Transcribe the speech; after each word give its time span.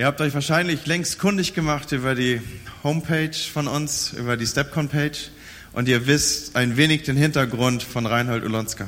Ihr 0.00 0.06
habt 0.06 0.22
euch 0.22 0.32
wahrscheinlich 0.32 0.86
längst 0.86 1.18
kundig 1.18 1.52
gemacht 1.52 1.92
über 1.92 2.14
die 2.14 2.40
Homepage 2.82 3.34
von 3.34 3.68
uns, 3.68 4.14
über 4.14 4.38
die 4.38 4.46
Stepcon-Page 4.46 5.28
und 5.74 5.88
ihr 5.88 6.06
wisst 6.06 6.56
ein 6.56 6.78
wenig 6.78 7.02
den 7.02 7.18
Hintergrund 7.18 7.82
von 7.82 8.06
Reinhold 8.06 8.42
Ulonska. 8.42 8.86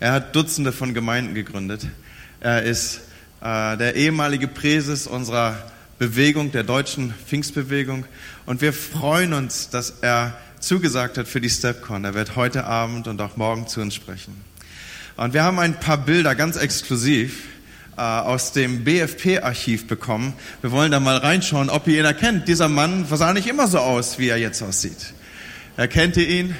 Er 0.00 0.12
hat 0.12 0.34
Dutzende 0.34 0.72
von 0.72 0.94
Gemeinden 0.94 1.34
gegründet. 1.34 1.86
Er 2.40 2.62
ist 2.62 3.02
äh, 3.42 3.76
der 3.76 3.94
ehemalige 3.94 4.48
Präses 4.48 5.06
unserer 5.06 5.70
Bewegung, 5.98 6.50
der 6.50 6.62
deutschen 6.62 7.12
Pfingstbewegung. 7.26 8.06
Und 8.46 8.62
wir 8.62 8.72
freuen 8.72 9.34
uns, 9.34 9.68
dass 9.68 9.98
er 10.00 10.38
zugesagt 10.60 11.18
hat 11.18 11.28
für 11.28 11.42
die 11.42 11.50
Stepcon. 11.50 12.06
Er 12.06 12.14
wird 12.14 12.36
heute 12.36 12.64
Abend 12.64 13.06
und 13.06 13.20
auch 13.20 13.36
morgen 13.36 13.68
zu 13.68 13.82
uns 13.82 13.94
sprechen. 13.94 14.34
Und 15.18 15.34
wir 15.34 15.42
haben 15.42 15.58
ein 15.58 15.78
paar 15.78 15.98
Bilder 15.98 16.34
ganz 16.34 16.56
exklusiv 16.56 17.51
aus 17.96 18.52
dem 18.52 18.84
BFP-Archiv 18.84 19.86
bekommen. 19.86 20.32
Wir 20.62 20.70
wollen 20.70 20.92
da 20.92 21.00
mal 21.00 21.18
reinschauen, 21.18 21.68
ob 21.68 21.86
ihr 21.86 21.98
ihn 21.98 22.04
erkennt. 22.04 22.48
Dieser 22.48 22.68
Mann 22.68 23.06
sah 23.10 23.32
nicht 23.34 23.46
immer 23.46 23.68
so 23.68 23.78
aus, 23.78 24.18
wie 24.18 24.28
er 24.28 24.38
jetzt 24.38 24.62
aussieht. 24.62 25.12
Erkennt 25.76 26.16
ihr 26.16 26.28
ihn? 26.28 26.56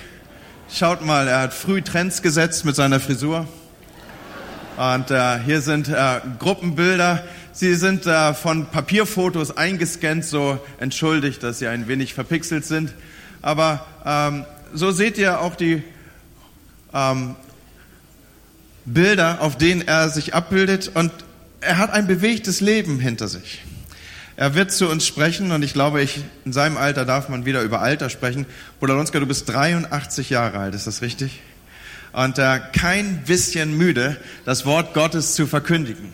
Schaut 0.70 1.04
mal, 1.04 1.28
er 1.28 1.40
hat 1.40 1.54
früh 1.54 1.82
Trends 1.82 2.22
gesetzt 2.22 2.64
mit 2.64 2.76
seiner 2.76 3.00
Frisur. 3.00 3.46
Und 4.76 5.10
äh, 5.10 5.38
hier 5.40 5.60
sind 5.60 5.88
äh, 5.88 6.20
Gruppenbilder. 6.38 7.24
Sie 7.52 7.74
sind 7.74 8.06
äh, 8.06 8.32
von 8.32 8.66
Papierfotos 8.66 9.54
eingescannt, 9.54 10.24
so 10.24 10.58
entschuldigt, 10.80 11.42
dass 11.42 11.58
sie 11.58 11.66
ein 11.66 11.88
wenig 11.88 12.14
verpixelt 12.14 12.64
sind. 12.64 12.94
Aber 13.42 13.84
ähm, 14.06 14.46
so 14.72 14.90
seht 14.90 15.18
ihr 15.18 15.40
auch 15.40 15.56
die 15.56 15.82
ähm, 16.94 17.36
Bilder, 18.84 19.40
auf 19.40 19.56
denen 19.56 19.82
er 19.82 20.08
sich 20.08 20.34
abbildet. 20.34 20.90
Und 20.94 21.12
er 21.60 21.78
hat 21.78 21.90
ein 21.90 22.06
bewegtes 22.06 22.60
Leben 22.60 22.98
hinter 22.98 23.28
sich. 23.28 23.62
Er 24.36 24.54
wird 24.54 24.72
zu 24.72 24.88
uns 24.88 25.06
sprechen 25.06 25.52
und 25.52 25.62
ich 25.62 25.74
glaube, 25.74 26.02
ich, 26.02 26.24
in 26.44 26.52
seinem 26.52 26.76
Alter 26.76 27.04
darf 27.04 27.28
man 27.28 27.44
wieder 27.44 27.62
über 27.62 27.82
Alter 27.82 28.08
sprechen. 28.08 28.46
Bruder 28.80 28.94
Lonska, 28.94 29.20
du 29.20 29.26
bist 29.26 29.48
83 29.48 30.30
Jahre 30.30 30.58
alt, 30.58 30.74
ist 30.74 30.86
das 30.86 31.02
richtig? 31.02 31.40
Und 32.12 32.38
äh, 32.38 32.60
kein 32.72 33.22
bisschen 33.24 33.76
müde, 33.76 34.16
das 34.44 34.64
Wort 34.64 34.94
Gottes 34.94 35.34
zu 35.34 35.46
verkündigen. 35.46 36.12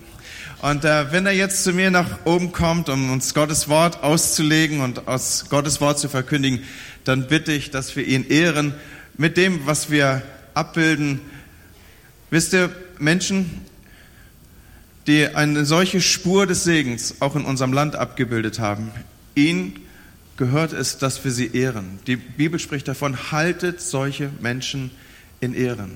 Und 0.61 0.85
äh, 0.85 1.13
wenn 1.13 1.27
er 1.27 1.33
jetzt 1.33 1.63
zu 1.63 1.73
mir 1.73 1.93
nach 1.93 2.25
oben 2.25 2.51
kommt, 2.51 2.89
um 2.89 3.13
uns 3.13 3.33
Gottes 3.35 3.69
Wort 3.69 4.03
auszulegen 4.03 4.81
und 4.81 5.07
aus 5.07 5.47
Gottes 5.49 5.81
Wort 5.81 6.01
zu 6.01 6.09
verkündigen, 6.09 6.65
dann 7.05 7.29
bitte 7.29 7.53
ich, 7.53 7.71
dass 7.71 7.95
wir 7.95 8.05
ihn 8.05 8.27
ehren 8.29 8.75
mit 9.17 9.37
dem, 9.37 9.67
was 9.67 9.91
wir 9.91 10.23
abbilden. 10.55 11.21
Wisst 12.31 12.53
ihr, 12.53 12.71
Menschen, 12.99 13.63
die 15.07 15.27
eine 15.27 15.65
solche 15.65 16.01
Spur 16.01 16.47
des 16.47 16.65
Segens 16.65 17.17
auch 17.21 17.35
in 17.37 17.45
unserem 17.45 17.73
Land 17.73 17.97
abgebildet 17.97 18.59
haben, 18.59 18.91
ihnen 19.35 19.81
gehört 20.37 20.73
es, 20.73 20.99
dass 20.99 21.25
wir 21.25 21.31
sie 21.31 21.55
ehren. 21.55 21.99
Die 22.07 22.17
Bibel 22.17 22.61
spricht 22.61 22.87
davon, 22.87 23.33
haltet 23.33 23.81
solche 23.81 24.31
Menschen 24.41 24.91
in 25.41 25.55
Ehren. 25.55 25.93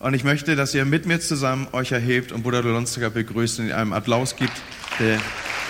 Und 0.00 0.14
ich 0.14 0.24
möchte, 0.24 0.56
dass 0.56 0.74
ihr 0.74 0.84
mit 0.84 1.06
mir 1.06 1.20
zusammen 1.20 1.68
euch 1.72 1.92
erhebt 1.92 2.32
und 2.32 2.42
Bruder 2.42 2.62
Dolonstiger 2.62 3.10
begrüßt 3.10 3.60
und 3.60 3.68
ihm 3.68 3.74
einen 3.74 3.92
Applaus 3.92 4.36
gibt, 4.36 4.52
der 4.98 5.18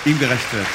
ihm 0.07 0.19
gerecht 0.19 0.53
wird. 0.53 0.67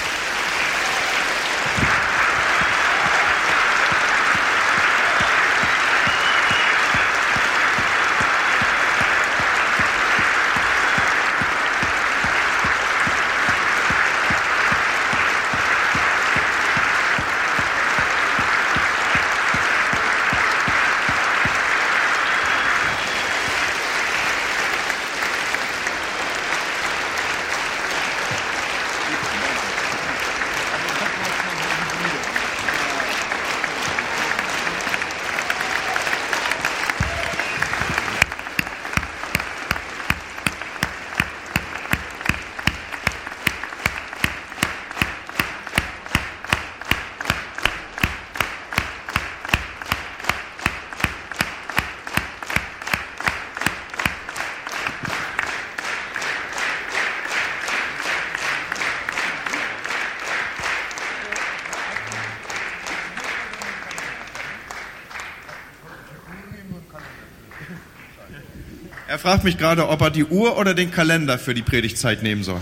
Fragt 69.19 69.43
mich 69.43 69.57
gerade, 69.57 69.89
ob 69.89 70.01
er 70.01 70.11
die 70.11 70.23
Uhr 70.23 70.57
oder 70.57 70.73
den 70.73 70.91
Kalender 70.91 71.37
für 71.37 71.53
die 71.53 71.61
Predigtzeit 71.61 72.23
nehmen 72.23 72.43
soll. 72.43 72.61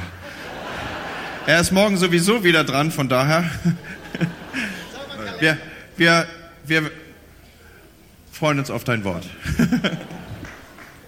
Er 1.46 1.62
ist 1.62 1.72
morgen 1.72 1.98
sowieso 1.98 2.44
wieder 2.44 2.64
dran, 2.64 2.92
von 2.92 3.08
daher. 3.08 3.50
Wir, 5.40 5.56
wir, 5.98 6.28
wir 6.66 6.92
freuen 8.32 8.58
uns 8.58 8.72
auf 8.72 8.84
dein 8.84 9.04
Wort. 9.04 9.24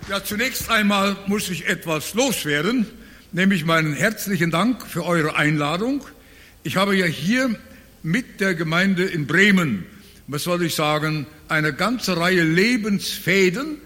Ja, 0.07 0.23
zunächst 0.23 0.69
einmal 0.69 1.17
muss 1.25 1.49
ich 1.49 1.67
etwas 1.67 2.13
loswerden, 2.13 2.85
nämlich 3.31 3.65
meinen 3.65 3.93
herzlichen 3.93 4.51
Dank 4.51 4.85
für 4.85 5.03
eure 5.03 5.35
Einladung. 5.35 6.05
Ich 6.61 6.77
habe 6.77 6.95
ja 6.95 7.05
hier 7.07 7.55
mit 8.03 8.39
der 8.39 8.53
Gemeinde 8.53 9.05
in 9.05 9.25
Bremen, 9.25 9.85
was 10.27 10.43
soll 10.43 10.61
ich 10.63 10.75
sagen, 10.75 11.25
eine 11.47 11.73
ganze 11.73 12.17
Reihe 12.17 12.43
Lebensfäden 12.43 13.78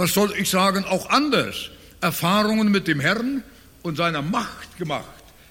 was 0.00 0.14
soll 0.14 0.32
ich 0.38 0.48
sagen, 0.48 0.84
auch 0.84 1.10
anders 1.10 1.70
Erfahrungen 2.00 2.70
mit 2.70 2.88
dem 2.88 3.00
Herrn 3.00 3.42
und 3.82 3.96
seiner 3.96 4.22
Macht 4.22 4.78
gemacht. 4.78 5.04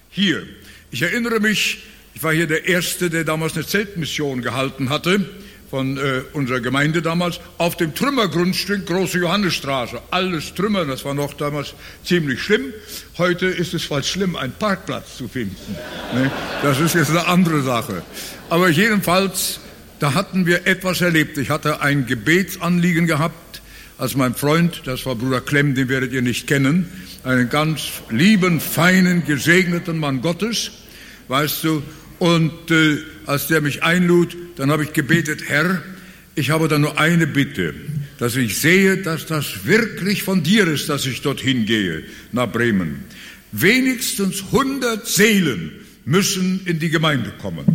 Hier. 0.10 0.44
Ich 0.90 1.04
erinnere 1.04 1.40
mich, 1.40 1.84
ich 2.16 2.24
war 2.24 2.34
hier 2.34 2.48
der 2.48 2.66
Erste, 2.66 3.12
der 3.12 3.24
damals 3.24 3.54
eine 3.54 3.66
Zeltmission 3.66 4.42
gehalten 4.42 4.90
hatte 4.90 5.24
von 5.70 5.98
äh, 5.98 6.24
unserer 6.34 6.62
Gemeinde 6.62 7.04
damals, 7.04 7.40
auf 7.60 7.78
dem 7.78 7.94
Trümmergrundstück 7.94 8.88
Große 8.88 9.20
Johannesstraße. 9.20 10.02
Alles 10.10 10.56
Trümmer, 10.56 10.84
das 10.86 11.06
war 11.06 11.14
noch 11.14 11.36
damals 11.36 11.76
ziemlich 12.04 12.42
schlimm. 12.42 12.74
Heute 13.20 13.46
ist 13.46 13.76
es 13.76 13.84
fast 13.84 14.10
schlimm, 14.10 14.36
einen 14.36 14.54
Parkplatz 14.54 15.16
zu 15.16 15.28
finden. 15.28 15.76
Ne? 16.16 16.32
Das 16.64 16.80
ist 16.80 16.96
jetzt 16.96 17.12
eine 17.12 17.28
andere 17.28 17.62
Sache. 17.62 18.02
Aber 18.50 18.70
jedenfalls, 18.70 19.60
da 20.00 20.16
hatten 20.16 20.48
wir 20.48 20.66
etwas 20.66 21.02
erlebt. 21.02 21.38
Ich 21.38 21.52
hatte 21.52 21.82
ein 21.82 22.08
Gebetsanliegen 22.08 23.06
gehabt 23.06 23.49
als 24.00 24.16
mein 24.16 24.34
Freund, 24.34 24.82
das 24.86 25.06
war 25.06 25.16
Bruder 25.16 25.42
Klemm, 25.42 25.76
den 25.76 25.90
werdet 25.90 26.14
ihr 26.14 26.22
nicht 26.22 26.48
kennen, 26.48 26.88
einen 27.24 27.50
ganz 27.50 27.82
lieben, 28.10 28.62
feinen, 28.62 29.26
gesegneten 29.26 30.00
Mann 30.00 30.22
Gottes, 30.22 30.72
weißt 31.28 31.66
du, 31.66 31.84
und 32.18 32.72
äh, 32.72 32.98
als 33.26 33.48
der 33.48 33.62
mich 33.62 33.84
einlud, 33.84 34.36
dann 34.56 34.72
habe 34.72 34.86
ich 34.86 34.94
gebetet, 34.94 35.44
Herr, 35.48 35.84
ich 36.36 36.50
habe 36.50 36.70
da 36.70 36.80
nur 36.80 36.98
eine 36.98 37.28
Bitte, 37.28 37.74
dass 38.18 38.38
ich 38.38 38.58
sehe, 38.58 38.98
dass 38.98 39.26
das 39.26 39.66
wirklich 39.66 40.24
von 40.24 40.44
dir 40.44 40.68
ist, 40.68 40.88
dass 40.88 41.06
ich 41.06 41.22
dorthin 41.22 41.66
gehe, 41.66 42.04
nach 42.32 42.50
Bremen. 42.50 43.04
Wenigstens 43.52 44.44
100 44.52 45.06
Seelen 45.08 45.72
müssen 46.06 46.62
in 46.66 46.80
die 46.80 46.90
Gemeinde 46.90 47.34
kommen, 47.42 47.66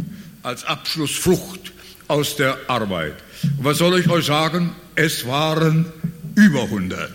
als 0.42 0.64
Abschlussfrucht 0.64 1.72
aus 2.08 2.36
der 2.36 2.58
Arbeit. 2.68 3.14
Und 3.58 3.64
was 3.64 3.78
soll 3.78 3.98
ich 3.98 4.08
euch 4.08 4.26
sagen? 4.26 4.72
Es 4.94 5.26
waren 5.26 5.86
über 6.34 6.62
100, 6.64 7.10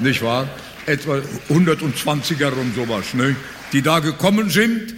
nicht 0.00 0.22
wahr? 0.22 0.48
Etwa 0.86 1.20
120er 1.48 2.52
und 2.52 2.74
sowas, 2.74 3.14
ne? 3.14 3.36
die 3.72 3.82
da 3.82 4.00
gekommen 4.00 4.50
sind. 4.50 4.94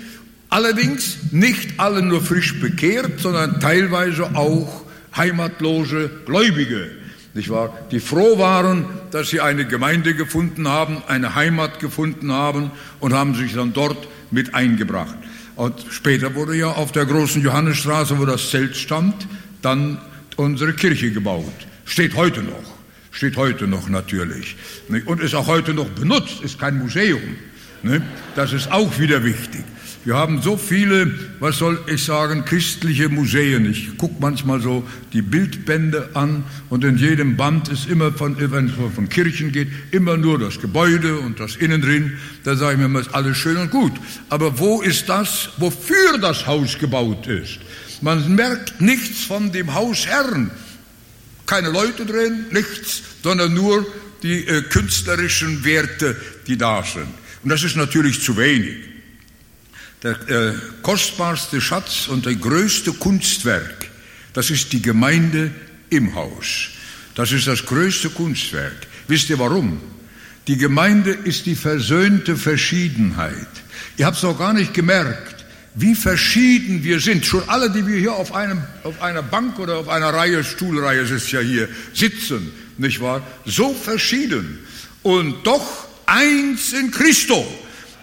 Allerdings 0.49 1.19
nicht 1.33 1.79
alle 1.79 2.03
nur 2.03 2.21
frisch 2.21 2.61
bekehrt, 2.61 3.21
sondern 3.21 3.61
teilweise 3.61 4.35
auch 4.35 4.85
heimatlose 5.17 6.11
Gläubige, 6.27 6.91
nicht 7.35 7.49
wahr? 7.49 7.75
Die 7.91 8.01
froh 8.01 8.39
waren, 8.39 8.85
dass 9.11 9.31
sie 9.31 9.41
eine 9.41 9.67
Gemeinde 9.67 10.15
gefunden 10.15 10.69
haben, 10.69 11.03
eine 11.09 11.35
Heimat 11.35 11.81
gefunden 11.81 12.33
haben 12.33 12.71
und 13.01 13.15
haben 13.15 13.35
sich 13.35 13.55
dann 13.55 13.73
dort 13.73 14.09
mit 14.31 14.55
eingebracht. 14.55 15.15
Und 15.57 15.75
später 15.91 16.35
wurde 16.35 16.57
ja 16.57 16.69
auf 16.69 16.93
der 16.93 17.07
großen 17.07 17.43
Johannesstraße, 17.43 18.19
wo 18.19 18.25
das 18.27 18.51
Zelt 18.51 18.77
stand, 18.77 19.27
dann 19.63 19.99
unsere 20.37 20.73
Kirche 20.73 21.11
gebaut. 21.11 21.53
Steht 21.85 22.15
heute 22.17 22.43
noch. 22.43 22.73
Steht 23.11 23.37
heute 23.37 23.67
noch 23.67 23.89
natürlich. 23.89 24.57
Und 25.07 25.21
ist 25.21 25.35
auch 25.35 25.47
heute 25.47 25.75
noch 25.75 25.89
benutzt, 25.91 26.43
ist 26.43 26.59
kein 26.59 26.79
Museum. 26.79 27.37
Das 28.35 28.53
ist 28.53 28.71
auch 28.71 28.99
wieder 28.99 29.25
wichtig. 29.25 29.65
Wir 30.05 30.17
haben 30.17 30.43
so 30.43 30.57
viele, 30.57 31.15
was 31.39 31.59
soll 31.59 31.79
ich 31.87 32.05
sagen, 32.05 32.45
christliche 32.45 33.09
Museen. 33.09 33.71
Ich 33.71 33.97
gucke 33.99 34.17
manchmal 34.19 34.61
so 34.61 34.83
die 35.13 35.23
Bildbände 35.23 36.11
an 36.15 36.43
und 36.71 36.83
in 36.83 36.97
jedem 36.97 37.37
Band 37.37 37.69
ist 37.69 37.89
immer, 37.89 38.11
von, 38.11 38.37
wenn 38.39 38.67
es 38.67 38.95
von 38.95 39.09
Kirchen 39.09 39.53
geht, 39.53 39.69
immer 39.93 40.17
nur 40.17 40.41
das 40.41 40.61
Gebäude 40.61 41.21
und 41.21 41.39
das 41.39 41.55
Innendrin. 41.55 42.19
Da 42.43 42.57
sage 42.57 42.83
ich 42.83 42.89
mir, 42.89 42.93
das 42.99 43.07
ist 43.07 43.15
alles 43.15 43.37
schön 43.37 43.57
und 43.59 43.71
gut. 43.71 43.93
Aber 44.29 44.59
wo 44.59 44.83
ist 44.83 45.09
das, 45.09 45.51
wofür 45.59 46.19
das 46.21 46.49
Haus 46.49 46.77
gebaut 46.79 47.29
ist? 47.29 47.61
Man 48.03 48.35
merkt 48.35 48.81
nichts 48.81 49.25
von 49.25 49.53
dem 49.53 49.75
Hausherrn. 49.75 50.51
Keine 51.47 51.71
Leute 51.71 52.05
drin, 52.05 52.47
nichts, 52.51 53.03
sondern 53.23 53.55
nur 53.55 53.87
die 54.23 54.47
äh, 54.47 54.63
künstlerischen 54.63 55.65
Werte, 55.65 56.17
die 56.47 56.57
da 56.57 56.83
sind. 56.83 57.09
Und 57.43 57.51
das 57.51 57.63
ist 57.63 57.77
natürlich 57.77 58.23
zu 58.23 58.37
wenig. 58.37 58.77
Der 60.03 60.29
äh, 60.29 60.55
kostbarste 60.83 61.61
Schatz 61.61 62.09
und 62.09 62.27
der 62.27 62.35
größte 62.35 62.93
Kunstwerk, 62.93 63.89
das 64.33 64.51
ist 64.51 64.73
die 64.73 64.83
Gemeinde 64.83 65.53
im 65.91 66.15
Haus. 66.15 66.71
Das 67.15 67.31
ist 67.31 67.47
das 67.47 67.65
größte 67.67 68.11
Kunstwerk. 68.11 68.87
Wisst 69.07 69.31
ihr 69.31 69.39
warum? 69.39 69.81
Die 70.49 70.57
Gemeinde 70.57 71.11
ist 71.11 71.47
die 71.47 71.55
versöhnte 71.55 72.37
Verschiedenheit. 72.37 73.47
Ihr 73.97 74.07
habt 74.07 74.17
es 74.17 74.25
auch 74.25 74.39
gar 74.39 74.53
nicht 74.53 74.75
gemerkt, 74.75 75.32
wie 75.75 75.95
verschieden 75.95 76.85
wir 76.85 77.01
sind. 77.01 77.25
Schon 77.25 77.49
alle, 77.49 77.71
die 77.71 77.87
wir 77.87 77.99
hier 77.99 78.13
auf, 78.13 78.35
einem, 78.35 78.63
auf 78.85 79.01
einer 79.01 79.23
Bank 79.23 79.59
oder 79.59 79.79
auf 79.79 79.89
einer 79.89 80.13
Reihe, 80.13 80.45
Stuhlreihe 80.45 81.01
ist 81.01 81.33
ja 81.33 81.41
hier, 81.41 81.69
sitzen, 81.95 82.53
nicht 82.79 83.01
wahr? 83.01 83.27
So 83.47 83.73
verschieden. 83.73 84.59
Und 85.03 85.47
doch 85.47 85.89
eins 86.07 86.73
in 86.73 86.91
Christo. 86.91 87.47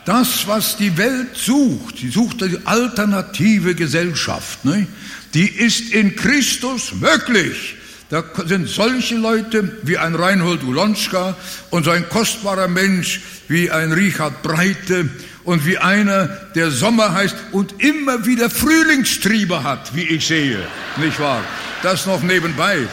Das, 0.06 0.48
was 0.48 0.77
die 0.77 0.98
Welt 0.98 1.36
sucht, 1.36 2.00
sie 2.00 2.10
sucht 2.10 2.42
die 2.42 2.57
alternative 2.66 3.75
Gesellschaft, 3.75 4.66
ne? 4.66 4.88
die 5.36 5.48
ist 5.48 5.92
in 5.92 6.16
Christus 6.16 6.94
möglich. 6.94 7.75
Da 8.10 8.24
sind 8.48 8.68
solche 8.68 9.16
Leute 9.16 9.77
wie 9.83 10.00
ein 10.00 10.16
Reinhold 10.16 10.63
Ulonska 10.63 11.38
und 11.69 11.83
so 11.83 11.92
ein 11.92 12.10
kostbarer 12.10 12.68
Mensch 12.68 13.21
wie 13.48 13.69
ein 13.69 13.92
Richard 13.92 14.42
Breite 14.42 15.10
und 15.50 15.66
wie 15.66 15.80
einer, 15.80 16.28
der 16.54 16.69
Sommer 16.69 17.12
heißt 17.12 17.36
und 17.51 17.81
immer 17.81 18.28
wieder 18.28 18.51
Frühlingstriebe 18.51 19.63
hat, 19.63 19.96
wie 19.96 20.04
ich 20.04 20.28
sehe, 20.28 20.60
nicht 20.98 21.19
wahr? 21.19 21.42
Das 21.81 22.06
noch 22.06 22.22
nebenbei. 22.22 22.88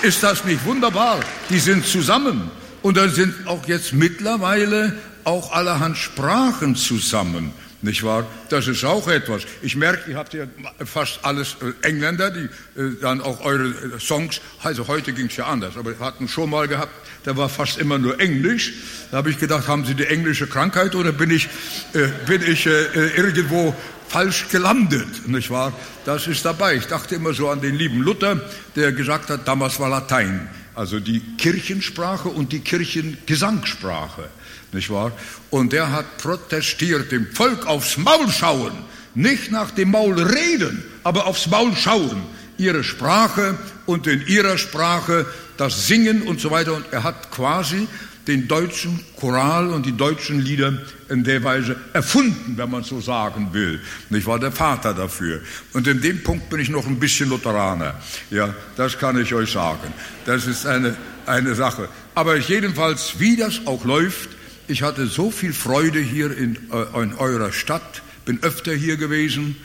Ist 0.00 0.22
das 0.22 0.46
nicht 0.46 0.64
wunderbar? 0.64 1.20
Die 1.50 1.58
sind 1.58 1.84
zusammen. 1.84 2.50
Und 2.80 2.96
da 2.96 3.06
sind 3.10 3.34
auch 3.46 3.68
jetzt 3.68 3.92
mittlerweile 3.92 4.96
auch 5.24 5.52
allerhand 5.52 5.98
Sprachen 5.98 6.74
zusammen. 6.74 7.52
Nicht 7.82 8.02
wahr? 8.02 8.26
Das 8.50 8.68
ist 8.68 8.84
auch 8.84 9.08
etwas. 9.08 9.42
Ich 9.62 9.74
merke, 9.74 10.10
ihr 10.10 10.16
habt 10.18 10.34
ja 10.34 10.44
fast 10.84 11.20
alles 11.22 11.56
äh, 11.62 11.86
Engländer, 11.86 12.30
die 12.30 12.44
äh, 12.78 12.96
dann 13.00 13.22
auch 13.22 13.42
eure 13.42 13.68
äh, 13.68 13.98
Songs, 13.98 14.42
also 14.62 14.86
heute 14.86 15.14
ging 15.14 15.26
es 15.26 15.36
ja 15.36 15.46
anders, 15.46 15.78
aber 15.78 15.98
wir 15.98 16.04
hatten 16.04 16.28
schon 16.28 16.50
mal 16.50 16.68
gehabt, 16.68 16.92
da 17.24 17.38
war 17.38 17.48
fast 17.48 17.78
immer 17.78 17.96
nur 17.96 18.20
Englisch. 18.20 18.74
Da 19.10 19.18
habe 19.18 19.30
ich 19.30 19.38
gedacht, 19.38 19.66
haben 19.66 19.86
Sie 19.86 19.94
die 19.94 20.04
englische 20.04 20.46
Krankheit 20.46 20.94
oder 20.94 21.12
bin 21.12 21.30
ich, 21.30 21.48
äh, 21.94 22.08
bin 22.26 22.42
ich 22.42 22.66
äh, 22.66 22.84
irgendwo 23.16 23.74
falsch 24.08 24.48
gelandet, 24.50 25.26
nicht 25.26 25.48
wahr? 25.48 25.72
Das 26.04 26.26
ist 26.26 26.44
dabei. 26.44 26.74
Ich 26.76 26.86
dachte 26.86 27.14
immer 27.14 27.32
so 27.32 27.48
an 27.48 27.62
den 27.62 27.76
lieben 27.76 28.02
Luther, 28.02 28.42
der 28.76 28.92
gesagt 28.92 29.30
hat, 29.30 29.48
damals 29.48 29.80
war 29.80 29.88
Latein, 29.88 30.50
also 30.74 31.00
die 31.00 31.20
Kirchensprache 31.38 32.28
und 32.28 32.52
die 32.52 32.60
Kirchengesangssprache 32.60 34.28
nicht 34.72 34.90
wahr? 34.90 35.12
Und 35.50 35.72
der 35.72 35.92
hat 35.92 36.18
protestiert, 36.18 37.12
dem 37.12 37.26
Volk 37.32 37.66
aufs 37.66 37.96
Maul 37.96 38.30
schauen, 38.30 38.72
nicht 39.14 39.50
nach 39.50 39.70
dem 39.70 39.90
Maul 39.90 40.20
reden, 40.20 40.84
aber 41.02 41.26
aufs 41.26 41.48
Maul 41.48 41.74
schauen. 41.76 42.22
Ihre 42.56 42.84
Sprache 42.84 43.58
und 43.86 44.06
in 44.06 44.26
ihrer 44.26 44.58
Sprache 44.58 45.26
das 45.56 45.86
Singen 45.86 46.22
und 46.22 46.40
so 46.40 46.50
weiter. 46.50 46.74
Und 46.74 46.86
er 46.92 47.02
hat 47.02 47.30
quasi 47.30 47.88
den 48.26 48.46
deutschen 48.46 49.00
Choral 49.18 49.68
und 49.70 49.86
die 49.86 49.96
deutschen 49.96 50.40
Lieder 50.40 50.78
in 51.08 51.24
der 51.24 51.42
Weise 51.42 51.76
erfunden, 51.92 52.56
wenn 52.56 52.70
man 52.70 52.84
so 52.84 53.00
sagen 53.00 53.48
will. 53.52 53.80
Ich 54.10 54.26
war 54.26 54.38
der 54.38 54.52
Vater 54.52 54.94
dafür. 54.94 55.40
Und 55.72 55.86
in 55.86 56.00
dem 56.00 56.22
Punkt 56.22 56.48
bin 56.48 56.60
ich 56.60 56.68
noch 56.68 56.86
ein 56.86 57.00
bisschen 57.00 57.28
Lutheraner. 57.28 57.94
Ja, 58.30 58.54
das 58.76 58.98
kann 58.98 59.20
ich 59.20 59.34
euch 59.34 59.50
sagen. 59.50 59.92
Das 60.26 60.46
ist 60.46 60.66
eine, 60.66 60.96
eine 61.26 61.54
Sache. 61.54 61.88
Aber 62.14 62.36
jedenfalls, 62.36 63.14
wie 63.18 63.36
das 63.36 63.66
auch 63.66 63.84
läuft, 63.84 64.28
ich 64.70 64.82
hatte 64.82 65.06
so 65.06 65.30
viel 65.30 65.52
Freude 65.52 65.98
hier 65.98 66.36
in, 66.36 66.56
äh, 66.72 67.02
in 67.02 67.14
eurer 67.14 67.52
Stadt, 67.52 68.02
bin 68.24 68.42
öfter 68.42 68.72
hier 68.72 68.96
gewesen, 68.96 69.56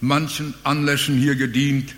manchen 0.00 0.54
Anlässen 0.64 1.16
hier 1.16 1.36
gedient 1.36 1.94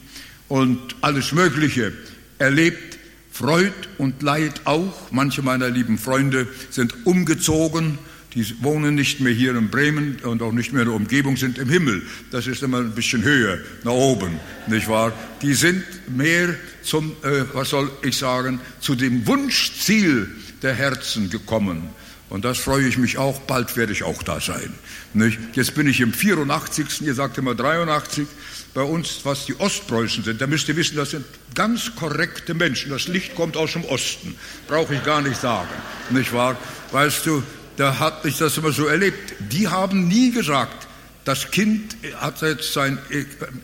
und 0.48 0.78
alles 1.00 1.32
Mögliche 1.32 1.92
erlebt, 2.38 2.98
Freud 3.30 3.72
und 3.98 4.22
Leid 4.22 4.62
auch. 4.64 5.12
Manche 5.12 5.42
meiner 5.42 5.70
lieben 5.70 5.98
Freunde 5.98 6.48
sind 6.70 7.06
umgezogen, 7.06 7.98
die 8.34 8.44
wohnen 8.62 8.94
nicht 8.94 9.20
mehr 9.20 9.32
hier 9.32 9.54
in 9.54 9.70
Bremen 9.70 10.16
und 10.24 10.42
auch 10.42 10.52
nicht 10.52 10.72
mehr 10.72 10.82
in 10.82 10.88
der 10.88 10.96
Umgebung, 10.96 11.36
sind 11.36 11.58
im 11.58 11.68
Himmel. 11.68 12.02
Das 12.30 12.46
ist 12.46 12.62
immer 12.62 12.78
ein 12.78 12.94
bisschen 12.94 13.22
höher, 13.22 13.58
nach 13.84 13.92
oben, 13.92 14.40
nicht 14.66 14.88
wahr? 14.88 15.12
Die 15.40 15.54
sind 15.54 15.84
mehr 16.08 16.54
zum, 16.82 17.12
äh, 17.22 17.44
was 17.52 17.70
soll 17.70 17.90
ich 18.02 18.16
sagen, 18.16 18.60
zu 18.80 18.94
dem 18.94 19.26
Wunschziel 19.26 20.28
der 20.62 20.74
Herzen 20.74 21.30
gekommen. 21.30 21.90
Und 22.28 22.44
das 22.44 22.58
freue 22.58 22.86
ich 22.86 22.98
mich 22.98 23.18
auch, 23.18 23.38
bald 23.40 23.76
werde 23.76 23.92
ich 23.92 24.02
auch 24.02 24.22
da 24.22 24.40
sein. 24.40 24.74
Nicht? 25.14 25.38
Jetzt 25.54 25.74
bin 25.74 25.86
ich 25.86 26.00
im 26.00 26.12
84. 26.12 27.02
Ihr 27.02 27.14
sagt 27.14 27.38
immer 27.38 27.54
83. 27.54 28.26
Bei 28.74 28.82
uns, 28.82 29.20
was 29.22 29.46
die 29.46 29.58
Ostpreußen 29.58 30.24
sind, 30.24 30.40
da 30.40 30.46
müsst 30.46 30.68
ihr 30.68 30.76
wissen, 30.76 30.96
das 30.96 31.12
sind 31.12 31.24
ganz 31.54 31.94
korrekte 31.94 32.52
Menschen. 32.52 32.90
Das 32.90 33.06
Licht 33.06 33.34
kommt 33.36 33.56
aus 33.56 33.72
dem 33.72 33.84
Osten. 33.84 34.34
Brauche 34.66 34.94
ich 34.94 35.04
gar 35.04 35.22
nicht 35.22 35.40
sagen. 35.40 35.70
Nicht 36.10 36.32
wahr? 36.32 36.56
Weißt 36.90 37.24
du, 37.26 37.42
da 37.76 37.98
hat 37.98 38.24
ich 38.24 38.38
das 38.38 38.58
immer 38.58 38.72
so 38.72 38.86
erlebt. 38.86 39.34
Die 39.52 39.68
haben 39.68 40.08
nie 40.08 40.32
gesagt, 40.32 40.86
das 41.24 41.50
Kind 41.50 41.96
hat 42.16 42.42
jetzt 42.42 42.72
seinen 42.72 42.98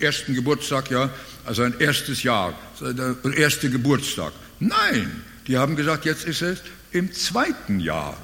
ersten 0.00 0.34
Geburtstag, 0.34 0.90
ja, 0.90 1.10
also 1.44 1.62
ein 1.62 1.74
erstes 1.78 2.22
Jahr, 2.22 2.54
der 2.80 3.16
erste 3.36 3.70
Geburtstag. 3.70 4.32
Nein, 4.60 5.24
die 5.46 5.58
haben 5.58 5.76
gesagt, 5.76 6.04
jetzt 6.04 6.24
ist 6.24 6.42
es 6.42 6.60
im 6.92 7.12
zweiten 7.12 7.80
Jahr. 7.80 8.16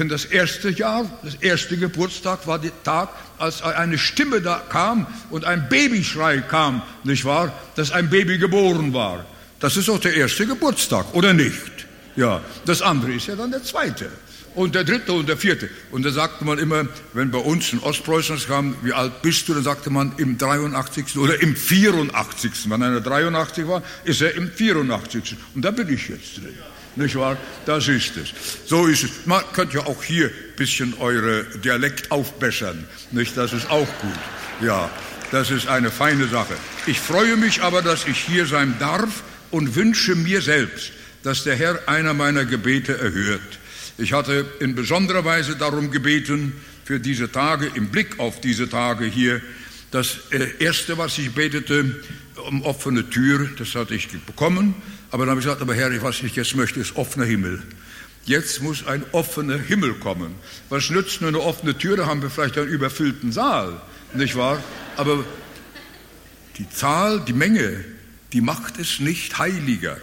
Denn 0.00 0.08
das 0.08 0.24
erste 0.24 0.70
Jahr, 0.70 1.04
das 1.22 1.34
erste 1.34 1.76
Geburtstag 1.76 2.46
war 2.46 2.58
der 2.58 2.72
Tag, 2.84 3.10
als 3.36 3.60
eine 3.60 3.98
Stimme 3.98 4.40
da 4.40 4.62
kam 4.70 5.06
und 5.28 5.44
ein 5.44 5.68
Babyschrei 5.68 6.38
kam, 6.38 6.80
nicht 7.04 7.26
wahr, 7.26 7.52
dass 7.76 7.90
ein 7.92 8.08
Baby 8.08 8.38
geboren 8.38 8.94
war. 8.94 9.26
Das 9.58 9.76
ist 9.76 9.90
auch 9.90 10.00
der 10.00 10.14
erste 10.14 10.46
Geburtstag, 10.46 11.12
oder 11.12 11.34
nicht? 11.34 11.86
Ja, 12.16 12.40
das 12.64 12.80
andere 12.80 13.12
ist 13.12 13.26
ja 13.26 13.36
dann 13.36 13.50
der 13.50 13.62
zweite. 13.62 14.08
Und 14.54 14.74
der 14.74 14.84
dritte 14.84 15.12
und 15.12 15.28
der 15.28 15.36
vierte. 15.36 15.68
Und 15.90 16.02
da 16.02 16.10
sagte 16.10 16.46
man 16.46 16.58
immer, 16.58 16.88
wenn 17.12 17.30
bei 17.30 17.38
uns 17.38 17.70
in 17.74 17.80
Ostpreußen 17.80 18.38
kam, 18.48 18.76
wie 18.80 18.94
alt 18.94 19.20
bist 19.20 19.50
du? 19.50 19.54
Dann 19.54 19.64
sagte 19.64 19.90
man 19.90 20.14
im 20.16 20.38
83. 20.38 21.18
oder 21.18 21.42
im 21.42 21.54
84. 21.54 22.70
Wenn 22.70 22.82
einer 22.82 23.02
83 23.02 23.68
war, 23.68 23.82
ist 24.04 24.22
er 24.22 24.34
im 24.34 24.50
84. 24.50 25.36
Und 25.54 25.62
da 25.62 25.70
bin 25.70 25.92
ich 25.92 26.08
jetzt 26.08 26.38
drin. 26.38 26.56
Nicht 26.96 27.14
wahr? 27.16 27.36
Das 27.66 27.88
ist 27.88 28.16
es. 28.16 28.32
So 28.66 28.86
ist 28.86 29.04
es. 29.04 29.10
Man 29.26 29.42
könnt 29.52 29.72
ja 29.72 29.86
auch 29.86 30.02
hier 30.02 30.26
ein 30.26 30.56
bisschen 30.56 30.94
eure 30.98 31.44
Dialekt 31.58 32.10
aufbessern. 32.10 32.86
Nicht? 33.12 33.36
Das 33.36 33.52
ist 33.52 33.70
auch 33.70 33.88
gut. 34.00 34.18
Ja, 34.60 34.90
das 35.30 35.50
ist 35.50 35.68
eine 35.68 35.90
feine 35.90 36.26
Sache. 36.26 36.54
Ich 36.86 37.00
freue 37.00 37.36
mich 37.36 37.62
aber, 37.62 37.82
dass 37.82 38.06
ich 38.06 38.18
hier 38.18 38.46
sein 38.46 38.74
darf 38.78 39.22
und 39.50 39.76
wünsche 39.76 40.16
mir 40.16 40.42
selbst, 40.42 40.92
dass 41.22 41.44
der 41.44 41.56
Herr 41.56 41.88
einer 41.88 42.14
meiner 42.14 42.44
Gebete 42.44 42.98
erhört. 42.98 43.58
Ich 43.98 44.12
hatte 44.12 44.46
in 44.60 44.74
besonderer 44.74 45.24
Weise 45.24 45.56
darum 45.56 45.90
gebeten, 45.90 46.52
für 46.84 46.98
diese 46.98 47.30
Tage, 47.30 47.70
im 47.74 47.88
Blick 47.90 48.18
auf 48.18 48.40
diese 48.40 48.68
Tage 48.68 49.04
hier, 49.04 49.40
das 49.90 50.18
äh, 50.30 50.48
Erste, 50.58 50.98
was 50.98 51.18
ich 51.18 51.32
betete, 51.32 52.02
um 52.48 52.62
offene 52.62 53.08
Tür, 53.10 53.48
das 53.58 53.74
hatte 53.74 53.94
ich 53.94 54.08
bekommen. 54.08 54.74
Aber 55.10 55.24
dann 55.24 55.30
habe 55.30 55.40
ich 55.40 55.46
gesagt, 55.46 55.62
aber 55.62 55.74
Herr, 55.74 55.90
was 56.02 56.22
ich 56.22 56.36
jetzt 56.36 56.54
möchte, 56.54 56.80
ist 56.80 56.96
offener 56.96 57.26
Himmel. 57.26 57.62
Jetzt 58.24 58.62
muss 58.62 58.86
ein 58.86 59.04
offener 59.12 59.58
Himmel 59.58 59.94
kommen. 59.94 60.34
Was 60.68 60.90
nützt 60.90 61.20
nur 61.20 61.28
eine 61.28 61.40
offene 61.40 61.76
Tür? 61.76 61.96
Da 61.96 62.06
haben 62.06 62.22
wir 62.22 62.30
vielleicht 62.30 62.58
einen 62.58 62.68
überfüllten 62.68 63.32
Saal, 63.32 63.80
nicht 64.14 64.36
wahr? 64.36 64.62
Aber 64.96 65.24
die 66.58 66.68
Zahl, 66.68 67.20
die 67.20 67.32
Menge, 67.32 67.84
die 68.32 68.40
macht 68.40 68.78
es 68.78 69.00
nicht 69.00 69.38
heiliger. 69.38 69.96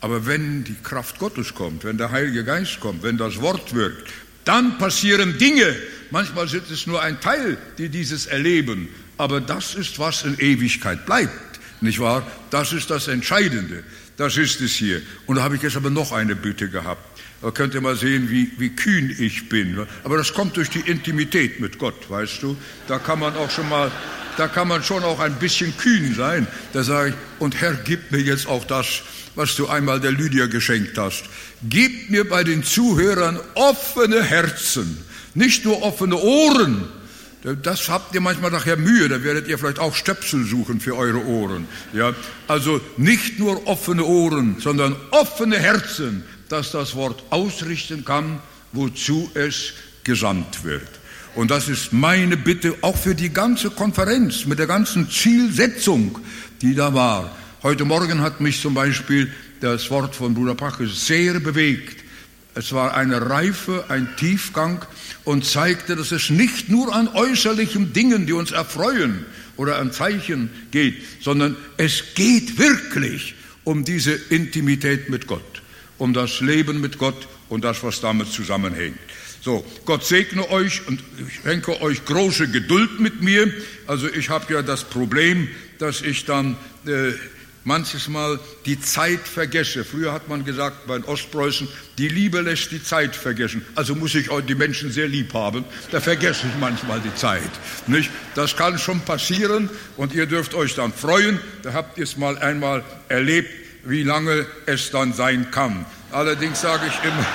Aber 0.00 0.26
wenn 0.26 0.64
die 0.64 0.76
Kraft 0.82 1.18
Gottes 1.18 1.54
kommt, 1.54 1.84
wenn 1.84 1.98
der 1.98 2.10
Heilige 2.10 2.44
Geist 2.44 2.80
kommt, 2.80 3.02
wenn 3.02 3.18
das 3.18 3.40
Wort 3.40 3.74
wirkt, 3.74 4.10
dann 4.44 4.78
passieren 4.78 5.38
Dinge. 5.38 5.74
Manchmal 6.10 6.46
sind 6.46 6.70
es 6.70 6.86
nur 6.86 7.02
ein 7.02 7.20
Teil, 7.20 7.58
die 7.78 7.88
dieses 7.88 8.26
erleben. 8.26 8.88
Aber 9.18 9.40
das 9.40 9.74
ist, 9.74 9.98
was 9.98 10.22
in 10.24 10.38
Ewigkeit 10.38 11.04
bleibt. 11.04 11.60
Nicht 11.80 11.98
wahr? 11.98 12.26
Das 12.50 12.72
ist 12.72 12.90
das 12.90 13.08
Entscheidende. 13.08 13.82
Das 14.16 14.36
ist 14.36 14.60
es 14.60 14.72
hier. 14.72 15.02
Und 15.26 15.36
da 15.36 15.42
habe 15.42 15.56
ich 15.56 15.62
jetzt 15.62 15.76
aber 15.76 15.90
noch 15.90 16.12
eine 16.12 16.34
Bitte 16.34 16.68
gehabt. 16.68 17.20
Da 17.42 17.50
könnt 17.50 17.74
ihr 17.74 17.82
mal 17.82 17.96
sehen, 17.96 18.30
wie, 18.30 18.50
wie 18.58 18.70
kühn 18.70 19.14
ich 19.18 19.48
bin. 19.48 19.86
Aber 20.04 20.16
das 20.16 20.32
kommt 20.32 20.56
durch 20.56 20.70
die 20.70 20.80
Intimität 20.80 21.60
mit 21.60 21.78
Gott, 21.78 22.08
weißt 22.08 22.42
du? 22.42 22.56
Da 22.88 22.98
kann 22.98 23.18
man 23.18 23.36
auch 23.36 23.50
schon 23.50 23.68
mal, 23.68 23.90
da 24.38 24.48
kann 24.48 24.68
man 24.68 24.82
schon 24.82 25.04
auch 25.04 25.20
ein 25.20 25.34
bisschen 25.34 25.76
kühn 25.76 26.14
sein. 26.14 26.46
Da 26.72 26.82
sage 26.82 27.10
ich, 27.10 27.14
und 27.38 27.60
Herr, 27.60 27.74
gib 27.74 28.10
mir 28.10 28.20
jetzt 28.20 28.46
auch 28.46 28.64
das, 28.64 29.02
was 29.34 29.54
du 29.54 29.68
einmal 29.68 30.00
der 30.00 30.12
Lydia 30.12 30.46
geschenkt 30.46 30.96
hast. 30.96 31.24
Gib 31.68 32.08
mir 32.08 32.26
bei 32.26 32.42
den 32.42 32.64
Zuhörern 32.64 33.38
offene 33.54 34.22
Herzen, 34.22 34.96
nicht 35.34 35.66
nur 35.66 35.82
offene 35.82 36.16
Ohren, 36.16 36.88
das 37.54 37.88
habt 37.88 38.14
ihr 38.14 38.20
manchmal 38.20 38.50
nachher 38.50 38.76
Mühe, 38.76 39.08
da 39.08 39.22
werdet 39.22 39.46
ihr 39.46 39.56
vielleicht 39.58 39.78
auch 39.78 39.94
Stöpsel 39.94 40.44
suchen 40.44 40.80
für 40.80 40.96
eure 40.96 41.24
Ohren. 41.24 41.68
Ja, 41.92 42.12
also 42.48 42.80
nicht 42.96 43.38
nur 43.38 43.66
offene 43.68 44.04
Ohren, 44.04 44.56
sondern 44.58 44.96
offene 45.12 45.58
Herzen, 45.58 46.24
dass 46.48 46.72
das 46.72 46.96
Wort 46.96 47.22
ausrichten 47.30 48.04
kann, 48.04 48.40
wozu 48.72 49.30
es 49.34 49.74
gesandt 50.02 50.64
wird. 50.64 50.88
Und 51.36 51.50
das 51.50 51.68
ist 51.68 51.92
meine 51.92 52.36
Bitte 52.36 52.74
auch 52.80 52.96
für 52.96 53.14
die 53.14 53.32
ganze 53.32 53.70
Konferenz 53.70 54.46
mit 54.46 54.58
der 54.58 54.66
ganzen 54.66 55.10
Zielsetzung, 55.10 56.18
die 56.62 56.74
da 56.74 56.94
war. 56.94 57.36
Heute 57.62 57.84
Morgen 57.84 58.22
hat 58.22 58.40
mich 58.40 58.60
zum 58.60 58.74
Beispiel 58.74 59.30
das 59.60 59.90
Wort 59.90 60.16
von 60.16 60.34
Bruder 60.34 60.54
Pache 60.54 60.86
sehr 60.86 61.38
bewegt. 61.40 62.05
Es 62.56 62.72
war 62.72 62.94
eine 62.94 63.28
Reife, 63.28 63.84
ein 63.88 64.08
Tiefgang 64.16 64.82
und 65.24 65.44
zeigte, 65.44 65.94
dass 65.94 66.10
es 66.10 66.30
nicht 66.30 66.70
nur 66.70 66.94
an 66.94 67.06
äußerlichen 67.08 67.92
Dingen, 67.92 68.24
die 68.24 68.32
uns 68.32 68.50
erfreuen 68.50 69.26
oder 69.58 69.76
an 69.78 69.92
Zeichen 69.92 70.48
geht, 70.70 70.96
sondern 71.20 71.54
es 71.76 72.14
geht 72.14 72.58
wirklich 72.58 73.34
um 73.64 73.84
diese 73.84 74.12
Intimität 74.12 75.10
mit 75.10 75.26
Gott, 75.26 75.62
um 75.98 76.14
das 76.14 76.40
Leben 76.40 76.80
mit 76.80 76.96
Gott 76.96 77.28
und 77.50 77.62
das, 77.62 77.82
was 77.82 78.00
damit 78.00 78.28
zusammenhängt. 78.28 78.98
So, 79.42 79.62
Gott 79.84 80.06
segne 80.06 80.50
euch 80.50 80.88
und 80.88 81.02
ich 81.28 81.40
schenke 81.42 81.82
euch 81.82 82.06
große 82.06 82.48
Geduld 82.48 83.00
mit 83.00 83.20
mir. 83.20 83.52
Also 83.86 84.08
ich 84.08 84.30
habe 84.30 84.54
ja 84.54 84.62
das 84.62 84.82
Problem, 84.84 85.48
dass 85.78 86.00
ich 86.00 86.24
dann 86.24 86.56
äh, 86.86 87.12
manches 87.66 88.08
Mal 88.08 88.38
die 88.64 88.80
Zeit 88.80 89.26
vergesse. 89.26 89.84
Früher 89.84 90.12
hat 90.12 90.28
man 90.28 90.44
gesagt 90.44 90.86
bei 90.86 90.96
den 90.96 91.04
Ostpreußen, 91.04 91.68
die 91.98 92.08
Liebe 92.08 92.40
lässt 92.40 92.70
die 92.70 92.82
Zeit 92.82 93.16
vergessen. 93.16 93.66
Also 93.74 93.96
muss 93.96 94.14
ich 94.14 94.28
die 94.48 94.54
Menschen 94.54 94.92
sehr 94.92 95.08
lieb 95.08 95.34
haben. 95.34 95.64
Da 95.90 96.00
vergesse 96.00 96.46
ich 96.46 96.58
manchmal 96.60 97.00
die 97.00 97.14
Zeit. 97.16 97.50
Nicht? 97.88 98.10
Das 98.36 98.56
kann 98.56 98.78
schon 98.78 99.00
passieren 99.00 99.68
und 99.96 100.14
ihr 100.14 100.26
dürft 100.26 100.54
euch 100.54 100.76
dann 100.76 100.92
freuen. 100.92 101.40
Da 101.62 101.72
habt 101.72 101.98
ihr 101.98 102.04
es 102.04 102.16
mal 102.16 102.38
einmal 102.38 102.84
erlebt, 103.08 103.50
wie 103.84 104.04
lange 104.04 104.46
es 104.66 104.92
dann 104.92 105.12
sein 105.12 105.50
kann. 105.50 105.84
Allerdings 106.12 106.60
sage 106.60 106.86
ich 106.86 107.04
immer, 107.04 107.26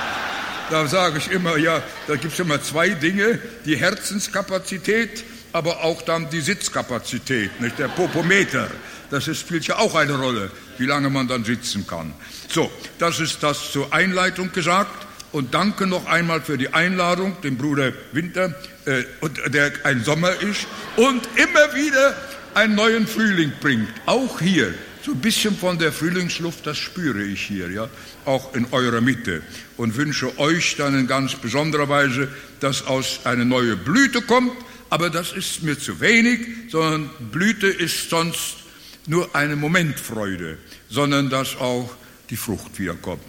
da 0.70 0.86
sage 0.86 1.18
ich 1.18 1.30
immer, 1.30 1.58
ja, 1.58 1.82
da 2.06 2.16
gibt 2.16 2.32
es 2.32 2.38
immer 2.40 2.62
zwei 2.62 2.88
Dinge, 2.88 3.38
die 3.66 3.76
Herzenskapazität, 3.76 5.24
aber 5.52 5.84
auch 5.84 6.00
dann 6.00 6.30
die 6.30 6.40
Sitzkapazität, 6.40 7.60
nicht 7.60 7.78
der 7.78 7.88
Popometer. 7.88 8.70
Das 9.12 9.28
ist, 9.28 9.40
spielt 9.40 9.66
ja 9.66 9.76
auch 9.76 9.94
eine 9.94 10.14
Rolle, 10.14 10.50
wie 10.78 10.86
lange 10.86 11.10
man 11.10 11.28
dann 11.28 11.44
sitzen 11.44 11.86
kann. 11.86 12.14
So, 12.48 12.72
das 12.98 13.20
ist 13.20 13.42
das 13.42 13.70
zur 13.70 13.92
Einleitung 13.92 14.50
gesagt. 14.52 15.06
Und 15.32 15.52
danke 15.52 15.86
noch 15.86 16.06
einmal 16.06 16.40
für 16.40 16.56
die 16.56 16.72
Einladung, 16.72 17.38
dem 17.42 17.58
Bruder 17.58 17.92
Winter, 18.12 18.54
äh, 18.86 19.04
der 19.50 19.70
ein 19.84 20.02
Sommer 20.02 20.32
ist 20.40 20.66
und 20.96 21.20
immer 21.36 21.74
wieder 21.74 22.16
einen 22.54 22.74
neuen 22.74 23.06
Frühling 23.06 23.52
bringt. 23.60 23.88
Auch 24.06 24.40
hier. 24.40 24.72
So 25.04 25.12
ein 25.12 25.20
bisschen 25.20 25.58
von 25.58 25.78
der 25.78 25.92
Frühlingsluft, 25.92 26.66
das 26.66 26.78
spüre 26.78 27.22
ich 27.22 27.42
hier, 27.42 27.70
ja, 27.70 27.90
auch 28.24 28.54
in 28.54 28.66
eurer 28.72 29.02
Mitte. 29.02 29.42
Und 29.76 29.96
wünsche 29.96 30.38
euch 30.38 30.76
dann 30.76 30.98
in 30.98 31.06
ganz 31.06 31.34
besonderer 31.34 31.90
Weise, 31.90 32.28
dass 32.60 32.86
aus 32.86 33.20
eine 33.24 33.44
neue 33.44 33.76
Blüte 33.76 34.22
kommt. 34.22 34.52
Aber 34.88 35.10
das 35.10 35.32
ist 35.32 35.62
mir 35.62 35.78
zu 35.78 36.00
wenig, 36.00 36.40
sondern 36.70 37.10
Blüte 37.30 37.66
ist 37.66 38.08
sonst 38.08 38.61
nur 39.06 39.34
eine 39.34 39.56
Momentfreude, 39.56 40.58
sondern 40.88 41.30
dass 41.30 41.56
auch 41.56 41.90
die 42.30 42.36
Frucht 42.36 42.78
wiederkommt. 42.78 43.22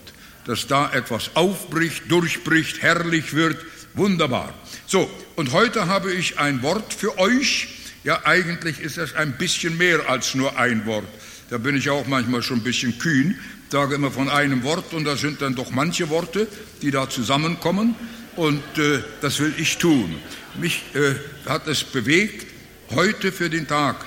Dass 0.46 0.68
da 0.68 0.92
etwas 0.92 1.36
aufbricht, 1.36 2.04
durchbricht, 2.10 2.82
herrlich 2.82 3.34
wird, 3.34 3.58
wunderbar. 3.94 4.54
So, 4.86 5.10
und 5.36 5.52
heute 5.52 5.88
habe 5.88 6.14
ich 6.14 6.40
ein 6.40 6.62
Wort 6.62 6.94
für 6.94 7.18
euch. 7.18 7.68
Ja, 8.04 8.26
eigentlich 8.26 8.80
ist 8.80 8.98
es 8.98 9.16
ein 9.16 9.38
bisschen 9.38 9.78
mehr 9.78 10.10
als 10.10 10.36
nur 10.36 10.58
ein 10.58 10.86
Wort. 10.86 11.08
Da 11.50 11.58
bin 11.58 11.78
ich 11.78 11.90
auch 11.90 12.08
manchmal 12.08 12.44
schon 12.44 12.58
ein 12.58 12.64
bisschen 12.64 12.98
kühn, 13.00 13.40
sage 13.70 13.96
immer 13.96 14.12
von 14.12 14.30
einem 14.30 14.64
Wort 14.64 14.94
und 14.94 15.06
da 15.06 15.16
sind 15.16 15.42
dann 15.42 15.56
doch 15.56 15.72
manche 15.72 16.10
Worte, 16.10 16.48
die 16.82 16.92
da 16.92 17.10
zusammenkommen 17.10 17.96
und 18.36 18.62
äh, 18.78 19.00
das 19.22 19.40
will 19.40 19.54
ich 19.58 19.78
tun. 19.78 20.16
Mich 20.60 20.84
äh, 20.94 21.16
hat 21.50 21.68
es 21.68 21.84
bewegt, 21.84 22.48
heute 22.92 23.32
für 23.32 23.50
den 23.50 23.68
Tag 23.68 24.06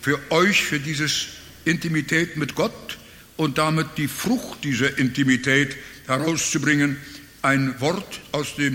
für 0.00 0.18
euch, 0.30 0.62
für 0.62 0.80
dieses 0.80 1.26
Intimität 1.64 2.36
mit 2.36 2.54
Gott 2.54 2.98
und 3.36 3.58
damit 3.58 3.86
die 3.96 4.08
Frucht 4.08 4.64
dieser 4.64 4.98
Intimität 4.98 5.76
herauszubringen, 6.06 6.96
ein 7.42 7.80
Wort 7.80 8.20
aus 8.32 8.56
der 8.56 8.72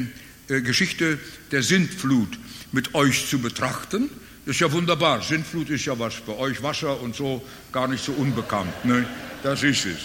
äh, 0.47 0.61
Geschichte 0.61 1.19
der 1.51 1.63
Sintflut 1.63 2.37
mit 2.71 2.95
euch 2.95 3.27
zu 3.27 3.39
betrachten. 3.39 4.09
Das 4.45 4.55
ist 4.55 4.61
ja 4.61 4.71
wunderbar. 4.71 5.21
Sintflut 5.21 5.69
ist 5.69 5.85
ja 5.85 5.97
was 5.97 6.15
für 6.15 6.37
euch 6.37 6.61
Wasser 6.63 6.99
und 7.01 7.15
so 7.15 7.45
gar 7.71 7.87
nicht 7.87 8.03
so 8.03 8.11
unbekannt. 8.13 8.85
Ne? 8.85 9.05
Das 9.41 9.63
ist 9.63 9.85
es. 9.85 9.99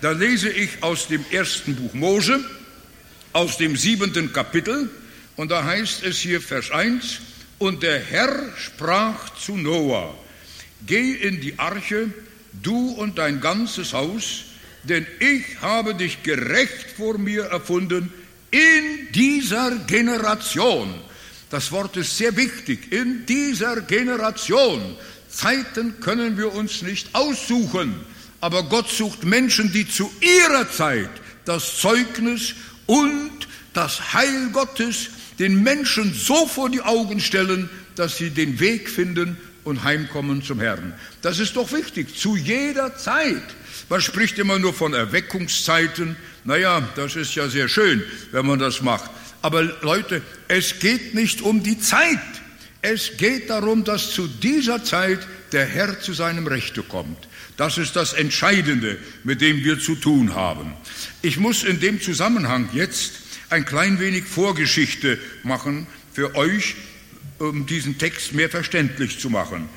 Da 0.00 0.12
lese 0.12 0.50
ich 0.50 0.82
aus 0.82 1.08
dem 1.08 1.24
ersten 1.30 1.74
Buch 1.74 1.94
Mose, 1.94 2.44
aus 3.32 3.56
dem 3.56 3.76
siebenten 3.76 4.32
Kapitel, 4.32 4.90
und 5.36 5.50
da 5.50 5.64
heißt 5.64 6.02
es 6.04 6.18
hier 6.18 6.40
Vers 6.40 6.70
1, 6.70 7.20
und 7.58 7.82
der 7.82 8.00
Herr 8.00 8.52
sprach 8.56 9.34
zu 9.38 9.56
Noah, 9.56 10.14
Geh 10.86 11.12
in 11.12 11.40
die 11.40 11.58
Arche, 11.58 12.10
du 12.62 12.90
und 12.90 13.18
dein 13.18 13.40
ganzes 13.40 13.92
Haus, 13.92 14.44
denn 14.84 15.06
ich 15.18 15.60
habe 15.60 15.94
dich 15.94 16.22
gerecht 16.22 16.92
vor 16.96 17.18
mir 17.18 17.44
erfunden 17.44 18.12
in 18.50 19.12
dieser 19.12 19.72
Generation. 19.86 20.94
Das 21.50 21.72
Wort 21.72 21.96
ist 21.96 22.16
sehr 22.16 22.36
wichtig, 22.36 22.92
in 22.92 23.26
dieser 23.26 23.80
Generation. 23.82 24.96
Zeiten 25.28 26.00
können 26.00 26.38
wir 26.38 26.52
uns 26.54 26.82
nicht 26.82 27.14
aussuchen, 27.14 27.94
aber 28.40 28.62
Gott 28.64 28.88
sucht 28.88 29.24
Menschen, 29.24 29.72
die 29.72 29.88
zu 29.88 30.10
ihrer 30.20 30.70
Zeit 30.70 31.10
das 31.44 31.78
Zeugnis 31.78 32.54
und 32.86 33.32
das 33.74 34.14
Heil 34.14 34.50
Gottes 34.52 35.08
den 35.38 35.62
Menschen 35.62 36.14
so 36.14 36.46
vor 36.46 36.70
die 36.70 36.80
Augen 36.80 37.20
stellen, 37.20 37.68
dass 37.94 38.16
sie 38.16 38.30
den 38.30 38.58
Weg 38.60 38.88
finden 38.88 39.36
und 39.66 39.82
heimkommen 39.82 40.42
zum 40.42 40.60
Herrn. 40.60 40.94
Das 41.22 41.40
ist 41.40 41.56
doch 41.56 41.72
wichtig, 41.72 42.16
zu 42.16 42.36
jeder 42.36 42.96
Zeit. 42.96 43.42
Man 43.88 44.00
spricht 44.00 44.38
immer 44.38 44.58
nur 44.58 44.72
von 44.72 44.94
Erweckungszeiten. 44.94 46.16
Naja, 46.44 46.88
das 46.94 47.16
ist 47.16 47.34
ja 47.34 47.48
sehr 47.48 47.68
schön, 47.68 48.02
wenn 48.30 48.46
man 48.46 48.58
das 48.58 48.80
macht. 48.80 49.10
Aber 49.42 49.62
Leute, 49.62 50.22
es 50.48 50.78
geht 50.78 51.14
nicht 51.14 51.42
um 51.42 51.62
die 51.62 51.78
Zeit. 51.80 52.18
Es 52.80 53.16
geht 53.16 53.50
darum, 53.50 53.82
dass 53.82 54.12
zu 54.12 54.28
dieser 54.28 54.84
Zeit 54.84 55.20
der 55.52 55.66
Herr 55.66 56.00
zu 56.00 56.12
seinem 56.12 56.46
Rechte 56.46 56.82
kommt. 56.82 57.28
Das 57.56 57.78
ist 57.78 57.96
das 57.96 58.12
Entscheidende, 58.12 58.98
mit 59.24 59.40
dem 59.40 59.64
wir 59.64 59.80
zu 59.80 59.96
tun 59.96 60.34
haben. 60.34 60.74
Ich 61.22 61.38
muss 61.38 61.64
in 61.64 61.80
dem 61.80 62.00
Zusammenhang 62.00 62.68
jetzt 62.72 63.12
ein 63.50 63.64
klein 63.64 63.98
wenig 63.98 64.24
Vorgeschichte 64.24 65.18
machen 65.42 65.86
für 66.12 66.34
euch, 66.36 66.76
um 67.38 67.66
diesen 67.66 67.98
Text 67.98 68.32
mehr 68.32 68.50
verständlich 68.50 69.18
zu 69.18 69.30
machen. 69.30 69.68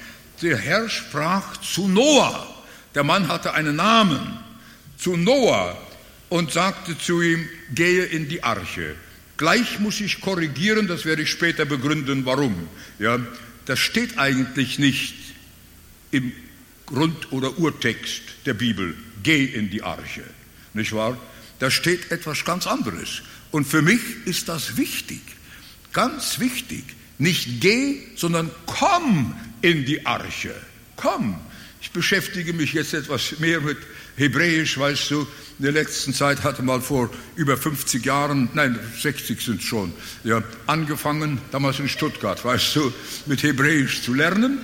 Der 0.42 0.58
Herr 0.58 0.90
sprach 0.90 1.58
zu 1.58 1.88
Noah. 1.88 2.48
Der 2.96 3.04
Mann 3.04 3.28
hatte 3.28 3.54
einen 3.54 3.76
Namen. 3.76 4.40
Zu 4.98 5.16
Noah 5.16 5.78
und 6.30 6.52
sagte 6.52 6.98
zu 6.98 7.22
ihm, 7.22 7.48
gehe 7.74 8.06
in 8.06 8.30
die 8.30 8.44
Arche. 8.44 8.96
Gleich 9.38 9.80
muss 9.80 10.02
ich 10.02 10.22
korrigieren, 10.22 10.88
das 10.88 11.06
werde 11.06 11.24
ich 11.24 11.30
später 11.30 11.66
begründen, 11.66 12.26
warum. 12.26 12.68
Ja, 13.00 13.20
das 13.66 13.80
steht 13.80 14.18
eigentlich 14.18 14.80
nicht 14.80 15.16
im 16.12 16.32
Grund- 16.86 17.32
oder 17.32 17.58
Urtext 17.58 18.22
der 18.46 18.54
Bibel. 18.54 18.96
Geh 19.24 19.46
in 19.46 19.70
die 19.70 19.84
Arche. 19.84 20.24
Nicht 20.74 20.94
wahr? 20.94 21.18
Da 21.60 21.72
steht 21.72 22.12
etwas 22.12 22.46
ganz 22.46 22.68
anderes. 22.68 23.22
Und 23.52 23.66
für 23.66 23.82
mich 23.82 24.02
ist 24.26 24.50
das 24.50 24.78
wichtig. 24.78 25.22
Ganz 25.94 26.40
wichtig. 26.40 26.84
Nicht 27.20 27.60
geh, 27.60 27.98
sondern 28.16 28.50
komm 28.66 29.36
in 29.62 29.86
die 29.86 30.06
Arche. 30.06 30.56
Komm. 30.96 31.36
Ich 31.82 31.92
beschäftige 31.92 32.54
mich 32.54 32.74
jetzt 32.74 32.94
etwas 32.94 33.40
mehr 33.40 33.62
mit 33.62 33.78
Hebräisch, 34.16 34.78
weißt 34.78 35.12
du. 35.12 35.28
In 35.60 35.66
der 35.66 35.74
letzten 35.74 36.14
Zeit 36.14 36.44
hatte 36.44 36.64
mal 36.64 36.82
vor 36.82 37.10
über 37.36 37.58
50 37.58 38.06
Jahren, 38.06 38.50
nein, 38.54 38.80
60 39.02 39.42
sind 39.42 39.62
schon, 39.62 39.92
ja, 40.24 40.42
angefangen, 40.66 41.40
damals 41.52 41.80
in 41.80 41.90
Stuttgart, 41.90 42.44
weißt 42.44 42.78
du, 42.78 42.94
mit 43.26 43.44
Hebräisch 43.44 44.02
zu 44.02 44.14
lernen. 44.14 44.60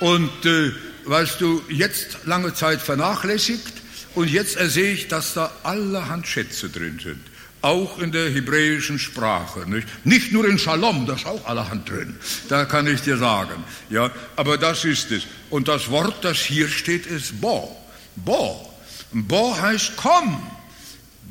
Und 0.00 0.44
äh, 0.44 0.72
weißt 1.04 1.40
du, 1.40 1.62
jetzt 1.68 2.18
lange 2.24 2.54
Zeit 2.54 2.80
vernachlässigt 2.80 3.74
und 4.16 4.28
jetzt 4.28 4.56
ersehe 4.56 4.92
ich, 4.92 5.06
dass 5.06 5.34
da 5.34 5.52
allerhand 5.62 6.26
Schätze 6.26 6.68
drin 6.68 6.98
sind. 7.00 7.20
Auch 7.62 7.98
in 7.98 8.10
der 8.10 8.30
hebräischen 8.30 8.98
Sprache. 8.98 9.68
Nicht, 9.68 9.86
nicht 10.04 10.32
nur 10.32 10.48
in 10.48 10.58
Shalom, 10.58 11.06
da 11.06 11.14
ist 11.14 11.26
auch 11.26 11.44
allerhand 11.46 11.88
drin. 11.88 12.18
Da 12.48 12.64
kann 12.64 12.86
ich 12.86 13.02
dir 13.02 13.18
sagen. 13.18 13.62
Ja, 13.90 14.10
aber 14.36 14.56
das 14.56 14.84
ist 14.84 15.10
es. 15.10 15.24
Und 15.50 15.68
das 15.68 15.90
Wort, 15.90 16.24
das 16.24 16.38
hier 16.38 16.68
steht, 16.68 17.06
ist 17.06 17.38
Bo. 17.40 17.76
Bo. 18.16 18.72
Bo 19.12 19.60
heißt 19.60 19.92
komm. 19.96 20.40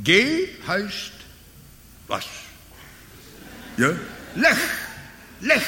Geh 0.03 0.49
heißt 0.67 1.11
was? 2.07 2.25
Ja? 3.77 3.89
Lech. 4.35 4.57
Lech. 5.41 5.63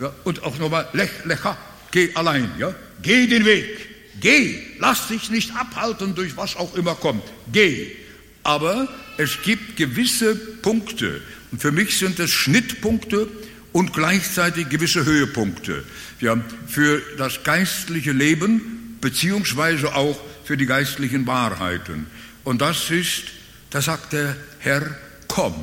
Ja, 0.00 0.12
und 0.24 0.42
auch 0.42 0.58
nochmal 0.58 0.88
Lech, 0.92 1.10
Lecha. 1.24 1.56
Geh 1.90 2.14
allein. 2.14 2.50
Ja? 2.58 2.74
Geh 3.02 3.26
den 3.26 3.44
Weg. 3.44 3.90
Geh, 4.20 4.62
lass 4.78 5.08
dich 5.08 5.30
nicht 5.30 5.56
abhalten 5.56 6.14
durch 6.14 6.36
was 6.36 6.56
auch 6.56 6.74
immer 6.74 6.94
kommt. 6.94 7.24
Geh. 7.50 7.96
Aber 8.42 8.88
es 9.20 9.42
gibt 9.42 9.76
gewisse 9.76 10.34
Punkte. 10.34 11.20
Und 11.52 11.60
für 11.60 11.72
mich 11.72 11.98
sind 11.98 12.18
es 12.20 12.30
Schnittpunkte 12.30 13.28
und 13.72 13.92
gleichzeitig 13.92 14.70
gewisse 14.70 15.04
Höhepunkte. 15.04 15.84
Ja, 16.20 16.36
für 16.66 17.02
das 17.18 17.42
geistliche 17.42 18.12
Leben 18.12 18.96
beziehungsweise 19.00 19.94
auch 19.94 20.18
für 20.44 20.56
die 20.56 20.66
geistlichen 20.66 21.26
Wahrheiten. 21.26 22.06
Und 22.44 22.62
das 22.62 22.90
ist, 22.90 23.24
da 23.68 23.82
sagt 23.82 24.14
der 24.14 24.36
Herr, 24.58 24.96
komm, 25.28 25.54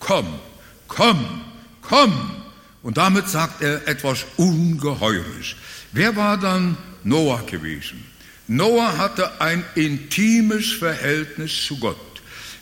komm, 0.00 0.26
komm, 0.88 1.42
komm. 1.82 2.12
Und 2.82 2.96
damit 2.96 3.28
sagt 3.28 3.62
er 3.62 3.86
etwas 3.86 4.26
Ungeheures. 4.36 5.54
Wer 5.92 6.16
war 6.16 6.38
dann 6.38 6.76
Noah 7.04 7.46
gewesen. 7.46 8.04
Noah 8.48 8.98
hatte 8.98 9.40
ein 9.40 9.64
intimes 9.76 10.72
Verhältnis 10.72 11.66
zu 11.66 11.78
Gott. 11.78 12.09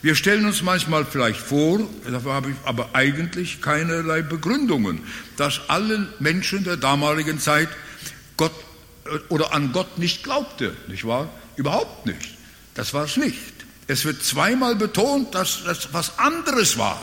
Wir 0.00 0.14
stellen 0.14 0.46
uns 0.46 0.62
manchmal 0.62 1.04
vielleicht 1.04 1.40
vor, 1.40 1.80
dafür 2.08 2.32
habe 2.32 2.50
ich 2.50 2.56
aber 2.64 2.90
eigentlich 2.92 3.60
keinerlei 3.60 4.22
Begründungen, 4.22 5.00
dass 5.36 5.60
alle 5.66 6.06
Menschen 6.20 6.62
der 6.62 6.76
damaligen 6.76 7.40
Zeit 7.40 7.68
Gott 8.36 8.52
äh, 9.06 9.18
oder 9.28 9.52
an 9.52 9.72
Gott 9.72 9.98
nicht 9.98 10.22
glaubte, 10.22 10.76
nicht 10.86 11.04
wahr? 11.04 11.28
Überhaupt 11.56 12.06
nicht. 12.06 12.36
Das 12.74 12.94
war 12.94 13.04
es 13.04 13.16
nicht. 13.16 13.36
Es 13.88 14.04
wird 14.04 14.22
zweimal 14.22 14.76
betont, 14.76 15.34
dass 15.34 15.64
das 15.64 15.92
was 15.92 16.18
anderes 16.18 16.78
war. 16.78 17.00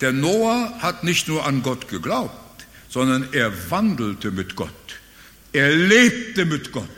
Der 0.00 0.12
Noah 0.12 0.74
hat 0.78 1.02
nicht 1.02 1.26
nur 1.26 1.44
an 1.44 1.62
Gott 1.62 1.88
geglaubt, 1.88 2.66
sondern 2.88 3.32
er 3.32 3.52
wandelte 3.70 4.30
mit 4.30 4.54
Gott. 4.54 4.70
Er 5.52 5.74
lebte 5.74 6.44
mit 6.44 6.70
Gott. 6.70 6.88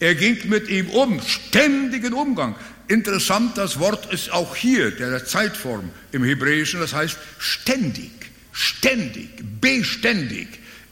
Er 0.00 0.14
ging 0.14 0.48
mit 0.48 0.68
ihm 0.68 0.90
um, 0.90 1.20
ständigen 1.22 2.12
Umgang. 2.12 2.54
Interessant, 2.88 3.58
das 3.58 3.78
Wort 3.78 4.12
ist 4.12 4.32
auch 4.32 4.56
hier, 4.56 4.90
der 4.90 5.24
Zeitform 5.26 5.90
im 6.10 6.24
Hebräischen, 6.24 6.80
das 6.80 6.94
heißt 6.94 7.18
ständig, 7.38 8.10
ständig, 8.50 9.28
beständig, 9.60 10.48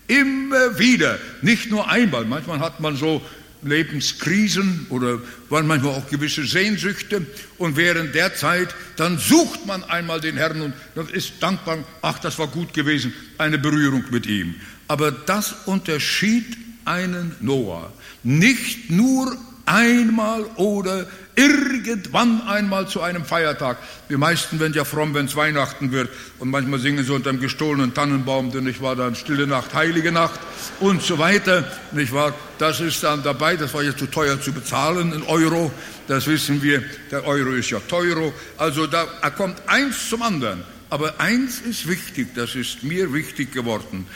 immer 0.06 0.78
wieder, 0.78 1.18
nicht 1.40 1.70
nur 1.70 1.88
einmal. 1.88 2.26
Manchmal 2.26 2.60
hat 2.60 2.80
man 2.80 2.96
so 2.96 3.22
Lebenskrisen 3.62 4.86
oder 4.90 5.20
manchmal 5.48 5.94
auch 5.94 6.08
gewisse 6.08 6.44
Sehnsüchte 6.44 7.24
und 7.56 7.76
während 7.76 8.14
der 8.14 8.34
Zeit, 8.34 8.74
dann 8.96 9.18
sucht 9.18 9.66
man 9.66 9.82
einmal 9.84 10.20
den 10.20 10.36
Herrn 10.36 10.60
und 10.60 10.74
dann 10.94 11.08
ist 11.08 11.34
dankbar, 11.40 11.78
ach, 12.02 12.18
das 12.18 12.38
war 12.38 12.48
gut 12.48 12.74
gewesen, 12.74 13.14
eine 13.38 13.58
Berührung 13.58 14.04
mit 14.10 14.26
ihm. 14.26 14.54
Aber 14.86 15.10
das 15.10 15.54
unterschied 15.64 16.56
einen 16.84 17.34
Noah. 17.40 17.92
Nicht 18.22 18.90
nur 18.90 19.36
einmal 19.64 20.44
oder 20.56 21.06
irgendwann 21.36 22.40
einmal 22.48 22.88
zu 22.88 23.02
einem 23.02 23.24
Feiertag. 23.24 23.78
Die 24.08 24.16
meisten 24.16 24.58
werden 24.58 24.72
ja 24.72 24.84
fromm, 24.84 25.14
wenn 25.14 25.26
es 25.26 25.36
Weihnachten 25.36 25.92
wird 25.92 26.10
und 26.38 26.50
manchmal 26.50 26.80
singen 26.80 27.04
sie 27.04 27.12
unter 27.12 27.30
dem 27.30 27.40
gestohlenen 27.40 27.94
Tannenbaum, 27.94 28.50
denn 28.50 28.66
ich 28.66 28.80
war 28.80 28.96
dann 28.96 29.14
stille 29.14 29.46
Nacht, 29.46 29.74
heilige 29.74 30.10
Nacht 30.12 30.40
und 30.80 31.02
so 31.02 31.18
weiter, 31.18 31.70
nicht 31.92 32.12
wahr? 32.12 32.34
Das 32.58 32.80
ist 32.80 33.02
dann 33.02 33.22
dabei, 33.22 33.56
das 33.56 33.74
war 33.74 33.82
jetzt 33.82 33.98
zu 33.98 34.06
teuer 34.06 34.40
zu 34.40 34.52
bezahlen 34.52 35.12
in 35.12 35.22
Euro, 35.24 35.70
das 36.08 36.26
wissen 36.26 36.62
wir, 36.62 36.82
der 37.10 37.26
Euro 37.26 37.50
ist 37.50 37.70
ja 37.70 37.80
teuro, 37.80 38.32
also 38.56 38.86
da 38.86 39.04
kommt 39.36 39.60
eins 39.66 40.08
zum 40.08 40.22
anderen. 40.22 40.64
Aber 40.88 41.20
eins 41.20 41.60
ist 41.60 41.88
wichtig, 41.88 42.28
das 42.34 42.54
ist 42.54 42.82
mir 42.84 43.12
wichtig 43.12 43.52
geworden. 43.52 44.06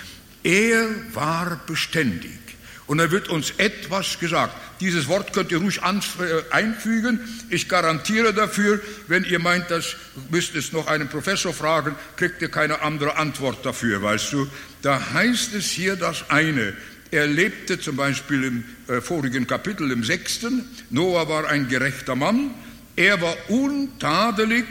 Er 0.43 0.87
war 1.13 1.61
beständig. 1.67 2.50
Und 2.91 2.99
da 2.99 3.13
wird 3.13 3.29
uns 3.29 3.53
etwas 3.57 4.19
gesagt. 4.19 4.53
Dieses 4.81 5.07
Wort 5.07 5.33
könnt 5.33 5.53
ihr 5.53 5.59
ruhig 5.59 5.79
äh, 5.79 6.43
einfügen. 6.51 7.21
Ich 7.49 7.69
garantiere 7.69 8.35
dafür, 8.35 8.81
wenn 9.07 9.23
ihr 9.23 9.39
meint, 9.39 9.71
das 9.71 9.95
müsst 10.29 10.57
es 10.57 10.73
noch 10.73 10.89
einen 10.89 11.09
Professor 11.09 11.55
fragen, 11.55 11.95
kriegt 12.17 12.43
ihr 12.43 12.49
keine 12.49 12.83
andere 12.83 13.15
Antwort 13.15 13.65
dafür, 13.65 14.03
weißt 14.03 14.33
du. 14.33 14.49
Da 14.83 15.13
heißt 15.13 15.55
es 15.55 15.67
hier 15.71 15.95
das 15.95 16.31
eine. 16.31 16.73
Er 17.13 17.29
lebte 17.29 17.79
zum 17.79 17.95
Beispiel 17.95 18.43
im 18.43 18.65
äh, 18.89 19.01
vorigen 19.01 19.47
Kapitel, 19.47 19.93
im 19.93 20.03
sechsten. 20.03 20.65
Noah 20.91 21.29
war 21.29 21.47
ein 21.47 21.69
gerechter 21.69 22.17
Mann. 22.17 22.51
Er 22.97 23.21
war 23.23 23.37
untadelig 23.47 24.65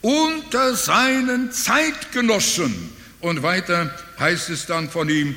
unter 0.00 0.76
seinen 0.76 1.50
Zeitgenossen. 1.50 2.92
Und 3.18 3.42
weiter 3.42 3.92
heißt 4.20 4.48
es 4.50 4.66
dann 4.66 4.88
von 4.88 5.08
ihm, 5.08 5.34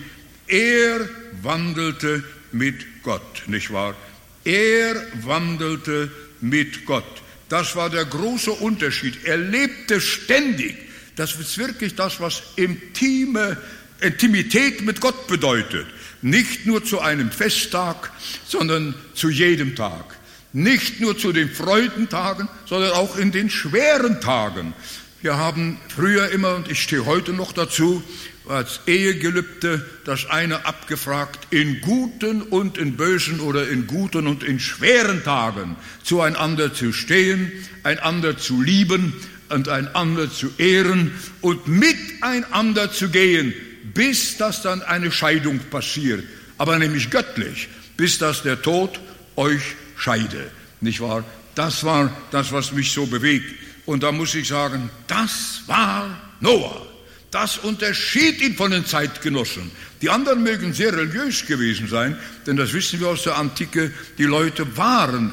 er 0.51 1.09
wandelte 1.41 2.23
mit 2.51 3.03
Gott, 3.03 3.43
nicht 3.47 3.71
wahr? 3.71 3.95
Er 4.43 4.95
wandelte 5.23 6.11
mit 6.41 6.85
Gott. 6.85 7.21
Das 7.49 7.75
war 7.75 7.89
der 7.89 8.05
große 8.05 8.51
Unterschied. 8.51 9.25
Er 9.25 9.37
lebte 9.37 10.01
ständig. 10.01 10.75
Das 11.15 11.35
ist 11.35 11.57
wirklich 11.57 11.95
das, 11.95 12.19
was 12.19 12.43
intime 12.55 13.57
Intimität 14.01 14.81
mit 14.81 15.01
Gott 15.01 15.27
bedeutet. 15.27 15.85
Nicht 16.21 16.65
nur 16.65 16.83
zu 16.83 16.99
einem 17.01 17.31
Festtag, 17.31 18.11
sondern 18.45 18.95
zu 19.13 19.29
jedem 19.29 19.75
Tag. 19.75 20.17
Nicht 20.53 20.99
nur 20.99 21.17
zu 21.17 21.31
den 21.31 21.49
Freudentagen, 21.49 22.49
sondern 22.65 22.91
auch 22.91 23.17
in 23.17 23.31
den 23.31 23.49
schweren 23.49 24.19
Tagen. 24.21 24.73
Wir 25.21 25.37
haben 25.37 25.77
früher 25.87 26.29
immer, 26.29 26.55
und 26.55 26.69
ich 26.69 26.81
stehe 26.81 27.05
heute 27.05 27.31
noch 27.31 27.53
dazu, 27.53 28.03
als 28.47 28.81
Ehegelübde 28.87 29.85
das 30.05 30.29
eine 30.29 30.65
abgefragt, 30.65 31.47
in 31.51 31.81
guten 31.81 32.41
und 32.41 32.77
in 32.77 32.97
bösen 32.97 33.39
oder 33.39 33.69
in 33.69 33.87
guten 33.87 34.27
und 34.27 34.43
in 34.43 34.59
schweren 34.59 35.23
Tagen 35.23 35.75
zueinander 36.03 36.73
zu 36.73 36.91
stehen, 36.91 37.51
einander 37.83 38.37
zu 38.37 38.61
lieben 38.61 39.13
und 39.49 39.69
einander 39.69 40.31
zu 40.31 40.51
ehren 40.57 41.11
und 41.41 41.67
miteinander 41.67 42.91
zu 42.91 43.09
gehen, 43.09 43.53
bis 43.93 44.37
das 44.37 44.61
dann 44.61 44.81
eine 44.81 45.11
Scheidung 45.11 45.59
passiert, 45.69 46.23
aber 46.57 46.79
nämlich 46.79 47.09
göttlich, 47.09 47.69
bis 47.97 48.17
das 48.17 48.43
der 48.43 48.61
Tod 48.61 48.99
euch 49.35 49.75
scheide, 49.97 50.49
nicht 50.79 51.01
wahr? 51.01 51.23
Das 51.55 51.83
war 51.83 52.15
das, 52.31 52.51
was 52.51 52.71
mich 52.71 52.91
so 52.91 53.05
bewegt. 53.05 53.53
Und 53.85 54.03
da 54.03 54.11
muss 54.11 54.35
ich 54.35 54.47
sagen, 54.47 54.89
das 55.07 55.63
war 55.67 56.33
Noah. 56.39 56.90
Das 57.31 57.57
unterschied 57.57 58.41
ihn 58.41 58.55
von 58.55 58.71
den 58.71 58.85
Zeitgenossen. 58.85 59.71
Die 60.01 60.09
anderen 60.09 60.43
mögen 60.43 60.73
sehr 60.73 60.93
religiös 60.93 61.45
gewesen 61.45 61.87
sein, 61.87 62.17
denn 62.45 62.57
das 62.57 62.73
wissen 62.73 62.99
wir 62.99 63.07
aus 63.07 63.23
der 63.23 63.37
Antike, 63.37 63.93
die 64.17 64.25
Leute 64.25 64.77
waren 64.77 65.31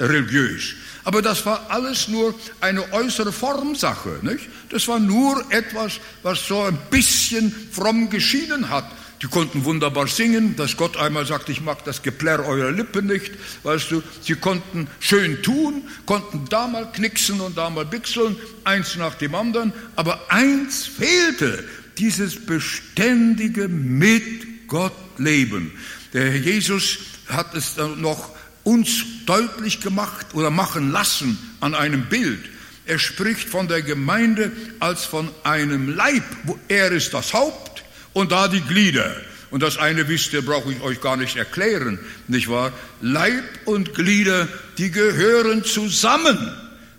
religiös. 0.00 0.74
Aber 1.04 1.22
das 1.22 1.46
war 1.46 1.70
alles 1.70 2.08
nur 2.08 2.34
eine 2.60 2.92
äußere 2.92 3.32
Formsache. 3.32 4.18
Nicht? 4.22 4.48
Das 4.70 4.86
war 4.88 4.98
nur 4.98 5.44
etwas, 5.50 6.00
was 6.22 6.46
so 6.46 6.62
ein 6.62 6.78
bisschen 6.90 7.52
fromm 7.70 8.10
geschienen 8.10 8.68
hat. 8.68 8.90
Die 9.22 9.28
konnten 9.28 9.64
wunderbar 9.64 10.08
singen, 10.08 10.56
dass 10.56 10.76
Gott 10.76 10.96
einmal 10.96 11.24
sagt, 11.24 11.48
ich 11.48 11.60
mag 11.60 11.84
das 11.84 12.02
Geplärr 12.02 12.44
eurer 12.44 12.72
Lippen 12.72 13.06
nicht, 13.06 13.30
weißt 13.62 13.92
du. 13.92 14.02
Sie 14.20 14.34
konnten 14.34 14.88
schön 14.98 15.40
tun, 15.44 15.84
konnten 16.06 16.46
da 16.50 16.66
mal 16.66 16.90
knicksen 16.90 17.40
und 17.40 17.56
da 17.56 17.70
mal 17.70 17.86
bixeln, 17.86 18.36
eins 18.64 18.96
nach 18.96 19.14
dem 19.14 19.36
anderen. 19.36 19.72
Aber 19.94 20.32
eins 20.32 20.86
fehlte, 20.86 21.64
dieses 21.98 22.44
beständige 22.44 23.68
mit 23.68 24.66
Gott 24.66 24.92
leben. 25.18 25.70
Der 26.12 26.28
Herr 26.28 26.40
Jesus 26.40 26.98
hat 27.28 27.54
es 27.54 27.76
noch 27.76 28.30
uns 28.64 29.04
deutlich 29.24 29.80
gemacht 29.80 30.26
oder 30.32 30.50
machen 30.50 30.90
lassen 30.90 31.38
an 31.60 31.76
einem 31.76 32.06
Bild. 32.06 32.40
Er 32.86 32.98
spricht 32.98 33.48
von 33.48 33.68
der 33.68 33.82
Gemeinde 33.82 34.50
als 34.80 35.04
von 35.04 35.28
einem 35.44 35.94
Leib. 35.94 36.24
Er 36.66 36.90
ist 36.90 37.14
das 37.14 37.32
Haupt 37.32 37.71
und 38.12 38.32
da 38.32 38.48
die 38.48 38.60
Glieder. 38.60 39.14
Und 39.50 39.62
das 39.62 39.76
eine 39.76 40.08
wisst 40.08 40.32
ihr, 40.32 40.42
brauche 40.42 40.72
ich 40.72 40.80
euch 40.80 41.00
gar 41.00 41.16
nicht 41.16 41.36
erklären, 41.36 41.98
nicht 42.26 42.48
wahr? 42.48 42.72
Leib 43.02 43.44
und 43.66 43.94
Glieder, 43.94 44.48
die 44.78 44.90
gehören 44.90 45.62
zusammen. 45.64 46.38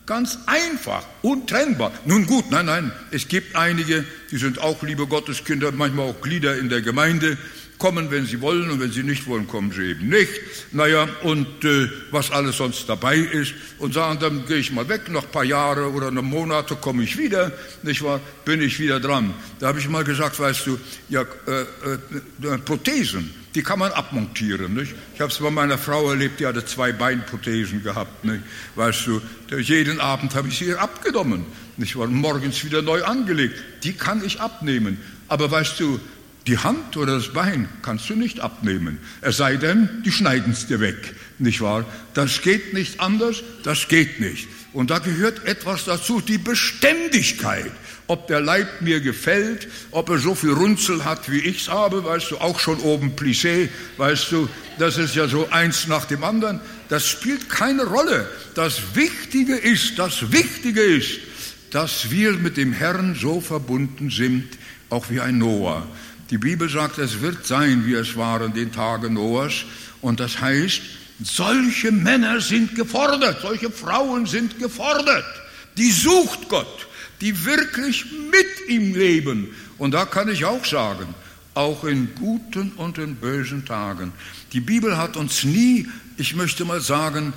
Ganz 0.05 0.37
einfach, 0.45 1.03
untrennbar. 1.21 1.91
Nun 2.05 2.27
gut, 2.27 2.51
nein, 2.51 2.65
nein, 2.65 2.91
es 3.09 3.27
gibt 3.27 3.55
einige, 3.55 4.03
die 4.31 4.37
sind 4.37 4.59
auch 4.59 4.83
liebe 4.83 5.07
Gotteskinder, 5.07 5.71
manchmal 5.71 6.09
auch 6.09 6.21
Glieder 6.21 6.57
in 6.57 6.69
der 6.69 6.81
Gemeinde, 6.81 7.37
kommen, 7.83 8.09
wenn 8.11 8.25
sie 8.25 8.39
wollen 8.39 8.71
und 8.71 8.79
wenn 8.79 8.93
sie 8.93 9.03
nicht 9.03 9.27
wollen, 9.27 9.45
kommen 9.45 9.73
sie 9.73 9.89
eben 9.89 10.07
nicht. 10.07 10.31
Naja, 10.71 11.05
und 11.23 11.65
äh, 11.65 11.89
was 12.11 12.31
alles 12.31 12.55
sonst 12.55 12.87
dabei 12.87 13.17
ist. 13.17 13.53
Und 13.77 13.93
sagen, 13.93 14.19
dann 14.21 14.45
gehe 14.45 14.59
ich 14.59 14.71
mal 14.71 14.87
weg, 14.87 15.09
noch 15.09 15.25
ein 15.25 15.31
paar 15.31 15.43
Jahre 15.43 15.91
oder 15.91 16.07
eine 16.07 16.21
Monate 16.21 16.77
komme 16.77 17.03
ich 17.03 17.17
wieder, 17.17 17.51
nicht 17.81 18.01
wahr, 18.01 18.21
bin 18.45 18.61
ich 18.61 18.79
wieder 18.79 19.01
dran. 19.01 19.33
Da 19.59 19.67
habe 19.67 19.79
ich 19.79 19.89
mal 19.89 20.05
gesagt, 20.05 20.39
weißt 20.39 20.65
du, 20.65 20.79
ja, 21.09 21.23
äh, 21.23 22.47
äh, 22.47 22.57
Prothesen, 22.59 23.33
die 23.53 23.63
kann 23.63 23.79
man 23.79 23.91
abmontieren. 23.91 24.75
Nicht? 24.75 24.95
Ich 25.15 25.19
habe 25.19 25.33
es 25.33 25.39
bei 25.39 25.51
meiner 25.51 25.77
Frau 25.77 26.09
erlebt, 26.09 26.39
die 26.39 26.45
hatte 26.45 26.63
zwei 26.63 26.93
Beinprothesen 26.93 27.83
gehabt. 27.83 28.23
Nicht? 28.23 28.43
Weißt 28.75 29.07
du, 29.07 29.21
jeden 29.57 29.99
Abend 29.99 30.35
habe 30.35 30.47
ich 30.47 30.57
sie 30.57 30.73
abgenommen. 30.73 31.45
Nicht 31.75 31.97
wahr? 31.97 32.07
Morgens 32.07 32.63
wieder 32.63 32.81
neu 32.81 33.03
angelegt. 33.03 33.61
Die 33.83 33.91
kann 33.91 34.23
ich 34.23 34.39
abnehmen. 34.39 34.99
Aber 35.27 35.49
weißt 35.51 35.79
du, 35.81 35.99
die 36.47 36.57
Hand 36.57 36.97
oder 36.97 37.15
das 37.15 37.31
Bein 37.31 37.69
kannst 37.81 38.09
du 38.09 38.15
nicht 38.15 38.39
abnehmen. 38.39 38.99
Es 39.21 39.37
sei 39.37 39.55
denn, 39.57 40.03
die 40.05 40.11
schneiden 40.11 40.53
es 40.53 40.67
dir 40.67 40.79
weg. 40.79 41.15
Nicht 41.39 41.61
wahr? 41.61 41.85
Das 42.13 42.41
geht 42.41 42.73
nicht 42.73 42.99
anders, 42.99 43.43
das 43.63 43.87
geht 43.87 44.19
nicht. 44.19 44.47
Und 44.73 44.89
da 44.89 44.99
gehört 44.99 45.45
etwas 45.45 45.85
dazu, 45.85 46.19
die 46.19 46.37
Beständigkeit 46.37 47.71
ob 48.07 48.27
der 48.27 48.41
Leib 48.41 48.81
mir 48.81 48.99
gefällt, 48.99 49.67
ob 49.91 50.09
er 50.09 50.19
so 50.19 50.35
viel 50.35 50.51
Runzel 50.51 51.05
hat, 51.05 51.31
wie 51.31 51.39
ich's 51.39 51.69
habe, 51.69 52.03
weißt 52.03 52.31
du, 52.31 52.37
auch 52.37 52.59
schon 52.59 52.79
oben 52.79 53.15
Plissé, 53.15 53.69
weißt 53.97 54.31
du, 54.31 54.49
das 54.77 54.97
ist 54.97 55.15
ja 55.15 55.27
so 55.27 55.49
eins 55.49 55.87
nach 55.87 56.05
dem 56.05 56.23
anderen. 56.23 56.59
Das 56.89 57.07
spielt 57.07 57.49
keine 57.49 57.85
Rolle. 57.85 58.29
Das 58.55 58.95
Wichtige 58.95 59.55
ist, 59.55 59.97
das 59.97 60.31
Wichtige 60.31 60.81
ist, 60.81 61.19
dass 61.71 62.11
wir 62.11 62.33
mit 62.33 62.57
dem 62.57 62.73
Herrn 62.73 63.15
so 63.15 63.39
verbunden 63.39 64.09
sind, 64.09 64.47
auch 64.89 65.09
wie 65.09 65.21
ein 65.21 65.37
Noah. 65.37 65.87
Die 66.33 66.39
Bibel 66.39 66.67
sagt, 66.67 66.97
es 66.97 67.21
wird 67.21 67.45
sein, 67.45 67.85
wie 67.85 67.93
es 67.93 68.17
war 68.17 68.41
in 68.41 68.53
den 68.53 68.71
Tagen 68.71 69.13
Noahs. 69.13 69.65
Und 70.01 70.19
das 70.19 70.41
heißt, 70.41 70.81
solche 71.23 71.91
Männer 71.91 72.41
sind 72.41 72.75
gefordert, 72.75 73.41
solche 73.41 73.69
Frauen 73.69 74.25
sind 74.25 74.59
gefordert. 74.59 75.25
Die 75.77 75.91
sucht 75.91 76.49
Gott 76.49 76.87
die 77.23 77.45
wirklich 77.45 78.05
mit 78.29 78.69
ihm 78.69 78.93
leben. 78.93 79.55
Und 79.77 79.93
da 79.93 80.05
kann 80.05 80.29
ich 80.29 80.43
auch 80.43 80.65
sagen, 80.65 81.15
auch 81.53 81.85
in 81.85 82.13
guten 82.15 82.73
und 82.73 82.97
in 82.97 83.15
bösen 83.15 83.65
Tagen. 83.65 84.11
Die 84.51 84.59
Bibel 84.59 84.97
hat 84.97 85.15
uns 85.15 85.45
nie, 85.45 85.87
ich 86.17 86.35
möchte 86.35 86.65
mal 86.65 86.81
sagen, 86.81 87.31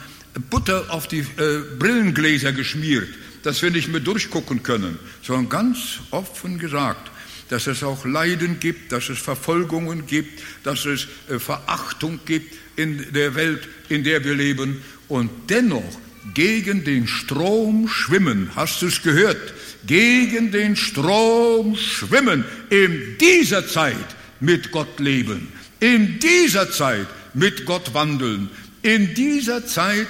Butter 0.50 0.86
auf 0.88 1.06
die 1.06 1.20
äh, 1.20 1.62
Brillengläser 1.78 2.52
geschmiert, 2.52 3.08
dass 3.44 3.62
wir 3.62 3.70
nicht 3.70 3.86
mehr 3.88 4.00
durchgucken 4.00 4.64
können, 4.64 4.98
sondern 5.22 5.48
ganz 5.48 6.00
offen 6.10 6.58
gesagt, 6.58 7.10
dass 7.48 7.66
es 7.66 7.82
auch 7.82 8.04
Leiden 8.04 8.58
gibt, 8.60 8.92
dass 8.92 9.08
es 9.08 9.18
Verfolgungen 9.18 10.06
gibt, 10.06 10.42
dass 10.62 10.84
es 10.84 11.08
äh, 11.28 11.38
Verachtung 11.38 12.20
gibt 12.24 12.54
in 12.76 13.12
der 13.12 13.34
Welt, 13.34 13.68
in 13.88 14.04
der 14.04 14.24
wir 14.24 14.34
leben 14.34 14.82
und 15.08 15.30
dennoch 15.48 15.98
gegen 16.34 16.84
den 16.84 17.06
Strom 17.06 17.88
schwimmen. 17.88 18.50
Hast 18.56 18.82
du 18.82 18.86
es 18.86 19.02
gehört? 19.02 19.54
gegen 19.86 20.50
den 20.50 20.76
Strom 20.76 21.76
schwimmen, 21.76 22.44
in 22.70 23.16
dieser 23.18 23.66
Zeit 23.66 24.16
mit 24.40 24.72
Gott 24.72 24.98
leben, 24.98 25.48
in 25.80 26.18
dieser 26.18 26.70
Zeit 26.70 27.06
mit 27.34 27.64
Gott 27.64 27.94
wandeln, 27.94 28.50
in 28.82 29.14
dieser 29.14 29.66
Zeit 29.66 30.08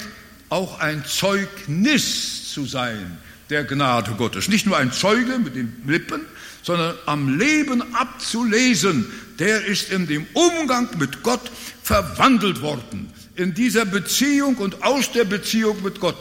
auch 0.49 0.81
ein 0.81 1.05
Zeugnis 1.05 2.53
zu 2.53 2.65
sein 2.65 3.19
der 3.51 3.65
Gnade 3.65 4.13
Gottes. 4.13 4.49
Nicht 4.49 4.67
nur 4.67 4.77
ein 4.77 4.93
Zeuge 4.93 5.39
mit 5.39 5.55
den 5.55 5.73
Lippen, 5.87 6.23
sondern 6.67 6.97
am 7.07 7.39
Leben 7.39 7.95
abzulesen, 7.95 9.07
der 9.39 9.65
ist 9.67 9.93
in 9.93 10.09
dem 10.09 10.27
Umgang 10.33 10.89
mit 10.99 11.23
Gott 11.23 11.41
verwandelt 11.85 12.61
worden. 12.61 13.13
In 13.37 13.55
dieser 13.55 13.85
Beziehung 13.85 14.57
und 14.57 14.83
aus 14.83 15.13
der 15.13 15.25
Beziehung 15.25 15.81
mit 15.85 16.01
Gott 16.01 16.19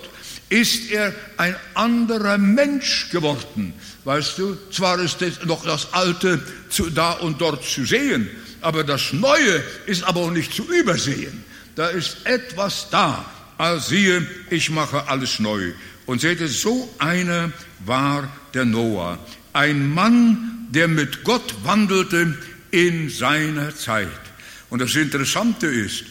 ist 0.49 0.91
er 0.91 1.15
ein 1.37 1.55
anderer 1.73 2.37
Mensch 2.37 3.09
geworden. 3.09 3.73
Weißt 4.03 4.37
du, 4.37 4.55
zwar 4.69 4.99
ist 4.99 5.19
noch 5.45 5.65
das 5.65 5.91
Alte 5.93 6.39
zu, 6.69 6.91
da 6.91 7.13
und 7.13 7.41
dort 7.41 7.65
zu 7.65 7.83
sehen, 7.83 8.29
aber 8.61 8.83
das 8.83 9.13
Neue 9.13 9.63
ist 9.87 10.03
aber 10.03 10.19
auch 10.19 10.31
nicht 10.31 10.53
zu 10.53 10.63
übersehen. 10.71 11.43
Da 11.75 11.87
ist 11.87 12.17
etwas 12.25 12.87
da. 12.91 13.25
als 13.57 13.87
siehe, 13.87 14.27
ich 14.51 14.69
mache 14.69 15.07
alles 15.07 15.39
neu. 15.39 15.71
Und 16.05 16.21
seht 16.21 16.39
ihr, 16.39 16.49
so 16.49 16.93
einer 16.99 17.51
war 17.83 18.29
der 18.53 18.65
Noah. 18.65 19.17
Ein 19.55 19.93
Mann, 19.93 20.67
der 20.71 20.89
mit 20.89 21.23
Gott 21.23 21.55
wandelte 21.63 22.37
in 22.71 23.09
seiner 23.09 23.73
Zeit. 23.73 24.09
Und 24.69 24.81
das 24.81 24.93
Interessante 24.95 25.67
ist, 25.67 26.03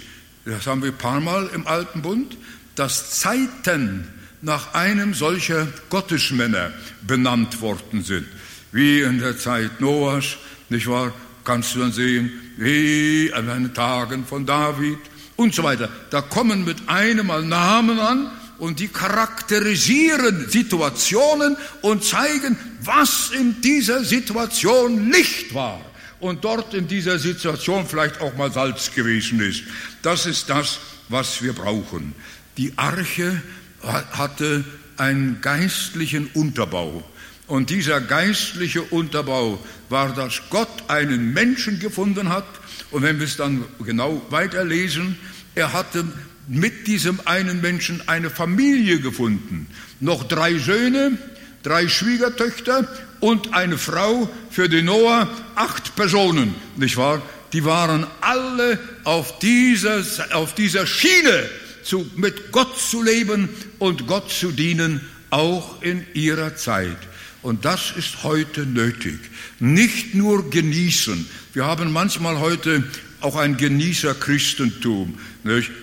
das 0.46 0.66
haben 0.66 0.83
wir 0.83 0.92
ein 0.92 0.96
paar 0.96 1.20
Mal 1.20 1.50
im 1.54 1.66
Alten 1.66 2.00
Bund, 2.00 2.38
dass 2.74 3.20
Zeiten 3.20 4.09
nach 4.40 4.72
einem 4.72 5.12
solcher 5.12 5.68
Gottesmänner 5.90 6.72
benannt 7.07 7.61
worden 7.61 8.02
sind. 8.02 8.26
Wie 8.72 9.02
in 9.02 9.18
der 9.18 9.37
Zeit 9.37 9.78
Noahs, 9.78 10.38
nicht 10.70 10.87
wahr? 10.87 11.12
Kannst 11.44 11.74
du 11.74 11.80
dann 11.80 11.92
sehen, 11.92 12.33
wie 12.57 13.30
an 13.35 13.46
den 13.46 13.74
Tagen 13.74 14.24
von 14.24 14.46
David 14.46 14.98
und 15.37 15.54
so 15.54 15.62
weiter. 15.62 15.90
Da 16.09 16.22
kommen 16.22 16.64
mit 16.64 16.88
einem 16.88 17.26
Mal 17.26 17.44
Namen 17.44 17.98
an 17.98 18.30
und 18.64 18.81
die 18.81 18.88
charakterisieren 18.88 20.48
Situationen 20.48 21.55
und 21.83 22.03
zeigen, 22.03 22.57
was 22.81 23.31
in 23.31 23.61
dieser 23.61 24.03
Situation 24.05 25.11
Licht 25.11 25.53
war 25.53 25.83
und 26.18 26.44
dort 26.44 26.72
in 26.72 26.88
dieser 26.88 27.18
Situation 27.18 27.87
vielleicht 27.87 28.22
auch 28.22 28.35
mal 28.37 28.50
Salz 28.50 28.90
gewesen 28.90 29.40
ist. 29.40 29.64
Das 30.00 30.24
ist 30.24 30.48
das, 30.48 30.79
was 31.11 31.42
wir 31.42 31.53
brauchen. 31.53 32.14
Die 32.57 32.72
Arche 32.77 33.42
hatte 33.83 34.64
einen 34.96 35.42
geistlichen 35.42 36.31
Unterbau. 36.33 37.05
Und 37.46 37.68
dieser 37.68 38.00
geistliche 38.00 38.81
Unterbau 38.81 39.62
war, 39.90 40.14
dass 40.14 40.40
Gott 40.48 40.88
einen 40.88 41.35
Menschen 41.35 41.81
gefunden 41.81 42.31
hat. 42.31 42.46
Und 42.90 43.03
wenn 43.03 43.18
wir 43.18 43.27
es 43.27 43.37
dann 43.37 43.66
genau 43.85 44.22
weiterlesen, 44.31 45.18
er 45.55 45.74
hatte 45.74 46.07
mit 46.46 46.87
diesem 46.87 47.20
einen 47.24 47.61
Menschen 47.61 48.07
eine 48.09 48.30
Familie 48.30 49.00
gefunden. 49.00 49.66
Noch 50.00 50.24
drei 50.24 50.59
Söhne, 50.59 51.18
drei 51.62 51.88
Schwiegertöchter 51.88 52.88
und 53.20 53.54
eine 53.54 53.78
Frau 53.78 54.28
für 54.50 54.68
den 54.68 54.87
Noah, 54.87 55.28
acht 55.54 55.96
Personen, 55.96 56.54
nicht 56.76 56.96
wahr? 56.96 57.22
Die 57.52 57.64
waren 57.64 58.07
alle 58.20 58.78
auf 59.04 59.38
dieser, 59.38 60.02
auf 60.33 60.54
dieser 60.54 60.87
Schiene 60.87 61.48
zu, 61.85 62.11
mit 62.16 62.50
Gott 62.50 62.78
zu 62.78 63.02
leben 63.02 63.48
und 63.78 64.07
Gott 64.07 64.30
zu 64.30 64.50
dienen, 64.50 65.00
auch 65.30 65.80
in 65.83 66.04
ihrer 66.14 66.57
Zeit. 66.57 66.96
Und 67.42 67.64
das 67.64 67.92
ist 67.96 68.22
heute 68.22 68.66
nötig. 68.66 69.18
Nicht 69.61 70.14
nur 70.14 70.50
genießen. 70.50 71.26
Wir 71.52 71.66
haben 71.66 71.92
manchmal 71.92 72.38
heute 72.40 72.85
auch 73.20 73.37
ein 73.37 73.57
Genießer-Christentum. 73.57 75.18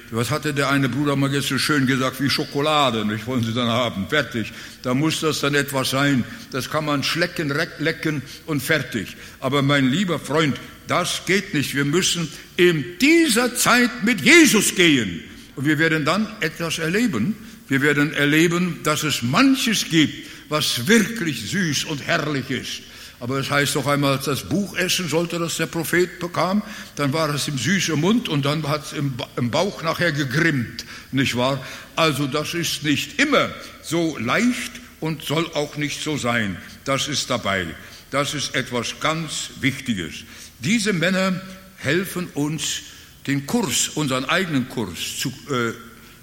Was 0.09 0.31
hatte 0.31 0.55
der 0.55 0.69
eine 0.69 0.89
Bruder 0.89 1.15
mal 1.15 1.31
jetzt 1.31 1.49
so 1.49 1.59
schön 1.59 1.85
gesagt, 1.85 2.19
wie 2.19 2.31
Schokolade, 2.31 3.05
nicht? 3.05 3.27
wollen 3.27 3.43
Sie 3.43 3.53
dann 3.53 3.67
haben, 3.67 4.07
fertig. 4.09 4.51
Da 4.81 4.95
muss 4.95 5.19
das 5.19 5.39
dann 5.39 5.53
etwas 5.53 5.91
sein, 5.91 6.23
das 6.51 6.71
kann 6.71 6.85
man 6.85 7.03
schlecken, 7.03 7.53
lecken 7.77 8.23
und 8.47 8.63
fertig. 8.63 9.15
Aber 9.39 9.61
mein 9.61 9.87
lieber 9.91 10.17
Freund, 10.17 10.57
das 10.87 11.21
geht 11.27 11.53
nicht. 11.53 11.75
Wir 11.75 11.85
müssen 11.85 12.27
in 12.57 12.97
dieser 12.99 13.55
Zeit 13.55 14.03
mit 14.03 14.21
Jesus 14.21 14.73
gehen. 14.73 15.21
Und 15.55 15.65
wir 15.65 15.77
werden 15.77 16.05
dann 16.05 16.27
etwas 16.39 16.79
erleben. 16.79 17.35
Wir 17.67 17.81
werden 17.81 18.13
erleben, 18.13 18.79
dass 18.83 19.03
es 19.03 19.21
manches 19.21 19.85
gibt, 19.85 20.27
was 20.49 20.87
wirklich 20.87 21.51
süß 21.51 21.83
und 21.85 22.05
herrlich 22.05 22.49
ist. 22.49 22.81
Aber 23.21 23.37
es 23.37 23.51
heißt 23.51 23.75
doch 23.75 23.85
einmal, 23.85 24.17
als 24.17 24.25
das 24.25 24.49
Buch 24.49 24.75
essen 24.75 25.07
sollte, 25.07 25.37
das 25.37 25.57
der 25.57 25.67
Prophet 25.67 26.19
bekam, 26.19 26.63
dann 26.95 27.13
war 27.13 27.29
es 27.29 27.47
im 27.47 27.55
süßen 27.55 27.93
Mund 27.99 28.27
und 28.27 28.45
dann 28.45 28.67
hat 28.67 28.85
es 28.85 28.93
im 28.93 29.51
Bauch 29.51 29.83
nachher 29.83 30.11
gegrimmt, 30.11 30.83
nicht 31.11 31.37
wahr? 31.37 31.63
Also 31.95 32.25
das 32.25 32.55
ist 32.55 32.81
nicht 32.81 33.21
immer 33.21 33.51
so 33.83 34.17
leicht 34.17 34.71
und 35.01 35.21
soll 35.23 35.45
auch 35.53 35.77
nicht 35.77 36.01
so 36.01 36.17
sein. 36.17 36.57
Das 36.83 37.07
ist 37.07 37.29
dabei. 37.29 37.67
Das 38.09 38.33
ist 38.33 38.55
etwas 38.55 38.99
ganz 38.99 39.51
Wichtiges. 39.59 40.23
Diese 40.57 40.91
Männer 40.91 41.39
helfen 41.77 42.25
uns 42.33 42.81
den 43.27 43.45
Kurs, 43.45 43.89
unseren 43.89 44.25
eigenen 44.25 44.67
Kurs 44.67 44.97
zu 45.19 45.29
äh, 45.29 45.73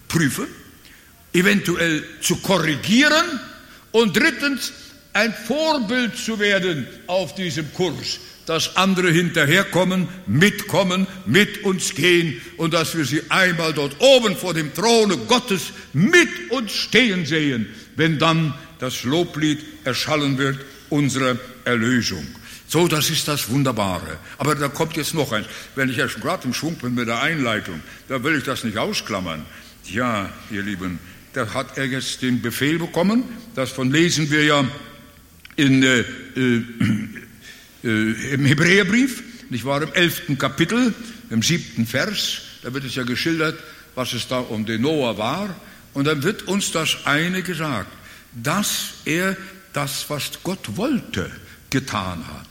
prüfen, 0.09 0.49
eventuell 1.33 2.03
zu 2.23 2.37
korrigieren 2.39 3.39
und 3.93 4.17
drittens 4.17 4.73
ein 5.19 5.35
Vorbild 5.35 6.17
zu 6.17 6.39
werden 6.39 6.87
auf 7.09 7.35
diesem 7.35 7.73
Kurs, 7.75 8.21
dass 8.47 8.77
andere 8.77 9.11
hinterherkommen, 9.11 10.07
mitkommen, 10.29 11.09
mit 11.27 11.65
uns 11.65 11.93
gehen 11.97 12.41
und 12.57 12.73
dass 12.73 12.97
wir 12.97 13.05
sie 13.05 13.23
einmal 13.29 13.73
dort 13.73 13.97
oben 13.99 14.37
vor 14.37 14.55
dem 14.55 14.73
Throne 14.73 15.17
Gottes 15.17 15.73
mit 15.93 16.29
uns 16.51 16.73
stehen 16.73 17.27
sehen, 17.27 17.67
wenn 17.97 18.21
dann 18.21 18.55
das 18.79 19.03
Loblied 19.03 19.59
erschallen 19.83 20.39
wird 20.39 20.61
unserer 20.89 21.37
Erlösung. 21.65 22.25
So, 22.69 22.87
das 22.87 23.11
ist 23.11 23.27
das 23.27 23.51
Wunderbare. 23.51 24.19
Aber 24.37 24.55
da 24.55 24.69
kommt 24.69 24.97
jetzt 24.97 25.15
noch 25.15 25.33
eins. 25.33 25.49
Wenn 25.75 25.89
ich 25.89 25.97
ja 25.97 26.09
schon 26.09 26.23
gerade 26.23 26.47
im 26.47 26.55
Schwung 26.55 26.77
bin 26.77 26.95
mit 26.95 27.09
der 27.09 27.23
Einleitung, 27.23 27.81
da 28.09 28.23
will 28.23 28.39
ich 28.39 28.45
das 28.45 28.63
nicht 28.63 28.79
ausklammern. 28.79 29.45
Ja, 29.91 30.31
ihr 30.53 30.63
Lieben, 30.63 31.01
da 31.33 31.53
hat 31.55 31.77
er 31.77 31.87
jetzt 31.87 32.23
den 32.23 32.41
Befehl 32.41 32.79
bekommen, 32.79 33.25
davon 33.57 33.91
lesen 33.91 34.31
wir 34.31 34.45
ja 34.45 34.65
in, 35.59 35.83
äh, 35.83 36.01
äh, 36.01 36.63
äh, 37.85 38.35
im 38.35 38.45
Hebräerbrief, 38.47 39.23
nicht 39.51 39.65
wahr, 39.65 39.83
im 39.83 39.93
elften 39.93 40.39
Kapitel, 40.39 40.95
im 41.31 41.43
siebten 41.43 41.87
Vers, 41.87 42.41
da 42.63 42.73
wird 42.73 42.85
es 42.85 42.95
ja 42.95 43.03
geschildert, 43.03 43.59
was 43.95 44.13
es 44.15 44.27
da 44.29 44.39
um 44.39 44.65
den 44.65 44.83
Noah 44.83 45.19
war. 45.19 45.55
Und 45.93 46.07
dann 46.07 46.23
wird 46.23 46.45
uns 46.49 46.73
das 46.73 46.99
eine 47.05 47.43
gesagt, 47.43 47.91
dass 48.35 48.95
er 49.05 49.37
das, 49.73 50.07
was 50.09 50.31
Gott 50.43 50.77
wollte, 50.77 51.31
getan 51.71 52.27
hat 52.27 52.49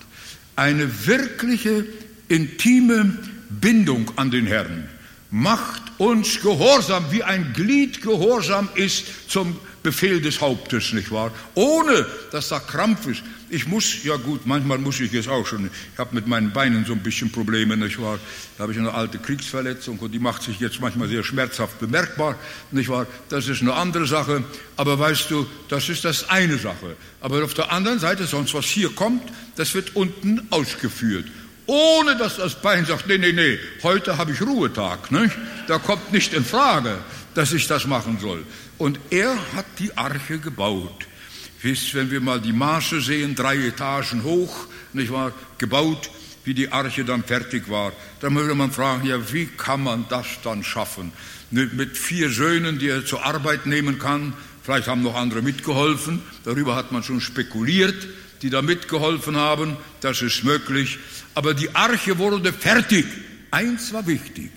eine 0.57 1.05
wirkliche 1.05 1.85
intime 2.27 3.17
Bindung 3.49 4.11
an 4.17 4.31
den 4.31 4.47
Herrn 4.47 4.89
macht 5.29 5.83
uns 5.99 6.41
gehorsam, 6.41 7.05
wie 7.11 7.23
ein 7.23 7.53
Glied 7.53 8.01
gehorsam 8.01 8.67
ist 8.75 9.29
zum 9.29 9.57
Befehl 9.87 10.19
des 10.19 10.41
Hauptes, 10.41 10.91
nicht 10.91 11.11
wahr? 11.11 11.31
Ohne, 11.55 12.05
dass 12.31 12.49
da 12.49 12.59
Krampf 12.59 13.07
ist. 13.07 13.23
Ich 13.49 13.67
muss, 13.67 14.03
ja 14.03 14.17
gut, 14.17 14.45
manchmal 14.45 14.79
muss 14.79 14.99
ich 14.99 15.13
jetzt 15.13 15.29
auch 15.29 15.47
schon, 15.47 15.67
ich 15.93 15.97
habe 15.97 16.13
mit 16.13 16.27
meinen 16.27 16.51
Beinen 16.51 16.83
so 16.83 16.91
ein 16.91 16.99
bisschen 16.99 17.31
Probleme, 17.31 17.77
nicht 17.77 17.97
wahr? 18.01 18.19
Da 18.57 18.63
habe 18.63 18.73
ich 18.73 18.79
eine 18.79 18.93
alte 18.93 19.17
Kriegsverletzung 19.17 19.97
und 19.99 20.11
die 20.11 20.19
macht 20.19 20.43
sich 20.43 20.59
jetzt 20.59 20.81
manchmal 20.81 21.07
sehr 21.07 21.23
schmerzhaft 21.23 21.79
bemerkbar, 21.79 22.35
nicht 22.71 22.89
wahr? 22.89 23.07
Das 23.29 23.47
ist 23.47 23.61
eine 23.61 23.75
andere 23.75 24.05
Sache, 24.07 24.43
aber 24.75 24.99
weißt 24.99 25.31
du, 25.31 25.47
das 25.69 25.87
ist 25.87 26.03
das 26.03 26.27
eine 26.27 26.57
Sache. 26.57 26.97
Aber 27.21 27.41
auf 27.45 27.53
der 27.53 27.71
anderen 27.71 27.99
Seite, 27.99 28.25
sonst 28.25 28.53
was 28.53 28.65
hier 28.65 28.89
kommt, 28.89 29.23
das 29.55 29.73
wird 29.73 29.95
unten 29.95 30.47
ausgeführt 30.49 31.27
ohne 31.69 32.15
dass 32.15 32.37
das 32.37 32.55
Bein 32.55 32.85
sagt, 32.85 33.07
nee, 33.07 33.17
nee, 33.17 33.33
nee, 33.33 33.59
heute 33.83 34.17
habe 34.17 34.31
ich 34.31 34.41
Ruhetag. 34.41 35.11
Nicht? 35.11 35.35
Da 35.67 35.77
kommt 35.77 36.13
nicht 36.13 36.33
in 36.33 36.45
Frage, 36.45 36.97
dass 37.33 37.51
ich 37.51 37.67
das 37.67 37.85
machen 37.85 38.19
soll. 38.21 38.43
Und 38.77 38.99
er 39.09 39.35
hat 39.53 39.65
die 39.79 39.97
Arche 39.97 40.39
gebaut. 40.39 41.07
Wisst, 41.61 41.95
wenn 41.95 42.11
wir 42.11 42.21
mal 42.21 42.39
die 42.39 42.53
Maße 42.53 43.01
sehen, 43.01 43.33
drei 43.35 43.57
Etagen 43.57 44.23
hoch, 44.23 44.67
nicht 44.93 45.11
wahr, 45.11 45.33
gebaut, 45.57 46.09
wie 46.43 46.53
die 46.53 46.71
Arche 46.71 47.03
dann 47.03 47.23
fertig 47.23 47.69
war, 47.69 47.91
dann 48.19 48.35
würde 48.35 48.55
man 48.55 48.71
fragen, 48.71 49.05
ja, 49.05 49.33
wie 49.33 49.47
kann 49.47 49.83
man 49.83 50.05
das 50.09 50.27
dann 50.43 50.63
schaffen? 50.63 51.11
Mit 51.51 51.97
vier 51.97 52.29
Söhnen, 52.29 52.79
die 52.79 52.87
er 52.87 53.05
zur 53.05 53.25
Arbeit 53.25 53.65
nehmen 53.65 53.99
kann, 53.99 54.33
vielleicht 54.63 54.87
haben 54.87 55.01
noch 55.01 55.15
andere 55.15 55.41
mitgeholfen, 55.41 56.21
darüber 56.45 56.75
hat 56.75 56.91
man 56.91 57.03
schon 57.03 57.21
spekuliert, 57.21 58.07
die 58.41 58.49
da 58.49 58.61
mitgeholfen 58.61 59.35
haben, 59.35 59.77
das 60.01 60.21
ist 60.21 60.43
möglich, 60.43 60.99
aber 61.33 61.53
die 61.53 61.75
Arche 61.75 62.17
wurde 62.17 62.53
fertig. 62.53 63.05
Eins 63.49 63.91
war 63.93 64.05
wichtig, 64.07 64.51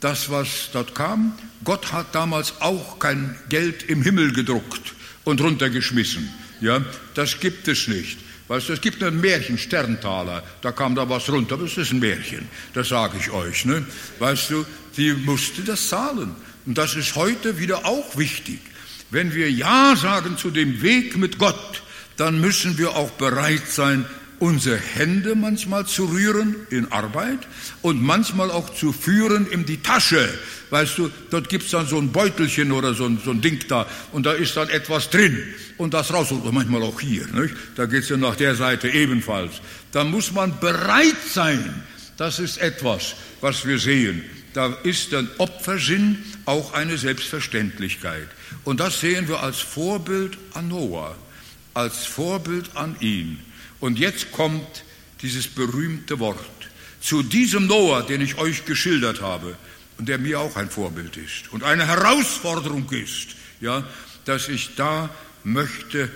das, 0.00 0.30
was 0.30 0.70
dort 0.72 0.94
kam, 0.94 1.32
Gott 1.64 1.92
hat 1.92 2.14
damals 2.14 2.60
auch 2.60 2.98
kein 2.98 3.36
Geld 3.48 3.82
im 3.84 4.02
Himmel 4.02 4.32
gedruckt 4.32 4.94
und 5.24 5.40
runtergeschmissen. 5.40 6.28
Ja, 6.60 6.84
das 7.14 7.40
gibt 7.40 7.68
es 7.68 7.88
nicht. 7.88 8.18
Weißt 8.48 8.70
es 8.70 8.80
gibt 8.80 9.02
einen 9.02 9.20
Märchen, 9.20 9.58
Sterntaler, 9.58 10.44
da 10.62 10.70
kam 10.70 10.94
da 10.94 11.08
was 11.08 11.28
runter, 11.28 11.54
aber 11.54 11.64
es 11.64 11.76
ist 11.76 11.92
ein 11.92 11.98
Märchen, 11.98 12.48
das 12.74 12.88
sage 12.88 13.18
ich 13.18 13.30
euch. 13.30 13.64
Ne? 13.64 13.84
Weißt 14.20 14.50
du, 14.50 14.64
sie 14.92 15.12
musste 15.14 15.62
das 15.62 15.88
zahlen. 15.88 16.34
Und 16.64 16.78
das 16.78 16.94
ist 16.94 17.16
heute 17.16 17.58
wieder 17.58 17.86
auch 17.86 18.16
wichtig. 18.16 18.60
Wenn 19.10 19.34
wir 19.34 19.50
Ja 19.50 19.96
sagen 19.96 20.36
zu 20.36 20.50
dem 20.50 20.82
Weg 20.82 21.16
mit 21.16 21.38
Gott, 21.38 21.82
dann 22.16 22.40
müssen 22.40 22.78
wir 22.78 22.96
auch 22.96 23.10
bereit 23.12 23.68
sein, 23.68 24.06
unsere 24.38 24.76
Hände 24.76 25.34
manchmal 25.34 25.86
zu 25.86 26.06
rühren 26.06 26.54
in 26.70 26.90
Arbeit 26.92 27.40
und 27.82 28.02
manchmal 28.02 28.50
auch 28.50 28.70
zu 28.70 28.92
führen 28.92 29.46
in 29.46 29.64
die 29.64 29.78
Tasche. 29.78 30.28
Weißt 30.70 30.98
du, 30.98 31.10
dort 31.30 31.48
gibt's 31.48 31.70
dann 31.70 31.86
so 31.86 31.98
ein 31.98 32.12
Beutelchen 32.12 32.72
oder 32.72 32.94
so 32.94 33.06
ein, 33.06 33.18
so 33.24 33.30
ein 33.30 33.40
Ding 33.40 33.60
da 33.68 33.86
und 34.12 34.26
da 34.26 34.32
ist 34.32 34.56
dann 34.56 34.68
etwas 34.68 35.10
drin 35.10 35.42
und 35.78 35.94
das 35.94 36.12
raus, 36.12 36.32
oder 36.32 36.52
manchmal 36.52 36.82
auch 36.82 37.00
hier, 37.00 37.26
nicht? 37.28 37.54
da 37.76 37.86
geht's 37.86 38.08
ja 38.08 38.16
nach 38.16 38.36
der 38.36 38.54
Seite 38.54 38.88
ebenfalls. 38.88 39.52
Da 39.92 40.04
muss 40.04 40.32
man 40.32 40.58
bereit 40.60 41.16
sein, 41.32 41.82
das 42.16 42.38
ist 42.38 42.58
etwas, 42.58 43.14
was 43.40 43.66
wir 43.66 43.78
sehen. 43.78 44.24
Da 44.54 44.68
ist 44.84 45.12
ein 45.12 45.28
Opfersinn 45.36 46.24
auch 46.46 46.72
eine 46.72 46.96
Selbstverständlichkeit. 46.96 48.26
Und 48.64 48.80
das 48.80 49.00
sehen 49.00 49.28
wir 49.28 49.42
als 49.42 49.58
Vorbild 49.58 50.38
an 50.54 50.68
Noah, 50.68 51.14
als 51.74 52.06
Vorbild 52.06 52.74
an 52.74 52.96
ihn. 53.00 53.38
Und 53.80 53.98
jetzt 53.98 54.32
kommt 54.32 54.84
dieses 55.22 55.48
berühmte 55.48 56.18
Wort. 56.18 56.38
Zu 57.00 57.22
diesem 57.22 57.66
Noah, 57.66 58.04
den 58.04 58.20
ich 58.20 58.36
euch 58.38 58.64
geschildert 58.64 59.20
habe 59.20 59.56
und 59.98 60.08
der 60.08 60.18
mir 60.18 60.40
auch 60.40 60.56
ein 60.56 60.70
Vorbild 60.70 61.16
ist 61.16 61.52
und 61.52 61.62
eine 61.62 61.86
Herausforderung 61.86 62.90
ist, 62.90 63.36
ja, 63.60 63.84
dass 64.24 64.48
ich 64.48 64.74
da 64.74 65.10
möchte 65.44 66.10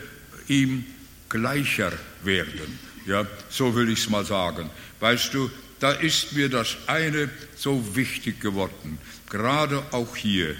ihm 0.48 0.84
gleicher 1.28 1.92
werden. 2.24 2.78
Ja, 3.06 3.26
so 3.48 3.74
will 3.74 3.88
ich 3.88 4.00
es 4.00 4.10
mal 4.10 4.24
sagen. 4.24 4.68
Weißt 4.98 5.32
du, 5.32 5.50
da 5.78 5.92
ist 5.92 6.32
mir 6.32 6.48
das 6.48 6.76
eine 6.86 7.30
so 7.56 7.96
wichtig 7.96 8.40
geworden, 8.40 8.98
gerade 9.30 9.82
auch 9.92 10.16
hier. 10.16 10.54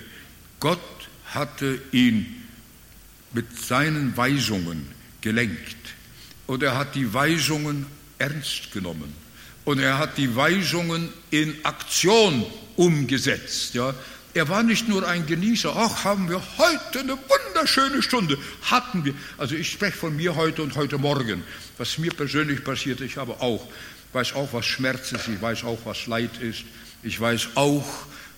Gott 0.60 0.78
hatte 1.26 1.80
ihn 1.92 2.42
mit 3.32 3.58
seinen 3.58 4.16
Weisungen 4.16 4.88
gelenkt. 5.20 5.76
Und 6.50 6.64
er 6.64 6.76
hat 6.76 6.96
die 6.96 7.14
Weisungen 7.14 7.86
ernst 8.18 8.72
genommen. 8.72 9.14
Und 9.64 9.78
er 9.78 9.98
hat 9.98 10.18
die 10.18 10.34
Weisungen 10.34 11.10
in 11.30 11.54
Aktion 11.62 12.44
umgesetzt. 12.74 13.74
Ja. 13.74 13.94
Er 14.34 14.48
war 14.48 14.64
nicht 14.64 14.88
nur 14.88 15.06
ein 15.06 15.26
Genießer, 15.26 15.72
ach, 15.76 16.02
haben 16.02 16.28
wir 16.28 16.42
heute 16.58 16.98
eine 16.98 17.16
wunderschöne 17.16 18.02
Stunde. 18.02 18.36
Hatten 18.62 19.04
wir. 19.04 19.14
Also 19.38 19.54
ich 19.54 19.70
spreche 19.70 19.96
von 19.96 20.16
mir 20.16 20.34
heute 20.34 20.64
und 20.64 20.74
heute 20.74 20.98
Morgen. 20.98 21.44
Was 21.78 21.98
mir 21.98 22.10
persönlich 22.10 22.64
passiert, 22.64 23.00
ich 23.00 23.16
habe 23.16 23.34
auch, 23.40 23.64
weiß 24.12 24.32
auch, 24.32 24.52
was 24.52 24.66
Schmerz 24.66 25.12
ist, 25.12 25.28
ich 25.28 25.40
weiß 25.40 25.62
auch, 25.62 25.78
was 25.84 26.08
Leid 26.08 26.36
ist. 26.40 26.64
Ich 27.04 27.20
weiß 27.20 27.50
auch, 27.54 27.86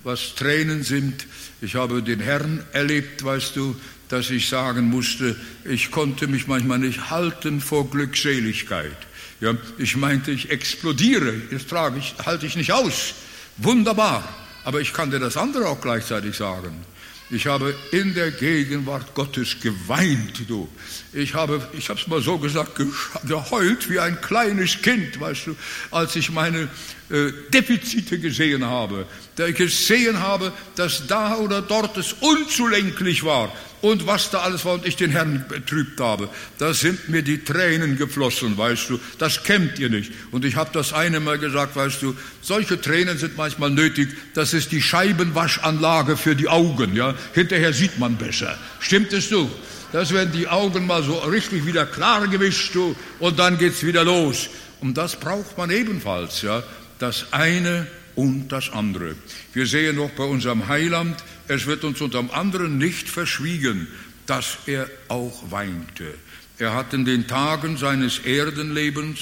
was 0.04 0.34
Tränen 0.34 0.82
sind. 0.82 1.26
Ich 1.62 1.76
habe 1.76 2.02
den 2.02 2.20
Herrn 2.20 2.62
erlebt, 2.74 3.24
weißt 3.24 3.56
du, 3.56 3.74
dass 4.12 4.28
ich 4.28 4.46
sagen 4.46 4.90
musste, 4.90 5.34
ich 5.64 5.90
konnte 5.90 6.26
mich 6.26 6.46
manchmal 6.46 6.78
nicht 6.78 7.08
halten 7.08 7.62
vor 7.62 7.88
Glückseligkeit. 7.88 8.96
Ja, 9.40 9.54
ich 9.78 9.96
meinte, 9.96 10.30
ich 10.32 10.50
explodiere, 10.50 11.32
jetzt 11.50 11.70
frage 11.70 11.98
ich, 11.98 12.14
halte 12.26 12.44
ich 12.44 12.54
nicht 12.54 12.72
aus. 12.72 13.14
Wunderbar. 13.56 14.22
Aber 14.64 14.82
ich 14.82 14.92
kann 14.92 15.10
dir 15.10 15.18
das 15.18 15.38
andere 15.38 15.66
auch 15.66 15.80
gleichzeitig 15.80 16.36
sagen. 16.36 16.84
Ich 17.30 17.46
habe 17.46 17.74
in 17.90 18.12
der 18.12 18.30
Gegenwart 18.32 19.14
Gottes 19.14 19.58
geweint, 19.62 20.42
du. 20.46 20.68
Ich 21.14 21.32
habe, 21.32 21.66
ich 21.72 21.88
habe 21.88 21.98
es 21.98 22.06
mal 22.06 22.20
so 22.20 22.36
gesagt, 22.36 22.78
geheult 23.26 23.88
wie 23.88 23.98
ein 23.98 24.20
kleines 24.20 24.82
Kind, 24.82 25.18
weißt 25.18 25.46
du, 25.46 25.56
als 25.90 26.14
ich 26.16 26.30
meine 26.30 26.68
äh, 27.08 27.32
Defizite 27.48 28.18
gesehen 28.18 28.66
habe. 28.66 29.06
Da 29.36 29.46
ich 29.46 29.56
gesehen 29.56 30.20
habe, 30.20 30.52
dass 30.76 31.06
da 31.06 31.36
oder 31.36 31.62
dort 31.62 31.96
es 31.96 32.12
unzulenklich 32.12 33.24
war 33.24 33.50
und 33.82 34.06
was 34.06 34.30
da 34.30 34.38
alles 34.38 34.64
war 34.64 34.74
und 34.74 34.86
ich 34.86 34.96
den 34.96 35.10
Herrn 35.10 35.44
betrübt 35.48 36.00
habe. 36.00 36.28
Da 36.58 36.72
sind 36.72 37.08
mir 37.08 37.22
die 37.22 37.44
Tränen 37.44 37.98
geflossen, 37.98 38.56
weißt 38.56 38.88
du. 38.88 39.00
Das 39.18 39.42
kennt 39.42 39.78
ihr 39.78 39.90
nicht. 39.90 40.12
Und 40.30 40.44
ich 40.44 40.56
habe 40.56 40.70
das 40.72 40.92
eine 40.92 41.20
Mal 41.20 41.38
gesagt, 41.38 41.76
weißt 41.76 42.00
du, 42.00 42.16
solche 42.40 42.80
Tränen 42.80 43.18
sind 43.18 43.36
manchmal 43.36 43.70
nötig. 43.70 44.08
Das 44.34 44.54
ist 44.54 44.72
die 44.72 44.80
Scheibenwaschanlage 44.80 46.16
für 46.16 46.34
die 46.34 46.48
Augen, 46.48 46.96
ja. 46.96 47.14
Hinterher 47.34 47.72
sieht 47.72 47.98
man 47.98 48.16
besser. 48.16 48.56
Stimmt 48.80 49.12
es 49.12 49.28
du? 49.28 49.50
Das 49.92 50.12
werden 50.14 50.32
die 50.32 50.48
Augen 50.48 50.86
mal 50.86 51.02
so 51.02 51.18
richtig 51.18 51.66
wieder 51.66 51.84
klar 51.84 52.26
gewischt, 52.26 52.74
du, 52.74 52.96
und 53.18 53.38
dann 53.38 53.58
geht's 53.58 53.84
wieder 53.84 54.04
los. 54.04 54.48
Und 54.80 54.96
das 54.96 55.16
braucht 55.16 55.58
man 55.58 55.70
ebenfalls, 55.70 56.42
ja. 56.42 56.62
Das 56.98 57.26
eine 57.32 57.86
und 58.14 58.48
das 58.48 58.70
andere. 58.72 59.16
Wir 59.52 59.66
sehen 59.66 59.96
doch 59.96 60.10
bei 60.10 60.24
unserem 60.24 60.68
Heiland, 60.68 61.16
es 61.48 61.66
wird 61.66 61.84
uns 61.84 62.00
unter 62.00 62.24
anderem 62.34 62.78
nicht 62.78 63.08
verschwiegen, 63.08 63.86
dass 64.26 64.58
er 64.66 64.88
auch 65.08 65.50
weinte. 65.50 66.14
Er 66.58 66.74
hat 66.74 66.94
in 66.94 67.04
den 67.04 67.26
Tagen 67.26 67.76
seines 67.76 68.18
Erdenlebens, 68.20 69.18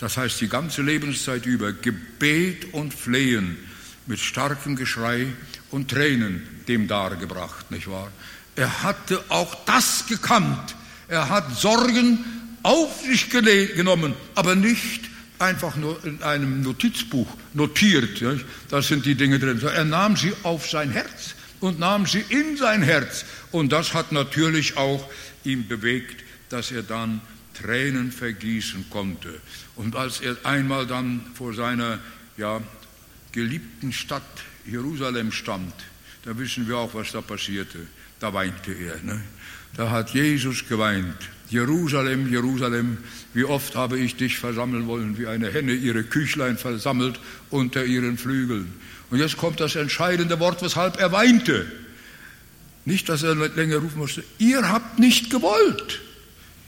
das 0.00 0.16
heißt 0.16 0.40
die 0.40 0.48
ganze 0.48 0.82
Lebenszeit 0.82 1.44
über, 1.46 1.72
Gebet 1.72 2.72
und 2.72 2.94
Flehen 2.94 3.56
mit 4.06 4.20
starkem 4.20 4.76
Geschrei 4.76 5.26
und 5.70 5.90
Tränen 5.90 6.42
dem 6.68 6.88
dargebracht, 6.88 7.70
nicht 7.70 7.90
wahr? 7.90 8.10
Er 8.56 8.82
hatte 8.82 9.22
auch 9.28 9.54
das 9.66 10.06
gekannt. 10.06 10.74
Er 11.08 11.28
hat 11.28 11.56
Sorgen 11.56 12.24
auf 12.62 13.02
sich 13.02 13.30
genommen, 13.30 14.14
aber 14.34 14.54
nicht 14.54 15.02
einfach 15.38 15.76
nur 15.76 16.04
in 16.04 16.22
einem 16.22 16.62
Notizbuch 16.62 17.28
notiert. 17.54 18.22
Da 18.68 18.82
sind 18.82 19.06
die 19.06 19.14
Dinge 19.14 19.38
drin. 19.38 19.60
Er 19.62 19.84
nahm 19.84 20.16
sie 20.16 20.32
auf 20.42 20.68
sein 20.68 20.90
Herz 20.90 21.34
und 21.60 21.78
nahm 21.78 22.06
sie 22.06 22.24
in 22.28 22.56
sein 22.56 22.82
Herz. 22.82 23.24
Und 23.50 23.72
das 23.72 23.94
hat 23.94 24.12
natürlich 24.12 24.76
auch 24.76 25.08
ihn 25.44 25.68
bewegt, 25.68 26.24
dass 26.48 26.70
er 26.70 26.82
dann 26.82 27.20
Tränen 27.54 28.12
vergießen 28.12 28.86
konnte. 28.90 29.40
Und 29.76 29.96
als 29.96 30.20
er 30.20 30.36
einmal 30.44 30.86
dann 30.86 31.20
vor 31.34 31.54
seiner 31.54 31.98
ja, 32.36 32.60
geliebten 33.32 33.92
Stadt 33.92 34.22
Jerusalem 34.66 35.32
stand, 35.32 35.72
da 36.24 36.38
wissen 36.38 36.68
wir 36.68 36.76
auch, 36.76 36.94
was 36.94 37.12
da 37.12 37.20
passierte. 37.20 37.78
Da 38.20 38.32
weinte 38.34 38.72
er. 38.72 39.02
Ne? 39.02 39.22
Da 39.76 39.90
hat 39.90 40.10
Jesus 40.10 40.66
geweint. 40.68 41.16
Jerusalem, 41.50 42.30
Jerusalem, 42.30 42.98
wie 43.32 43.44
oft 43.44 43.74
habe 43.74 43.98
ich 43.98 44.16
dich 44.16 44.38
versammeln 44.38 44.86
wollen, 44.86 45.16
wie 45.16 45.26
eine 45.26 45.50
Henne 45.50 45.72
ihre 45.72 46.04
Küchlein 46.04 46.58
versammelt 46.58 47.18
unter 47.50 47.84
ihren 47.84 48.18
Flügeln. 48.18 48.72
Und 49.10 49.18
jetzt 49.18 49.36
kommt 49.36 49.60
das 49.60 49.74
entscheidende 49.74 50.38
Wort, 50.38 50.62
weshalb 50.62 50.98
er 50.98 51.12
weinte. 51.12 51.70
Nicht, 52.84 53.08
dass 53.08 53.22
er 53.22 53.34
länger 53.34 53.76
rufen 53.76 53.98
musste, 53.98 54.24
ihr 54.38 54.68
habt 54.68 54.98
nicht 54.98 55.30
gewollt. 55.30 56.00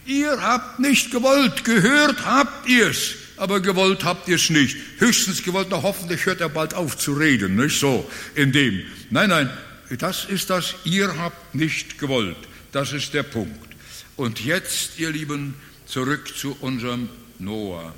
Ihr 0.07 0.41
habt 0.41 0.81
nicht 0.81 1.11
gewollt, 1.11 1.65
gehört 1.65 2.25
habt 2.25 2.69
ihr's, 2.69 3.15
aber 3.37 3.61
gewollt 3.61 4.05
habt 4.05 4.29
ihr's 4.29 4.51
nicht. 4.51 4.77
Höchstens 4.99 5.43
gewollt, 5.43 5.69
na 5.71 5.83
hoffentlich 5.83 6.27
hört 6.27 6.41
er 6.41 6.49
bald 6.49 6.75
auf 6.75 6.97
zu 6.97 7.13
reden, 7.13 7.57
nicht 7.57 7.79
so 7.79 8.11
in 8.35 8.53
dem. 8.53 8.83
Nein, 9.11 9.29
nein, 9.29 9.51
das 9.99 10.25
ist 10.25 10.51
das, 10.51 10.75
ihr 10.85 11.17
habt 11.19 11.55
nicht 11.55 11.99
gewollt. 11.99 12.37
Das 12.73 12.93
ist 12.93 13.15
der 13.15 13.23
Punkt. 13.23 13.75
Und 14.17 14.45
jetzt, 14.45 14.99
ihr 14.99 15.11
Lieben, 15.11 15.55
zurück 15.87 16.37
zu 16.37 16.57
unserem 16.61 17.09
Noah. 17.39 17.95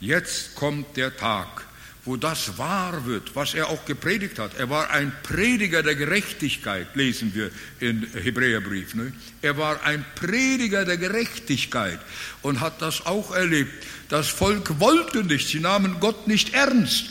Jetzt 0.00 0.54
kommt 0.54 0.96
der 0.96 1.16
Tag, 1.16 1.64
wo 2.04 2.16
das 2.16 2.58
wahr 2.58 3.06
wird, 3.06 3.36
was 3.36 3.54
er 3.54 3.68
auch 3.68 3.84
gepredigt 3.84 4.38
hat. 4.38 4.58
Er 4.58 4.68
war 4.68 4.90
ein 4.90 5.12
Prediger 5.22 5.82
der 5.82 5.94
Gerechtigkeit, 5.94 6.88
lesen 6.96 7.32
wir 7.34 7.50
im 7.78 8.04
Hebräerbrief. 8.14 8.94
Ne? 8.94 9.12
Er 9.40 9.56
war 9.56 9.84
ein 9.84 10.04
Prediger 10.16 10.84
der 10.84 10.96
Gerechtigkeit 10.96 12.00
und 12.42 12.60
hat 12.60 12.82
das 12.82 13.06
auch 13.06 13.32
erlebt. 13.32 13.72
Das 14.08 14.28
Volk 14.28 14.80
wollte 14.80 15.22
nicht, 15.22 15.48
sie 15.48 15.60
nahmen 15.60 16.00
Gott 16.00 16.26
nicht 16.26 16.54
ernst, 16.54 17.06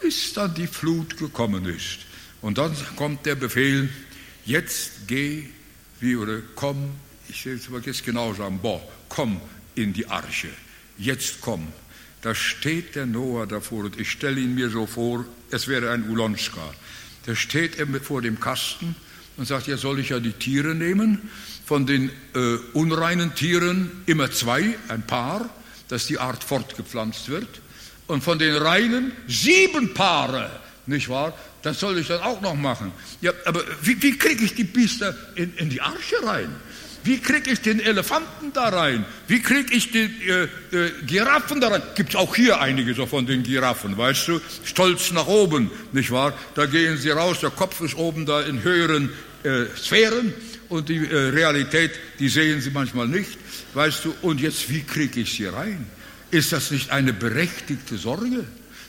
bis 0.00 0.32
dann 0.32 0.52
die 0.54 0.66
Flut 0.66 1.16
gekommen 1.16 1.66
ist. 1.66 1.98
Und 2.42 2.58
dann 2.58 2.76
kommt 2.96 3.24
der 3.26 3.36
Befehl, 3.36 3.88
jetzt 4.44 5.06
geh, 5.06 5.44
wie 6.00 6.16
oder 6.16 6.40
komm, 6.56 6.90
ich 7.28 7.46
will 7.46 7.54
es 7.54 7.86
jetzt 7.86 8.04
genau 8.04 8.34
sagen, 8.34 8.58
boah, 8.60 8.82
komm 9.08 9.40
in 9.76 9.92
die 9.92 10.06
Arche, 10.08 10.48
jetzt 10.98 11.40
komm. 11.40 11.68
Da 12.24 12.34
steht 12.34 12.94
der 12.94 13.04
Noah 13.04 13.46
davor 13.46 13.84
und 13.84 14.00
ich 14.00 14.10
stelle 14.10 14.40
ihn 14.40 14.54
mir 14.54 14.70
so 14.70 14.86
vor, 14.86 15.26
es 15.50 15.68
wäre 15.68 15.90
ein 15.90 16.08
Ulonska. 16.08 16.72
Da 17.26 17.36
steht 17.36 17.78
er 17.78 17.86
vor 18.00 18.22
dem 18.22 18.40
Kasten 18.40 18.96
und 19.36 19.46
sagt, 19.46 19.66
ja 19.66 19.76
soll 19.76 19.98
ich 19.98 20.08
ja 20.08 20.20
die 20.20 20.32
Tiere 20.32 20.74
nehmen, 20.74 21.28
von 21.66 21.84
den 21.84 22.08
äh, 22.34 22.56
unreinen 22.72 23.34
Tieren 23.34 23.90
immer 24.06 24.30
zwei, 24.30 24.74
ein 24.88 25.06
Paar, 25.06 25.50
dass 25.88 26.06
die 26.06 26.18
Art 26.18 26.42
fortgepflanzt 26.42 27.28
wird, 27.28 27.60
und 28.06 28.24
von 28.24 28.38
den 28.38 28.54
reinen 28.54 29.12
sieben 29.28 29.92
Paare, 29.92 30.50
nicht 30.86 31.10
wahr? 31.10 31.38
Das 31.60 31.78
soll 31.78 31.98
ich 31.98 32.08
dann 32.08 32.22
auch 32.22 32.40
noch 32.40 32.54
machen. 32.54 32.90
Ja, 33.20 33.32
aber 33.44 33.62
wie, 33.82 34.02
wie 34.02 34.16
kriege 34.16 34.44
ich 34.44 34.54
die 34.54 34.64
Biester 34.64 35.14
in, 35.34 35.54
in 35.58 35.68
die 35.68 35.82
Arche 35.82 36.16
rein? 36.22 36.54
Wie 37.04 37.18
kriege 37.18 37.50
ich 37.50 37.60
den 37.60 37.80
Elefanten 37.80 38.52
da 38.54 38.70
rein? 38.70 39.04
Wie 39.28 39.40
kriege 39.42 39.74
ich 39.74 39.92
die 39.92 40.10
äh, 40.26 40.44
äh, 40.72 40.90
Giraffen 41.06 41.60
da 41.60 41.68
rein? 41.68 41.82
Gibt 41.94 42.10
es 42.10 42.16
auch 42.16 42.34
hier 42.34 42.60
einige 42.60 42.94
so 42.94 43.04
von 43.04 43.26
den 43.26 43.42
Giraffen, 43.42 43.96
weißt 43.96 44.28
du? 44.28 44.40
Stolz 44.64 45.10
nach 45.12 45.26
oben, 45.26 45.70
nicht 45.92 46.10
wahr? 46.10 46.32
Da 46.54 46.64
gehen 46.64 46.96
sie 46.96 47.10
raus, 47.10 47.40
der 47.40 47.50
Kopf 47.50 47.82
ist 47.82 47.94
oben 47.94 48.24
da 48.24 48.40
in 48.40 48.62
höheren 48.62 49.12
äh, 49.42 49.66
Sphären 49.76 50.32
und 50.70 50.88
die 50.88 50.96
äh, 50.96 51.28
Realität, 51.28 51.92
die 52.18 52.30
sehen 52.30 52.62
sie 52.62 52.70
manchmal 52.70 53.06
nicht, 53.06 53.36
weißt 53.74 54.06
du? 54.06 54.14
Und 54.22 54.40
jetzt, 54.40 54.70
wie 54.70 54.82
kriege 54.82 55.20
ich 55.20 55.32
sie 55.34 55.46
rein? 55.46 55.86
Ist 56.30 56.52
das 56.52 56.70
nicht 56.70 56.90
eine 56.90 57.12
berechtigte 57.12 57.98
Sorge? 57.98 58.44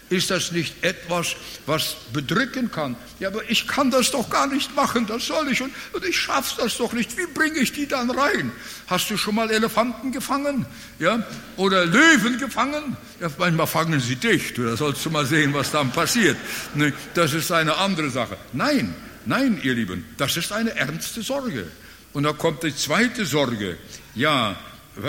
Ist 0.10 0.30
das 0.30 0.52
nicht 0.52 0.84
etwas, 0.84 1.36
was 1.66 1.96
bedrücken 2.14 2.72
kann? 2.72 2.96
Ja, 3.20 3.30
aber 3.30 3.50
ich 3.50 3.68
kann 3.68 3.90
das 3.90 4.12
doch 4.12 4.30
gar 4.30 4.46
nicht 4.46 4.76
machen, 4.76 5.08
das 5.08 5.26
soll 5.26 5.52
ich 5.52 5.64
und, 5.64 5.72
und 5.94 6.06
ich 6.06 6.16
schaff's 6.16 6.56
das 6.58 6.78
doch 6.78 6.94
nicht. 6.94 7.18
Wie 7.18 7.26
bringe 7.26 7.58
ich 7.58 7.72
die 7.72 7.88
dann 7.88 8.12
rein? 8.12 8.52
Hast 8.86 9.10
du 9.10 9.18
schon 9.18 9.34
mal 9.34 9.50
Elefanten 9.50 10.12
gefangen? 10.12 10.68
Ja? 11.00 11.26
Oder 11.58 11.88
Löwen 11.88 12.38
gefangen? 12.38 12.96
Ja, 13.20 13.32
manchmal 13.40 13.66
fangen 13.66 14.00
sie 14.00 14.16
dich, 14.16 14.54
da 14.54 14.78
sollst 14.78 15.04
du 15.06 15.10
mal 15.10 15.26
sehen, 15.26 15.56
was 15.56 15.72
dann 15.72 15.92
passiert. 15.92 16.38
Ne, 16.76 16.94
das 17.16 17.34
ist 17.34 17.52
eine 17.52 17.76
andere 17.76 18.12
Sache. 18.12 18.38
Nein, 18.54 18.94
nein, 19.26 19.60
ihr 19.64 19.74
Lieben, 19.74 20.06
das 20.18 20.38
ist 20.38 20.52
eine 20.52 20.76
ernste 20.76 21.24
Sorge. 21.24 21.66
Und 22.14 22.24
da 22.24 22.34
kommt 22.34 22.62
die 22.62 22.76
zweite 22.76 23.26
Sorge. 23.26 23.78
Ja, 24.14 24.56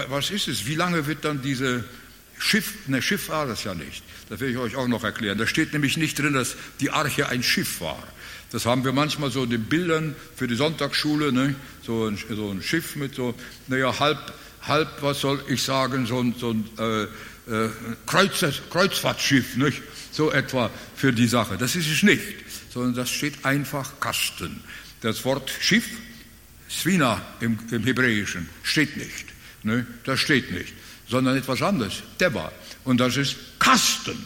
was 0.08 0.30
ist 0.30 0.48
es? 0.48 0.66
Wie 0.66 0.74
lange 0.74 1.06
wird 1.06 1.24
dann 1.26 1.42
diese 1.42 1.84
Schiff, 2.38 2.88
ne, 2.88 3.02
Schiff 3.02 3.28
war 3.28 3.46
das 3.46 3.64
ja 3.64 3.74
nicht. 3.74 4.02
Das 4.28 4.40
will 4.40 4.50
ich 4.50 4.58
euch 4.58 4.76
auch 4.76 4.88
noch 4.88 5.04
erklären. 5.04 5.38
Da 5.38 5.46
steht 5.46 5.72
nämlich 5.72 5.96
nicht 5.96 6.18
drin, 6.18 6.34
dass 6.34 6.56
die 6.80 6.90
Arche 6.90 7.28
ein 7.28 7.42
Schiff 7.42 7.80
war. 7.80 8.02
Das 8.50 8.66
haben 8.66 8.84
wir 8.84 8.92
manchmal 8.92 9.30
so 9.30 9.44
in 9.44 9.50
den 9.50 9.64
Bildern 9.64 10.14
für 10.34 10.46
die 10.46 10.54
Sonntagsschule, 10.54 11.32
ne? 11.32 11.54
so, 11.82 12.06
ein, 12.06 12.18
so 12.30 12.50
ein 12.50 12.62
Schiff 12.62 12.96
mit 12.96 13.14
so, 13.14 13.34
naja, 13.66 13.98
halb, 13.98 14.18
halb, 14.62 14.88
was 15.00 15.20
soll 15.20 15.42
ich 15.48 15.62
sagen, 15.62 16.06
so 16.06 16.20
ein, 16.20 16.34
so 16.38 16.50
ein 16.50 16.64
äh, 16.78 17.02
äh, 17.52 17.70
Kreuz, 18.06 18.44
Kreuzfahrtschiff, 18.70 19.56
nicht? 19.56 19.82
so 20.12 20.32
etwa 20.32 20.70
für 20.96 21.12
die 21.12 21.26
Sache. 21.26 21.56
Das 21.58 21.76
ist 21.76 21.90
es 21.90 22.02
nicht, 22.02 22.22
sondern 22.72 22.94
das 22.94 23.10
steht 23.10 23.44
einfach 23.44 24.00
Kasten. 24.00 24.62
Das 25.02 25.24
Wort 25.24 25.50
Schiff, 25.60 25.86
Svina 26.68 27.20
im, 27.40 27.58
im 27.70 27.84
Hebräischen, 27.84 28.48
steht 28.62 28.96
nicht. 28.96 29.26
Ne? 29.62 29.86
Das 30.04 30.20
steht 30.20 30.50
nicht 30.52 30.72
sondern 31.08 31.36
etwas 31.36 31.62
anderes, 31.62 32.02
Deba. 32.20 32.52
Und 32.86 32.98
das 32.98 33.16
ist 33.16 33.36
Kasten, 33.58 34.16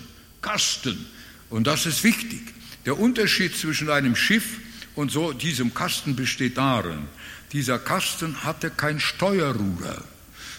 Kasten. 0.43 1.07
Und 1.49 1.67
das 1.67 1.87
ist 1.87 2.05
wichtig. 2.05 2.41
Der 2.85 2.99
Unterschied 2.99 3.57
zwischen 3.57 3.91
einem 3.91 4.15
Schiff 4.15 4.59
und 4.95 5.11
so 5.11 5.33
diesem 5.33 5.75
Kasten 5.75 6.15
besteht 6.15 6.59
darin, 6.59 7.09
dieser 7.53 7.79
Kasten 7.79 8.45
hatte 8.45 8.71
kein 8.71 9.01
Steuerruder. 9.01 10.05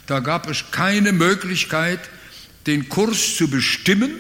Da 0.08 0.20
gab 0.20 0.50
es 0.50 0.66
keine 0.72 1.14
Möglichkeit, 1.14 2.00
den 2.66 2.90
Kurs 2.90 3.38
zu 3.38 3.48
bestimmen 3.48 4.12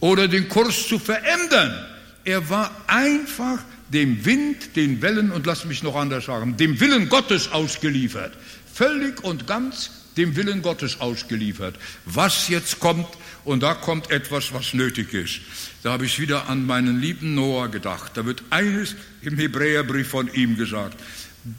oder 0.00 0.28
den 0.28 0.48
Kurs 0.48 0.86
zu 0.86 0.98
verändern. 0.98 1.84
Er 2.24 2.48
war 2.48 2.70
einfach 2.86 3.58
dem 3.88 4.24
Wind, 4.24 4.76
den 4.76 5.02
Wellen 5.02 5.32
und 5.32 5.46
lass 5.46 5.64
mich 5.64 5.82
noch 5.82 5.96
anders 5.96 6.26
sagen, 6.26 6.56
dem 6.56 6.78
Willen 6.80 7.08
Gottes 7.08 7.50
ausgeliefert. 7.50 8.32
Völlig 8.72 9.22
und 9.24 9.46
ganz 9.46 9.90
dem 10.16 10.36
Willen 10.36 10.62
Gottes 10.62 11.00
ausgeliefert. 11.00 11.76
Was 12.04 12.48
jetzt 12.48 12.80
kommt, 12.80 13.06
und 13.44 13.62
da 13.62 13.74
kommt 13.74 14.10
etwas, 14.10 14.52
was 14.52 14.74
nötig 14.74 15.14
ist. 15.14 15.40
Da 15.82 15.92
habe 15.92 16.04
ich 16.04 16.18
wieder 16.18 16.48
an 16.48 16.66
meinen 16.66 17.00
lieben 17.00 17.34
Noah 17.34 17.68
gedacht. 17.68 18.12
Da 18.14 18.26
wird 18.26 18.42
eines 18.50 18.96
im 19.22 19.36
Hebräerbrief 19.38 20.08
von 20.08 20.32
ihm 20.32 20.56
gesagt. 20.56 20.98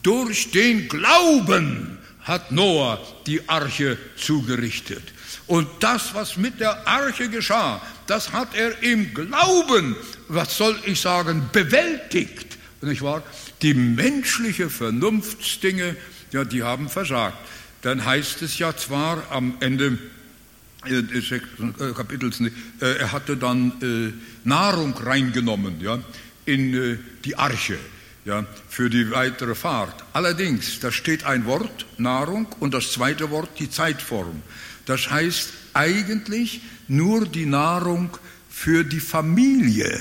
Durch 0.03 0.51
den 0.51 0.89
Glauben 0.89 1.97
hat 2.23 2.51
Noah 2.51 2.99
die 3.25 3.47
Arche 3.47 3.97
zugerichtet. 4.17 5.03
Und 5.45 5.67
das, 5.79 6.13
was 6.13 6.35
mit 6.35 6.59
der 6.59 6.85
Arche 6.85 7.29
geschah, 7.29 7.81
das 8.05 8.33
hat 8.33 8.53
er 8.53 8.83
im 8.83 9.13
Glauben, 9.13 9.95
was 10.27 10.57
soll 10.57 10.77
ich 10.85 10.99
sagen, 10.99 11.49
bewältigt. 11.53 12.57
Nicht 12.81 13.01
wahr? 13.01 13.23
Die 13.61 13.73
menschliche 13.73 14.69
Vernunftsdinge, 14.69 15.95
ja, 16.33 16.43
die 16.43 16.63
haben 16.63 16.89
versagt 16.89 17.37
dann 17.81 18.05
heißt 18.05 18.41
es 18.41 18.57
ja 18.59 18.75
zwar 18.75 19.31
am 19.31 19.55
Ende 19.59 19.97
des 20.85 21.31
äh, 21.31 21.39
Kapitels, 21.95 22.39
äh, 22.39 22.51
er 22.79 23.11
hatte 23.11 23.35
dann 23.35 23.71
äh, 23.81 24.13
Nahrung 24.47 24.93
reingenommen 24.93 25.81
ja, 25.81 25.99
in 26.45 26.99
die 27.25 27.35
Arche 27.35 27.77
ja, 28.27 28.45
für 28.69 28.89
die 28.89 29.09
weitere 29.11 29.55
Fahrt. 29.55 30.03
Allerdings, 30.13 30.79
da 30.81 30.91
steht 30.91 31.23
ein 31.23 31.45
Wort, 31.45 31.85
Nahrung, 31.97 32.47
und 32.59 32.73
das 32.73 32.91
zweite 32.91 33.31
Wort, 33.31 33.49
die 33.59 33.69
Zeitform. 33.69 34.41
Das 34.85 35.09
heißt 35.09 35.53
eigentlich 35.73 36.61
nur 36.87 37.25
die 37.25 37.45
Nahrung 37.45 38.09
für 38.49 38.83
die 38.83 38.99
Familie, 38.99 39.99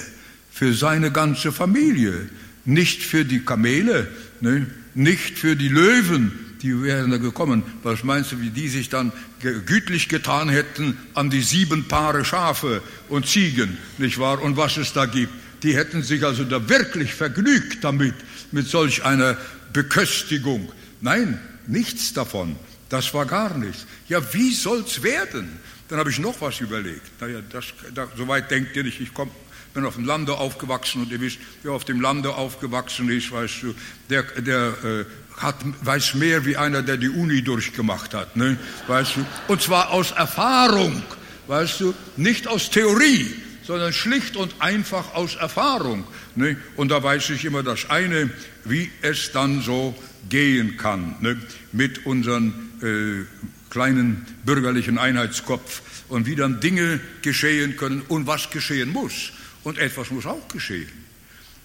für 0.50 0.74
seine 0.74 1.12
ganze 1.12 1.52
Familie, 1.52 2.28
nicht 2.64 3.02
für 3.02 3.24
die 3.24 3.44
Kamele, 3.44 4.08
ne, 4.40 4.66
nicht 4.94 5.38
für 5.38 5.54
die 5.54 5.68
Löwen, 5.68 6.45
die 6.62 6.82
wären 6.82 7.10
da 7.10 7.18
gekommen. 7.18 7.62
Was 7.82 8.02
meinst 8.02 8.32
du, 8.32 8.40
wie 8.40 8.50
die 8.50 8.68
sich 8.68 8.88
dann 8.88 9.12
gütlich 9.40 10.08
getan 10.08 10.48
hätten 10.48 10.96
an 11.14 11.30
die 11.30 11.42
sieben 11.42 11.88
Paare 11.88 12.24
Schafe 12.24 12.82
und 13.08 13.26
Ziegen, 13.26 13.78
nicht 13.98 14.18
wahr? 14.18 14.42
Und 14.42 14.56
was 14.56 14.76
es 14.76 14.92
da 14.92 15.06
gibt. 15.06 15.32
Die 15.62 15.76
hätten 15.76 16.02
sich 16.02 16.24
also 16.24 16.44
da 16.44 16.68
wirklich 16.68 17.14
vergnügt 17.14 17.82
damit, 17.82 18.14
mit 18.52 18.66
solch 18.66 19.04
einer 19.04 19.36
Beköstigung. 19.72 20.70
Nein, 21.00 21.40
nichts 21.66 22.12
davon. 22.12 22.56
Das 22.88 23.12
war 23.14 23.26
gar 23.26 23.56
nichts. 23.56 23.86
Ja, 24.08 24.20
wie 24.32 24.52
soll's 24.52 25.02
werden? 25.02 25.48
Dann 25.88 25.98
habe 25.98 26.10
ich 26.10 26.18
noch 26.18 26.40
was 26.40 26.60
überlegt. 26.60 27.20
Naja, 27.20 27.40
das, 27.50 27.66
da, 27.94 28.08
so 28.16 28.28
weit 28.28 28.50
denkt 28.50 28.76
ihr 28.76 28.84
nicht, 28.84 29.00
ich 29.00 29.12
komme 29.14 29.30
bin 29.76 29.84
auf 29.84 29.96
dem 29.96 30.06
Lande 30.06 30.32
aufgewachsen 30.38 31.02
und 31.02 31.12
ihr 31.12 31.20
wisst, 31.20 31.38
wer 31.62 31.72
auf 31.72 31.84
dem 31.84 32.00
Lande 32.00 32.34
aufgewachsen 32.34 33.10
ist, 33.10 33.30
weißt 33.30 33.62
du, 33.62 33.74
der, 34.08 34.22
der 34.22 34.74
äh, 34.82 35.04
hat, 35.36 35.56
weiß 35.82 36.14
mehr 36.14 36.44
wie 36.44 36.56
einer, 36.56 36.82
der 36.82 36.96
die 36.96 37.08
Uni 37.08 37.42
durchgemacht 37.42 38.14
hat, 38.14 38.36
ne? 38.36 38.56
weißt 38.86 39.16
du, 39.16 39.26
und 39.48 39.60
zwar 39.60 39.90
aus 39.90 40.12
Erfahrung, 40.12 41.02
weißt 41.46 41.80
du, 41.80 41.94
nicht 42.16 42.48
aus 42.48 42.70
Theorie, 42.70 43.34
sondern 43.62 43.92
schlicht 43.92 44.36
und 44.36 44.54
einfach 44.60 45.14
aus 45.14 45.34
Erfahrung. 45.34 46.04
Ne? 46.36 46.56
Und 46.76 46.90
da 46.90 47.02
weiß 47.02 47.30
ich 47.30 47.44
immer 47.44 47.62
das 47.62 47.90
eine, 47.90 48.30
wie 48.64 48.90
es 49.02 49.32
dann 49.32 49.60
so 49.60 49.94
gehen 50.28 50.76
kann 50.76 51.16
ne? 51.20 51.40
mit 51.72 52.06
unserem 52.06 52.70
äh, 52.80 53.24
kleinen 53.70 54.24
bürgerlichen 54.44 54.98
Einheitskopf 54.98 55.82
und 56.08 56.26
wie 56.26 56.36
dann 56.36 56.60
Dinge 56.60 57.00
geschehen 57.22 57.76
können 57.76 58.02
und 58.08 58.26
was 58.26 58.50
geschehen 58.50 58.92
muss. 58.92 59.32
Und 59.64 59.78
etwas 59.78 60.10
muss 60.12 60.26
auch 60.26 60.46
geschehen. 60.48 60.88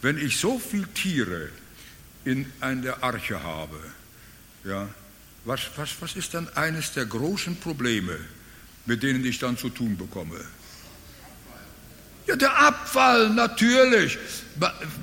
Wenn 0.01 0.17
ich 0.17 0.37
so 0.37 0.59
viele 0.59 0.87
Tiere 0.93 1.49
in 2.25 2.45
der 2.81 3.03
Arche 3.03 3.41
habe, 3.41 3.79
ja, 4.63 4.87
was, 5.45 5.61
was, 5.75 5.89
was 5.99 6.15
ist 6.15 6.33
dann 6.33 6.47
eines 6.55 6.93
der 6.93 7.05
großen 7.05 7.55
Probleme, 7.55 8.17
mit 8.85 9.01
denen 9.01 9.25
ich 9.25 9.39
dann 9.39 9.57
zu 9.57 9.69
tun 9.69 9.97
bekomme? 9.97 10.39
Ja, 12.27 12.35
der 12.35 12.55
Abfall, 12.55 13.31
natürlich. 13.31 14.17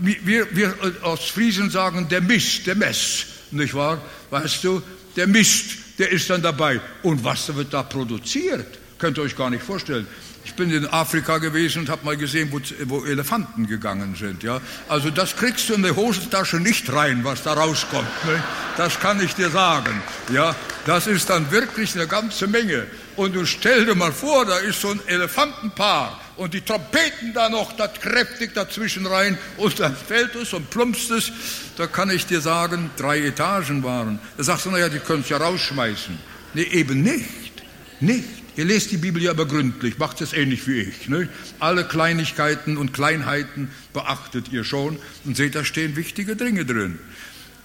Wir, 0.01 0.55
wir 0.55 0.75
aus 1.03 1.29
Friesen 1.31 1.71
sagen 1.71 2.09
der 2.09 2.21
Mist, 2.21 2.67
der 2.67 2.77
Mess, 2.77 3.27
nicht 3.51 3.75
wahr? 3.75 4.01
Weißt 4.31 4.63
du, 4.63 4.83
der 5.17 5.27
Mist, 5.27 5.79
der 5.99 6.11
ist 6.11 6.31
dann 6.31 6.43
dabei. 6.43 6.81
Und 7.03 7.25
was 7.25 7.53
wird 7.55 7.75
da 7.75 7.83
produziert? 7.83 8.79
Könnt 8.99 9.19
ihr 9.19 9.25
euch 9.25 9.37
gar 9.37 9.51
nicht 9.51 9.65
vorstellen. 9.65 10.07
Ich 10.49 10.55
bin 10.55 10.71
in 10.71 10.87
Afrika 10.87 11.37
gewesen 11.37 11.81
und 11.81 11.91
habe 11.91 12.07
mal 12.07 12.17
gesehen, 12.17 12.49
wo, 12.51 12.59
wo, 12.87 13.05
Elefanten 13.05 13.67
gegangen 13.67 14.17
sind. 14.17 14.43
Ja? 14.43 14.63
Also 14.89 15.11
das 15.11 15.37
kriegst 15.37 15.69
du 15.69 15.75
in 15.75 15.83
die 15.83 15.91
Hosentasche 15.91 16.57
nicht 16.57 16.91
rein, 16.91 17.23
was 17.23 17.43
da 17.43 17.53
rauskommt. 17.53 18.09
Ne? 18.25 18.43
Das 18.79 18.99
kann 18.99 19.23
ich 19.23 19.35
dir 19.35 19.51
sagen. 19.51 20.03
Ja? 20.33 20.57
Das 20.87 21.07
ist 21.07 21.29
dann 21.29 21.51
wirklich 21.51 21.95
eine 21.95 22.07
ganze 22.07 22.47
Menge. 22.47 22.87
Und 23.15 23.37
du 23.37 23.45
stell 23.45 23.85
dir 23.85 23.95
mal 23.95 24.11
vor, 24.11 24.47
da 24.47 24.57
ist 24.57 24.81
so 24.81 24.89
ein 24.89 25.01
Elefantenpaar 25.07 26.19
und 26.39 26.55
die 26.55 26.63
Trompeten 26.63 27.35
da 27.35 27.51
noch 27.51 27.77
da 27.77 27.87
kräftig 27.87 28.55
dazwischen 28.55 29.05
rein 29.05 29.37
und 29.59 29.79
dann 29.79 29.95
fällt 29.95 30.35
es 30.35 30.55
und 30.55 30.71
plumpst 30.71 31.11
es. 31.11 31.31
Da 31.77 31.87
kann 31.87 32.09
ich 32.09 32.25
dir 32.25 32.41
sagen, 32.41 32.91
drei 32.97 33.21
Etagen 33.21 33.85
waren. 33.85 34.19
Da 34.39 34.45
sagst 34.45 34.65
du, 34.65 34.71
naja, 34.71 34.89
die 34.89 34.99
können 34.99 35.21
es 35.21 35.29
ja 35.29 35.37
rausschmeißen. 35.37 36.19
Nee, 36.55 36.63
eben 36.63 37.03
nicht. 37.03 37.53
Nicht. 38.01 38.48
Ihr 38.59 38.65
lest 38.65 38.91
die 38.91 38.97
Bibel 38.97 39.23
ja 39.23 39.31
aber 39.31 39.47
gründlich, 39.47 39.99
macht 39.99 40.21
es 40.21 40.33
ähnlich 40.33 40.67
wie 40.67 40.81
ich. 40.81 41.09
Ne? 41.09 41.29
Alle 41.61 41.85
Kleinigkeiten 41.85 42.77
und 42.77 42.93
Kleinheiten 42.93 43.71
beachtet 43.93 44.51
ihr 44.51 44.65
schon 44.65 44.99
und 45.25 45.37
seht, 45.37 45.55
da 45.55 45.65
stehen 45.65 45.95
wichtige 45.95 46.35
Dinge 46.35 46.65
drin. 46.65 46.99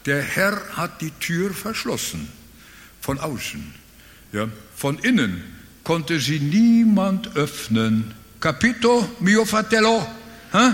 Der 0.05 0.21
Herr 0.21 0.61
hat 0.73 1.01
die 1.01 1.09
Tür 1.19 1.51
verschlossen, 1.51 2.27
von 3.01 3.19
außen. 3.19 3.73
Ja? 4.33 4.47
Von 4.75 4.99
innen 4.99 5.43
konnte 5.83 6.19
sie 6.19 6.39
niemand 6.39 7.35
öffnen. 7.35 8.13
Capito, 8.39 9.09
mio 9.19 9.45
fratello? 9.45 10.07
Hä? 10.51 10.73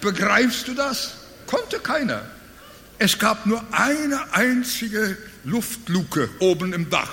Begreifst 0.00 0.68
du 0.68 0.72
das? 0.72 1.18
Konnte 1.46 1.80
keiner. 1.80 2.22
Es 2.98 3.18
gab 3.18 3.44
nur 3.44 3.62
eine 3.72 4.32
einzige 4.32 5.18
Luftluke 5.44 6.28
oben 6.38 6.72
im 6.72 6.90
Dach, 6.90 7.10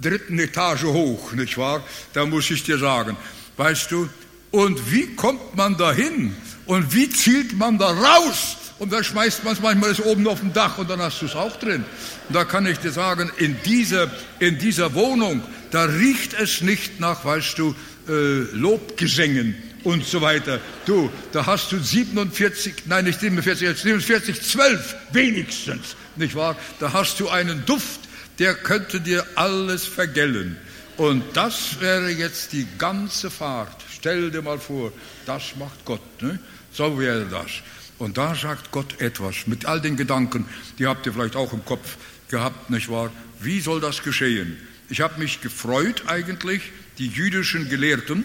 dritten 0.00 0.38
Etage 0.38 0.84
hoch, 0.84 1.32
nicht 1.32 1.56
wahr? 1.58 1.84
Da 2.12 2.26
muss 2.26 2.50
ich 2.50 2.62
dir 2.62 2.78
sagen, 2.78 3.16
weißt 3.56 3.90
du, 3.90 4.08
und 4.50 4.90
wie 4.90 5.14
kommt 5.14 5.56
man 5.56 5.76
da 5.76 5.92
hin? 5.92 6.34
Und 6.66 6.94
wie 6.94 7.08
zielt 7.10 7.56
man 7.56 7.78
da 7.78 7.90
raus? 7.90 8.56
Und 8.78 8.92
da 8.92 9.02
schmeißt 9.02 9.44
man 9.44 9.54
es 9.54 9.60
manchmal 9.60 9.90
das 9.90 10.04
oben 10.04 10.26
auf 10.28 10.40
dem 10.40 10.52
Dach 10.52 10.78
und 10.78 10.90
dann 10.90 11.00
hast 11.00 11.22
du 11.22 11.26
es 11.26 11.34
auch 11.34 11.56
drin. 11.56 11.84
Und 12.28 12.34
da 12.34 12.44
kann 12.44 12.66
ich 12.66 12.78
dir 12.78 12.92
sagen, 12.92 13.30
in 13.38 13.56
dieser, 13.64 14.10
in 14.38 14.58
dieser 14.58 14.94
Wohnung, 14.94 15.42
da 15.70 15.84
riecht 15.84 16.34
es 16.34 16.60
nicht 16.60 17.00
nach, 17.00 17.24
weißt 17.24 17.58
du, 17.58 17.74
äh, 18.08 18.12
Lobgesängen 18.52 19.56
und 19.86 20.04
so 20.04 20.20
weiter. 20.20 20.60
Du, 20.84 21.10
da 21.30 21.46
hast 21.46 21.70
du 21.70 21.78
47, 21.78 22.86
nein 22.86 23.04
nicht 23.04 23.20
47, 23.20 23.78
47, 23.78 24.42
12 24.42 24.96
wenigstens 25.12 25.94
nicht 26.16 26.34
wahr? 26.34 26.56
Da 26.80 26.92
hast 26.92 27.20
du 27.20 27.28
einen 27.28 27.64
Duft, 27.66 28.00
der 28.40 28.54
könnte 28.54 29.00
dir 29.00 29.24
alles 29.36 29.86
vergällen. 29.86 30.56
Und 30.96 31.22
das 31.34 31.80
wäre 31.80 32.10
jetzt 32.10 32.52
die 32.52 32.66
ganze 32.78 33.30
Fahrt. 33.30 33.84
Stell 33.94 34.32
dir 34.32 34.42
mal 34.42 34.58
vor, 34.58 34.92
das 35.24 35.54
macht 35.56 35.84
Gott. 35.84 36.00
Ne? 36.20 36.40
So 36.72 36.98
wäre 36.98 37.26
das. 37.26 37.50
Und 37.98 38.18
da 38.18 38.34
sagt 38.34 38.72
Gott 38.72 39.00
etwas 39.00 39.46
mit 39.46 39.66
all 39.66 39.80
den 39.80 39.96
Gedanken, 39.96 40.46
die 40.80 40.86
habt 40.86 41.06
ihr 41.06 41.12
vielleicht 41.12 41.36
auch 41.36 41.52
im 41.52 41.64
Kopf 41.64 41.96
gehabt, 42.28 42.70
nicht 42.70 42.90
wahr? 42.90 43.12
Wie 43.40 43.60
soll 43.60 43.80
das 43.80 44.02
geschehen? 44.02 44.56
Ich 44.88 45.00
habe 45.00 45.20
mich 45.20 45.40
gefreut 45.42 46.02
eigentlich, 46.08 46.72
die 46.98 47.06
jüdischen 47.06 47.68
Gelehrten, 47.68 48.24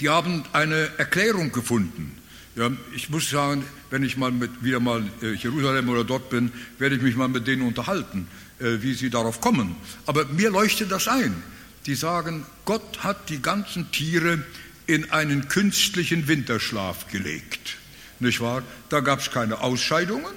die 0.00 0.08
haben 0.08 0.44
eine 0.52 0.90
Erklärung 0.98 1.52
gefunden. 1.52 2.16
Ja, 2.56 2.70
ich 2.94 3.10
muss 3.10 3.28
sagen, 3.28 3.64
wenn 3.90 4.02
ich 4.02 4.16
mal 4.16 4.32
mit, 4.32 4.64
wieder 4.64 4.80
mal 4.80 5.04
äh, 5.22 5.34
Jerusalem 5.34 5.88
oder 5.90 6.04
dort 6.04 6.30
bin, 6.30 6.50
werde 6.78 6.96
ich 6.96 7.02
mich 7.02 7.14
mal 7.14 7.28
mit 7.28 7.46
denen 7.46 7.62
unterhalten, 7.62 8.28
äh, 8.58 8.78
wie 8.80 8.94
sie 8.94 9.10
darauf 9.10 9.40
kommen. 9.42 9.76
Aber 10.06 10.24
mir 10.24 10.50
leuchtet 10.50 10.90
das 10.90 11.06
ein. 11.06 11.42
Die 11.84 11.94
sagen, 11.94 12.46
Gott 12.64 13.04
hat 13.04 13.28
die 13.28 13.42
ganzen 13.42 13.92
Tiere 13.92 14.42
in 14.86 15.10
einen 15.10 15.48
künstlichen 15.48 16.28
Winterschlaf 16.28 17.08
gelegt. 17.08 17.76
Nicht 18.20 18.40
wahr? 18.40 18.62
Da 18.88 19.00
gab 19.00 19.20
es 19.20 19.30
keine 19.30 19.60
Ausscheidungen, 19.60 20.32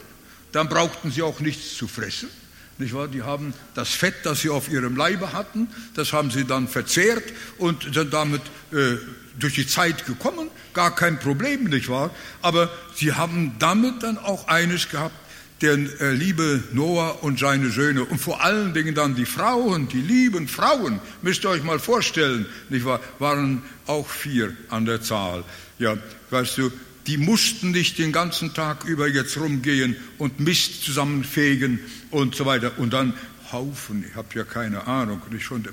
dann 0.52 0.68
brauchten 0.68 1.12
sie 1.12 1.22
auch 1.22 1.40
nichts 1.40 1.76
zu 1.76 1.88
fressen. 1.88 2.30
Nicht 2.78 2.94
wahr? 2.94 3.08
Die 3.08 3.24
haben 3.24 3.54
das 3.76 3.90
Fett, 3.90 4.16
das 4.24 4.42
sie 4.42 4.50
auf 4.50 4.70
ihrem 4.70 4.96
Leibe 4.96 5.34
hatten, 5.34 5.68
das 5.96 6.14
haben 6.14 6.32
sie 6.32 6.46
dann 6.46 6.68
verzehrt 6.68 7.24
und 7.58 7.94
sind 7.94 8.14
damit 8.14 8.42
äh, 8.72 8.98
durch 9.40 9.56
die 9.56 9.68
Zeit 9.68 10.06
gekommen, 10.06 10.50
gar 10.74 10.96
kein 10.96 11.20
Problem, 11.20 11.66
nicht 11.66 11.90
wahr? 11.90 12.12
Aber 12.42 12.70
sie 12.96 13.14
haben 13.14 13.56
damit 13.60 14.04
dann 14.04 14.18
auch 14.18 14.48
eines 14.48 14.90
gehabt, 14.90 15.16
der 15.62 15.74
äh, 15.74 16.14
liebe 16.14 16.64
Noah 16.72 17.24
und 17.24 17.40
seine 17.40 17.70
Söhne 17.70 18.06
und 18.06 18.20
vor 18.20 18.44
allen 18.44 18.74
Dingen 18.74 18.96
dann 18.96 19.16
die 19.16 19.26
Frauen, 19.26 19.90
die 19.90 20.02
lieben 20.02 20.48
Frauen, 20.48 21.00
müsst 21.22 21.44
ihr 21.44 21.50
euch 21.50 21.64
mal 21.64 21.80
vorstellen, 21.80 22.46
nicht 22.70 22.86
wahr, 22.86 23.02
waren 23.20 23.64
auch 23.86 24.08
vier 24.08 24.56
an 24.70 24.86
der 24.86 25.02
Zahl. 25.02 25.44
Ja, 25.78 25.98
weißt 26.30 26.58
du, 26.58 26.72
die 27.08 27.18
mussten 27.18 27.72
nicht 27.72 27.98
den 27.98 28.12
ganzen 28.12 28.54
Tag 28.54 28.86
über 28.86 29.08
jetzt 29.08 29.38
rumgehen 29.38 29.96
und 30.18 30.40
Mist 30.40 30.84
zusammenfegen 30.84 31.80
und 32.12 32.36
so 32.36 32.46
weiter. 32.46 32.78
Und 32.78 32.94
dann 32.94 33.14
Haufen, 33.52 34.06
ich 34.08 34.16
habe 34.16 34.28
ja 34.36 34.44
keine 34.44 34.88
Ahnung. 34.88 35.22
Ich 35.36 35.44
schon, 35.44 35.68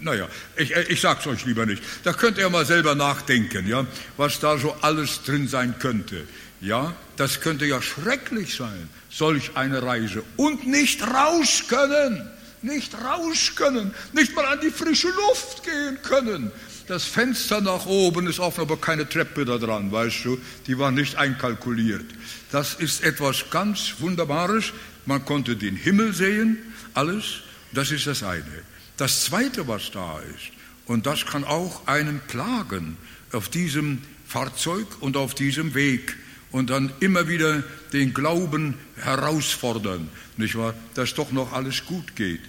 naja, 0.00 0.28
ich, 0.56 0.72
ich 0.72 1.00
sag's 1.00 1.26
euch 1.26 1.44
lieber 1.44 1.66
nicht. 1.66 1.82
Da 2.04 2.12
könnt 2.12 2.38
ihr 2.38 2.48
mal 2.50 2.66
selber 2.66 2.94
nachdenken, 2.94 3.66
ja, 3.66 3.86
was 4.16 4.40
da 4.40 4.58
so 4.58 4.76
alles 4.80 5.22
drin 5.22 5.48
sein 5.48 5.74
könnte. 5.78 6.26
Ja, 6.60 6.94
das 7.16 7.40
könnte 7.40 7.66
ja 7.66 7.82
schrecklich 7.82 8.54
sein, 8.54 8.88
solch 9.10 9.56
eine 9.56 9.82
Reise. 9.82 10.22
Und 10.36 10.66
nicht 10.66 11.02
raus 11.02 11.64
können, 11.68 12.30
nicht 12.62 12.94
raus 12.94 13.52
können, 13.56 13.92
nicht 14.12 14.34
mal 14.36 14.46
an 14.46 14.60
die 14.60 14.70
frische 14.70 15.08
Luft 15.08 15.64
gehen 15.64 15.98
können. 16.02 16.52
Das 16.86 17.04
Fenster 17.04 17.60
nach 17.60 17.86
oben 17.86 18.26
ist 18.26 18.38
offen, 18.38 18.62
aber 18.62 18.76
keine 18.76 19.08
Treppe 19.08 19.44
da 19.44 19.58
dran, 19.58 19.90
weißt 19.90 20.24
du, 20.24 20.38
die 20.66 20.78
war 20.78 20.90
nicht 20.90 21.16
einkalkuliert. 21.16 22.04
Das 22.50 22.74
ist 22.74 23.02
etwas 23.02 23.50
ganz 23.50 23.94
Wunderbares. 23.98 24.72
Man 25.06 25.24
konnte 25.24 25.56
den 25.56 25.74
Himmel 25.74 26.12
sehen, 26.12 26.58
alles, 26.94 27.40
das 27.72 27.90
ist 27.90 28.06
das 28.06 28.22
eine. 28.22 28.44
Das 28.96 29.24
zweite, 29.24 29.66
was 29.68 29.90
da 29.90 30.20
ist, 30.20 30.52
und 30.86 31.06
das 31.06 31.26
kann 31.26 31.44
auch 31.44 31.86
einen 31.86 32.20
plagen 32.20 32.96
auf 33.32 33.48
diesem 33.48 34.02
Fahrzeug 34.26 34.86
und 35.00 35.16
auf 35.16 35.34
diesem 35.34 35.74
Weg 35.74 36.16
und 36.50 36.70
dann 36.70 36.92
immer 37.00 37.28
wieder 37.28 37.62
den 37.92 38.12
Glauben 38.12 38.74
herausfordern, 38.96 40.08
nicht 40.36 40.56
wahr, 40.56 40.74
dass 40.94 41.14
doch 41.14 41.32
noch 41.32 41.52
alles 41.52 41.84
gut 41.86 42.14
geht. 42.16 42.40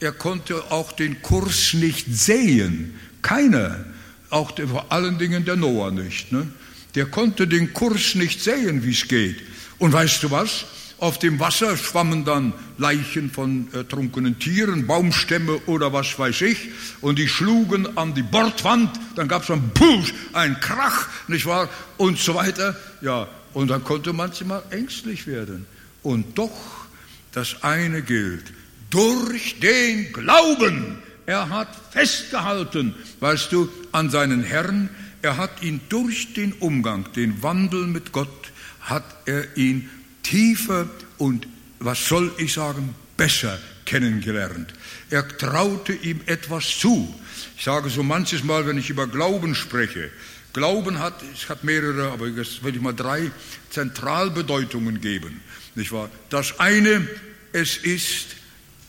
Er 0.00 0.12
konnte 0.12 0.70
auch 0.70 0.92
den 0.92 1.22
Kurs 1.22 1.74
nicht 1.74 2.06
sehen, 2.08 2.94
keiner, 3.22 3.84
auch 4.30 4.52
der, 4.52 4.68
vor 4.68 4.92
allen 4.92 5.18
Dingen 5.18 5.44
der 5.44 5.56
Noah 5.56 5.90
nicht. 5.90 6.32
Ne? 6.32 6.46
Der 6.94 7.06
konnte 7.06 7.46
den 7.46 7.72
Kurs 7.72 8.14
nicht 8.14 8.40
sehen, 8.40 8.84
wie 8.84 8.92
es 8.92 9.08
geht. 9.08 9.42
Und 9.78 9.92
weißt 9.92 10.22
du 10.22 10.30
was? 10.30 10.66
Auf 10.98 11.18
dem 11.20 11.38
Wasser 11.38 11.76
schwammen 11.76 12.24
dann 12.24 12.52
Leichen 12.76 13.30
von 13.30 13.68
ertrunkenen 13.72 14.38
Tieren, 14.38 14.86
Baumstämme 14.86 15.60
oder 15.66 15.92
was 15.92 16.18
weiß 16.18 16.40
ich, 16.42 16.70
und 17.00 17.18
die 17.18 17.28
schlugen 17.28 17.96
an 17.96 18.14
die 18.14 18.22
Bordwand, 18.22 18.90
dann 19.14 19.28
gab 19.28 19.44
es 19.44 19.50
ein 19.50 19.70
Push, 19.74 20.12
ein 20.32 20.58
Krach, 20.60 21.08
nicht 21.28 21.46
wahr, 21.46 21.68
und 21.98 22.18
so 22.18 22.34
weiter. 22.34 22.76
Ja, 23.00 23.28
und 23.54 23.68
dann 23.68 23.84
konnte 23.84 24.12
manchmal 24.12 24.62
ängstlich 24.70 25.26
werden. 25.28 25.66
Und 26.02 26.36
doch, 26.36 26.86
das 27.32 27.62
eine 27.62 28.02
gilt, 28.02 28.52
durch 28.90 29.60
den 29.60 30.12
Glauben 30.12 30.98
Er 31.28 31.50
hat 31.50 31.68
festgehalten, 31.90 32.94
weißt 33.20 33.52
du, 33.52 33.68
an 33.92 34.08
seinen 34.08 34.42
Herrn. 34.42 34.88
Er 35.20 35.36
hat 35.36 35.62
ihn 35.62 35.78
durch 35.90 36.32
den 36.32 36.54
Umgang, 36.54 37.12
den 37.12 37.42
Wandel 37.42 37.86
mit 37.86 38.12
Gott, 38.12 38.50
hat 38.80 39.04
er 39.26 39.54
ihn 39.54 39.90
tiefer 40.22 40.88
und, 41.18 41.46
was 41.78 42.06
soll 42.06 42.32
ich 42.38 42.52
sagen, 42.52 42.94
besser 43.16 43.58
kennengelernt. 43.84 44.72
Er 45.10 45.26
traute 45.26 45.92
ihm 45.92 46.20
etwas 46.26 46.78
zu. 46.78 47.14
Ich 47.56 47.64
sage 47.64 47.88
so 47.90 48.02
manches 48.02 48.44
Mal, 48.44 48.66
wenn 48.66 48.78
ich 48.78 48.90
über 48.90 49.06
Glauben 49.06 49.54
spreche, 49.54 50.10
Glauben 50.52 50.98
hat, 50.98 51.14
es 51.34 51.48
hat 51.48 51.62
mehrere, 51.62 52.10
aber 52.10 52.26
jetzt 52.26 52.64
will 52.64 52.74
ich 52.74 52.80
mal 52.80 52.94
drei 52.94 53.30
Zentralbedeutungen 53.70 55.00
geben. 55.00 55.40
Nicht 55.74 55.92
wahr? 55.92 56.10
Das 56.30 56.58
eine, 56.58 57.06
es 57.52 57.76
ist 57.76 58.28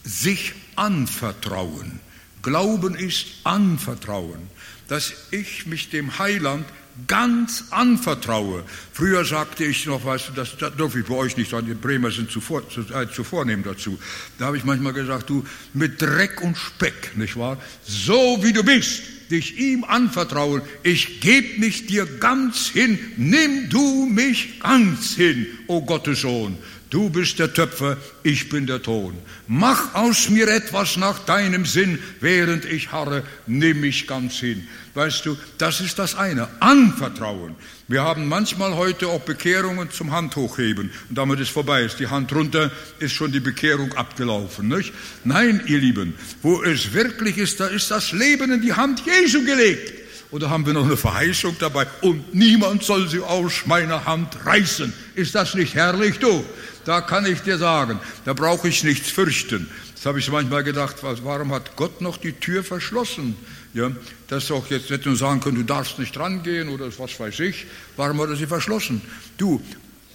sich 0.04 0.54
anvertrauen. 0.76 2.00
Glauben 2.42 2.96
ist 2.96 3.26
anvertrauen, 3.44 4.40
dass 4.88 5.14
ich 5.32 5.66
mich 5.66 5.90
dem 5.90 6.20
Heiland 6.20 6.66
ganz 7.08 7.66
anvertraue. 7.72 8.64
Früher 8.94 9.24
sagte 9.26 9.64
ich 9.64 9.86
noch, 9.86 10.04
weißt 10.06 10.30
du, 10.30 10.34
das, 10.34 10.58
das 10.58 10.76
darf 10.76 10.96
ich 10.96 11.06
bei 11.06 11.16
euch 11.16 11.38
nicht 11.38 11.52
sagen, 11.52 11.68
die 11.68 11.74
Bremer 11.74 12.12
sind 12.12 12.32
zu, 12.32 12.42
vor, 12.42 12.68
zu, 12.70 12.82
äh, 12.82 13.10
zu 13.12 13.24
vornehm 13.24 13.64
dazu. 13.64 13.98
Da 14.38 14.48
habe 14.48 14.58
ich 14.58 14.64
manchmal 14.64 14.94
gesagt, 14.94 15.30
du, 15.30 15.46
mit 15.74 16.02
Dreck 16.02 16.42
und 16.42 16.58
Speck, 16.58 17.16
nicht 17.16 17.38
wahr? 17.38 17.58
So 17.84 18.40
wie 18.42 18.54
du 18.54 18.64
bist, 18.64 19.02
dich 19.32 19.58
ihm 19.60 19.84
anvertrauen. 19.84 20.62
Ich 20.84 21.22
gebe 21.22 21.60
mich 21.60 21.86
dir 21.88 22.06
ganz 22.06 22.70
hin. 22.70 22.98
Nimm 23.18 23.70
du 23.70 24.06
mich 24.06 24.60
ganz 24.60 25.16
hin, 25.16 25.48
o 25.68 25.78
oh 25.78 25.82
Gottes 25.86 26.22
Sohn. 26.22 26.58
Du 26.90 27.12
bist 27.12 27.38
der 27.38 27.54
Töpfer, 27.54 27.98
ich 28.24 28.50
bin 28.50 28.66
der 28.66 28.82
Ton. 28.82 29.16
Mach 29.48 29.94
aus 29.94 30.30
mir 30.30 30.48
etwas 30.48 30.98
nach 30.98 31.20
deinem 31.20 31.66
Sinn, 31.66 32.00
während 32.20 32.66
ich 32.66 32.92
harre, 32.92 33.24
nimm 33.46 33.82
mich 33.82 34.08
ganz 34.08 34.40
hin. 34.40 34.68
Weißt 34.96 35.24
du, 35.24 35.38
das 35.60 35.82
ist 35.82 36.00
das 36.00 36.16
eine, 36.16 36.48
Anvertrauen. 36.60 37.56
Wir 37.88 38.02
haben 38.02 38.28
manchmal 38.28 38.76
heute 38.76 39.08
auch 39.08 39.22
Bekehrungen 39.22 39.92
zum 39.92 40.12
Handhochheben 40.12 40.90
und 41.10 41.18
damit 41.18 41.40
ist 41.40 41.52
vorbei, 41.52 41.84
ist 41.84 42.00
die 42.00 42.08
Hand 42.08 42.34
runter, 42.34 42.72
ist 42.98 43.14
schon 43.14 43.32
die 43.32 43.40
Bekehrung 43.40 43.94
abgelaufen. 43.94 44.68
Nicht? 44.68 44.92
Nein, 45.24 45.62
ihr 45.68 45.78
Lieben, 45.78 46.16
wo 46.42 46.64
es 46.64 46.94
wirklich 46.94 47.38
ist, 47.38 47.60
da 47.60 47.68
ist 47.68 47.92
das 47.92 48.14
Leben 48.14 48.52
in 48.52 48.62
die 48.62 48.74
Hand 48.74 49.04
Jesu 49.06 49.46
gelegt. 49.46 50.00
Oder 50.32 50.52
haben 50.52 50.66
wir 50.68 50.74
noch 50.74 50.86
eine 50.86 50.98
Verheißung 50.98 51.56
dabei? 51.60 51.88
Und 52.02 52.36
niemand 52.36 52.84
soll 52.84 53.08
sie 53.08 53.20
aus 53.20 53.66
meiner 53.66 54.06
Hand 54.06 54.46
reißen. 54.46 54.94
Ist 55.16 55.34
das 55.34 55.56
nicht 55.56 55.74
herrlich, 55.74 56.20
du? 56.20 56.46
Da 56.90 57.02
kann 57.02 57.24
ich 57.28 57.42
dir 57.42 57.60
sagen, 57.60 58.00
da 58.26 58.34
brauche 58.34 58.68
ich 58.68 58.84
nichts 58.84 59.12
fürchten. 59.12 59.70
Das 59.94 60.08
habe 60.08 60.18
ich 60.18 60.32
manchmal 60.32 60.64
gedacht, 60.64 60.96
warum 61.04 61.54
hat 61.54 61.76
Gott 61.76 62.02
noch 62.02 62.18
die 62.18 62.32
Tür 62.32 62.64
verschlossen? 62.64 63.36
Ja, 63.76 63.92
dass 64.28 64.50
auch 64.50 64.68
jetzt 64.72 64.90
nicht 64.90 65.06
nur 65.06 65.16
sagen 65.16 65.40
können, 65.40 65.58
du 65.58 65.64
darfst 65.64 66.00
nicht 66.00 66.18
rangehen 66.18 66.68
oder 66.68 66.88
was 66.98 67.20
weiß 67.20 67.42
ich. 67.42 67.68
Warum 67.96 68.20
hat 68.20 68.30
er 68.30 68.38
sie 68.38 68.48
verschlossen? 68.48 69.04
Du, 69.38 69.62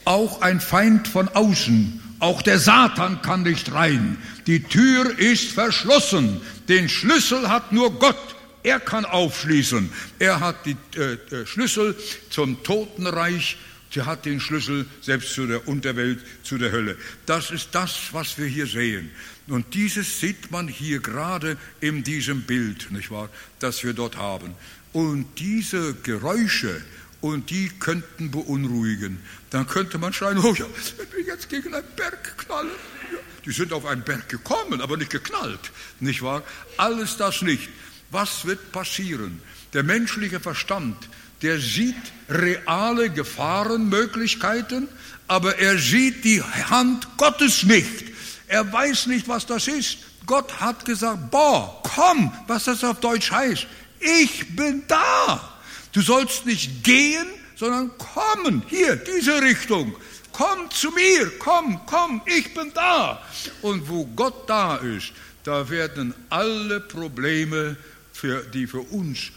auch 0.05 0.41
ein 0.43 0.61
Feind 0.61 1.07
von 1.07 1.29
außen, 1.29 2.17
auch 2.19 2.43
der 2.43 2.59
Satan 2.59 3.23
kann 3.23 3.45
nicht 3.45 3.71
rein. 3.73 4.19
Die 4.49 4.65
Tür 4.65 5.17
ist 5.17 5.53
verschlossen. 5.53 6.41
Den 6.69 6.89
Schlüssel 6.89 7.51
hat 7.51 7.71
nur 7.71 8.01
Gott. 8.01 8.35
Er 8.65 8.81
kann 8.81 9.05
aufschließen. 9.05 9.93
Er 10.19 10.41
hat 10.41 10.57
die 10.67 10.77
äh, 10.99 11.13
äh 11.31 11.47
Schlüssel 11.47 11.95
zum 12.31 12.65
Totenreich 12.65 13.59
Sie 13.95 14.05
hat 14.05 14.25
den 14.25 14.41
Schlüssel 14.41 14.87
selbst 15.01 15.35
zu 15.35 15.47
der 15.47 15.69
Unterwelt, 15.69 16.19
zu 16.43 16.59
der 16.59 16.73
Hölle. 16.73 16.99
Das 17.27 17.53
ist 17.53 17.69
das, 17.73 18.09
was 18.11 18.37
wir 18.39 18.47
hier 18.47 18.67
sehen. 18.67 19.09
Und 19.47 19.75
dieses 19.75 20.19
sieht 20.19 20.51
man 20.51 20.67
hier 20.67 20.99
gerade 20.99 21.57
in 21.81 22.03
diesem 22.03 22.43
Bild, 22.43 22.91
nicht 22.91 23.13
wahr, 23.13 23.29
das 23.61 23.85
wir 23.85 23.93
dort 23.93 24.17
haben. 24.17 24.57
Und 24.93 25.27
diese 25.39 25.95
Geräusche, 25.95 26.83
und 27.21 27.51
die 27.51 27.69
könnten 27.69 28.33
beunruhigen. 28.33 29.19
Dann 29.51 29.67
könnte 29.69 29.99
man 29.99 30.13
schreien, 30.13 30.39
oh 30.39 30.55
ja, 30.55 30.67
wenn 30.97 31.13
wir 31.13 31.25
jetzt 31.25 31.49
gegen 31.49 31.73
einen 31.73 31.87
Berg 31.97 32.37
knallen. 32.37 32.69
Ja, 33.13 33.19
die 33.47 33.53
sind 33.53 33.73
auf 33.73 33.87
einen 33.87 34.03
Berg 34.03 34.29
gekommen, 34.29 34.81
aber 34.81 34.97
nicht 34.97 35.11
geknallt, 35.11 35.71
nicht 36.01 36.21
wahr? 36.21 36.43
Alles 36.77 37.17
das 37.17 37.43
nicht. 37.43 37.71
Was 38.15 38.45
wird 38.45 38.71
passieren? 38.71 39.43
Der 39.73 39.83
menschliche 39.83 40.39
Verstand 40.39 40.97
der 41.45 41.61
sieht 41.61 41.95
reale 42.31 43.11
Gefahrenmöglichkeiten, 43.11 44.89
aber 45.29 45.59
er 45.59 45.79
sieht 45.79 46.25
die 46.25 46.43
Hand 46.43 47.07
Gottes 47.19 47.65
nicht. 47.65 48.05
Er 48.49 48.73
weiß 48.73 49.09
nicht, 49.09 49.29
was 49.29 49.45
das 49.45 49.69
ist. 49.69 49.99
Gott 50.25 50.59
hat 50.59 50.87
gesagt, 50.87 51.31
boah, 51.31 51.83
komm, 51.83 52.33
was 52.47 52.65
das 52.65 52.83
auf 52.83 52.99
Deutsch 53.01 53.31
heißt. 53.31 53.67
Ich 54.01 54.57
bin 54.57 54.85
da. 54.89 55.53
Du 55.93 56.01
sollst 56.01 56.47
nicht 56.47 56.83
gehen, 56.83 57.27
sondern 57.57 57.91
kommen. 57.99 58.63
Hier, 58.69 58.97
diese 58.97 59.43
Richtung. 59.43 59.95
Komm 60.33 60.71
zu 60.71 60.93
mir, 60.93 61.31
komm, 61.39 61.79
komm, 61.85 62.23
ich 62.25 62.55
bin 62.55 62.73
da. 62.75 63.23
Und 63.61 63.87
wo 63.87 64.07
Gott 64.07 64.49
da 64.49 64.77
ist, 64.77 65.13
da 65.45 65.69
werden 65.69 66.15
alle 66.31 66.81
Probleme, 66.81 67.77
für, 68.25 68.43
die 68.43 68.67
für 68.67 68.81
uns 68.81 69.33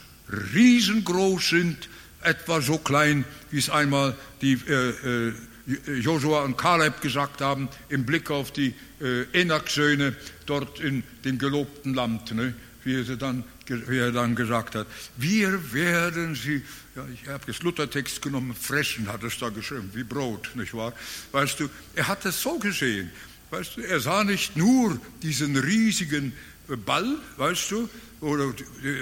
riesengroß 0.54 1.50
sind, 1.50 1.90
etwa 2.22 2.62
so 2.62 2.78
klein, 2.78 3.26
wie 3.52 3.60
es 3.60 3.70
einmal 3.70 4.16
die 4.42 4.54
äh, 4.54 5.28
äh, 5.28 5.34
Josua 6.00 6.44
und 6.44 6.58
Kaleb 6.58 7.02
gesagt 7.02 7.42
haben, 7.42 7.68
im 7.90 8.06
Blick 8.06 8.32
auf 8.32 8.54
die 8.54 8.74
äh, 9.02 9.24
Enak-Söhne 9.34 10.16
dort 10.46 10.80
in 10.80 11.04
dem 11.26 11.38
gelobten 11.38 11.96
Land, 11.96 12.34
ne? 12.34 12.54
wie, 12.86 12.96
er 12.96 13.18
dann, 13.18 13.44
wie 13.68 13.98
er 13.98 14.14
dann 14.14 14.36
gesagt 14.36 14.76
hat. 14.76 14.88
Wir 15.18 15.74
werden 15.74 16.36
sie, 16.36 16.62
ja, 16.96 17.06
ich 17.14 17.28
habe 17.28 17.44
das 17.46 17.62
Luthertext 17.64 18.22
genommen, 18.22 18.56
fressen, 18.56 19.12
hat 19.12 19.22
es 19.24 19.38
da 19.38 19.50
geschrieben, 19.50 19.90
wie 19.96 20.06
Brot, 20.06 20.56
nicht 20.56 20.74
wahr? 20.74 20.94
Weißt 21.34 21.60
du, 21.60 21.70
er 21.94 22.08
hat 22.08 22.26
es 22.26 22.42
so 22.42 22.58
gesehen. 22.58 23.12
Weißt 23.50 23.76
du, 23.76 23.82
er 23.82 24.00
sah 24.00 24.24
nicht 24.24 24.56
nur 24.56 24.98
diesen 25.22 25.58
riesigen 25.58 26.32
Ball, 26.76 27.15
weißt 27.38 27.72
du, 27.72 27.89
oder 28.20 28.53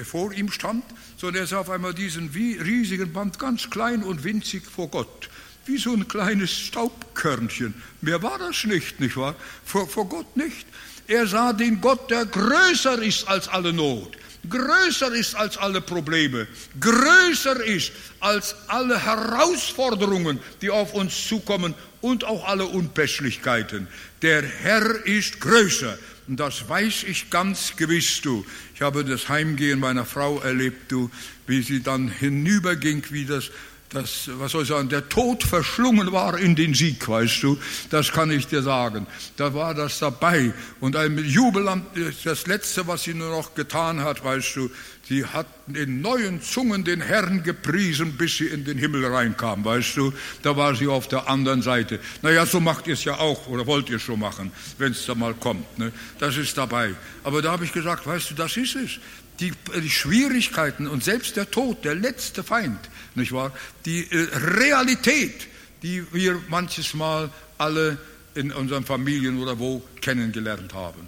vor 0.03 0.32
ihm 0.34 0.51
stand, 0.51 0.84
sondern 1.18 1.43
er 1.43 1.47
sah 1.47 1.59
auf 1.59 1.70
einmal 1.70 1.93
diesen 1.93 2.30
riesigen 2.30 3.11
Band 3.13 3.39
ganz 3.39 3.70
klein 3.70 4.03
und 4.03 4.24
winzig 4.24 4.63
vor 4.66 4.89
Gott. 4.89 5.30
Wie 5.66 5.78
so 5.78 5.93
ein 5.93 6.07
kleines 6.07 6.51
Staubkörnchen. 6.51 7.74
Mehr 8.01 8.22
war 8.22 8.38
das 8.38 8.66
nicht, 8.66 8.99
nicht 8.99 9.18
wahr? 9.18 9.36
Vor, 9.63 9.88
vor 9.88 10.07
Gott 10.07 10.38
nicht. 10.38 10.68
Er 11.07 11.26
sah 11.28 11.53
den 11.53 11.82
Gott, 11.82 12.11
der 12.11 12.26
größer 12.26 13.01
ist 13.01 13.28
als 13.28 13.47
alle 13.47 13.74
Not, 13.74 14.18
größer 14.49 15.13
ist 15.13 15.36
als 15.36 15.57
alle 15.57 15.82
Probleme, 15.82 16.47
größer 16.80 17.63
ist 17.63 17.91
als 18.20 18.55
alle 18.68 18.99
Herausforderungen, 18.99 20.39
die 20.61 20.72
auf 20.72 20.93
uns 20.93 21.28
zukommen 21.28 21.76
und 22.01 22.24
auch 22.24 22.47
alle 22.47 22.66
Unpässlichkeiten. 22.66 23.88
Der 24.22 24.41
Herr 24.41 25.05
ist 25.05 25.39
größer 25.39 25.97
und 26.28 26.39
das 26.39 26.67
weiß 26.67 27.03
ich 27.03 27.30
ganz 27.30 27.76
gewiss, 27.76 28.21
du. 28.21 28.45
Ich 28.73 28.82
habe 28.82 29.05
das 29.05 29.30
Heimgehen 29.30 29.80
meiner 29.80 30.05
Frau 30.05 30.39
erlebt, 30.39 30.91
du, 30.91 31.11
wie 31.45 31.61
sie 31.61 31.84
dann 31.84 32.07
hinüberging, 32.07 33.03
wie 33.11 33.26
das, 33.26 33.51
das, 33.90 34.30
was 34.34 34.52
soll 34.52 34.64
ich 34.64 34.70
sagen, 34.70 34.90
der 34.90 35.08
Tod 35.08 35.44
verschlungen 35.44 36.12
war 36.12 36.38
in 36.38 36.56
den 36.56 36.74
Sieg, 36.74 37.08
weißt 37.08 37.44
du. 37.44 37.58
Das 37.90 38.12
kann 38.12 38.32
ich 38.32 38.48
dir 38.48 38.62
sagen. 38.62 39.08
Da 39.38 39.54
war 39.54 39.74
das 39.74 40.00
dabei. 40.00 40.54
Und 40.80 40.96
ein 40.96 41.18
Jubelant, 41.18 41.86
das 42.24 42.48
Letzte, 42.48 42.88
was 42.88 43.04
sie 43.04 43.14
nur 43.14 43.30
noch 43.30 43.56
getan 43.56 44.02
hat, 44.02 44.24
weißt 44.24 44.56
du, 44.56 44.70
Sie 45.08 45.24
hatten 45.24 45.76
in 45.76 46.02
neuen 46.02 46.42
Zungen 46.42 46.84
den 46.84 47.00
Herrn 47.00 47.44
gepriesen, 47.44 48.14
bis 48.14 48.38
sie 48.38 48.48
in 48.48 48.66
den 48.66 48.80
Himmel 48.80 49.06
reinkam, 49.06 49.64
weißt 49.64 49.98
du? 49.98 50.12
Da 50.42 50.58
war 50.58 50.76
sie 50.76 50.88
auf 50.88 51.08
der 51.08 51.30
anderen 51.30 51.62
Seite. 51.62 52.00
Naja, 52.24 52.44
so 52.48 52.60
macht 52.60 52.88
ihr 52.88 52.96
es 52.96 53.04
ja 53.04 53.20
auch, 53.20 53.48
oder 53.48 53.68
wollt 53.68 53.88
ihr 53.92 53.98
es 53.98 54.06
so 54.06 54.18
machen, 54.18 54.52
wenn 54.80 54.94
es 54.94 55.06
da 55.06 55.14
mal 55.14 55.36
kommt. 55.36 55.78
Ne? 55.78 55.92
Das 56.18 56.38
ist 56.38 56.58
dabei. 56.58 56.96
Aber 57.24 57.44
da 57.44 57.52
habe 57.52 57.66
ich 57.66 57.72
gesagt, 57.72 58.08
weißt 58.08 58.32
du, 58.32 58.34
das 58.34 58.58
ist 58.58 58.76
es. 58.76 59.00
Die, 59.40 59.52
die, 59.82 59.90
Schwierigkeiten 59.90 60.88
und 60.88 61.04
selbst 61.04 61.36
der 61.36 61.52
Tod, 61.52 61.84
der 61.84 61.96
letzte 61.96 62.44
Feind, 62.44 62.80
nicht 63.16 63.34
wahr? 63.34 63.52
Die 63.86 64.10
äh, 64.10 64.28
Realität, 64.34 65.48
die 65.84 66.06
wir 66.14 66.42
manches 66.48 66.94
Mal 66.94 67.30
alle 67.58 67.98
in 68.34 68.52
unseren 68.52 68.86
Familien 68.86 69.40
oder 69.40 69.60
wo 69.60 69.84
kennengelernt 70.02 70.74
haben. 70.74 71.08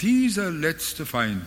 Dieser 0.00 0.50
letzte 0.50 1.06
Feind, 1.06 1.46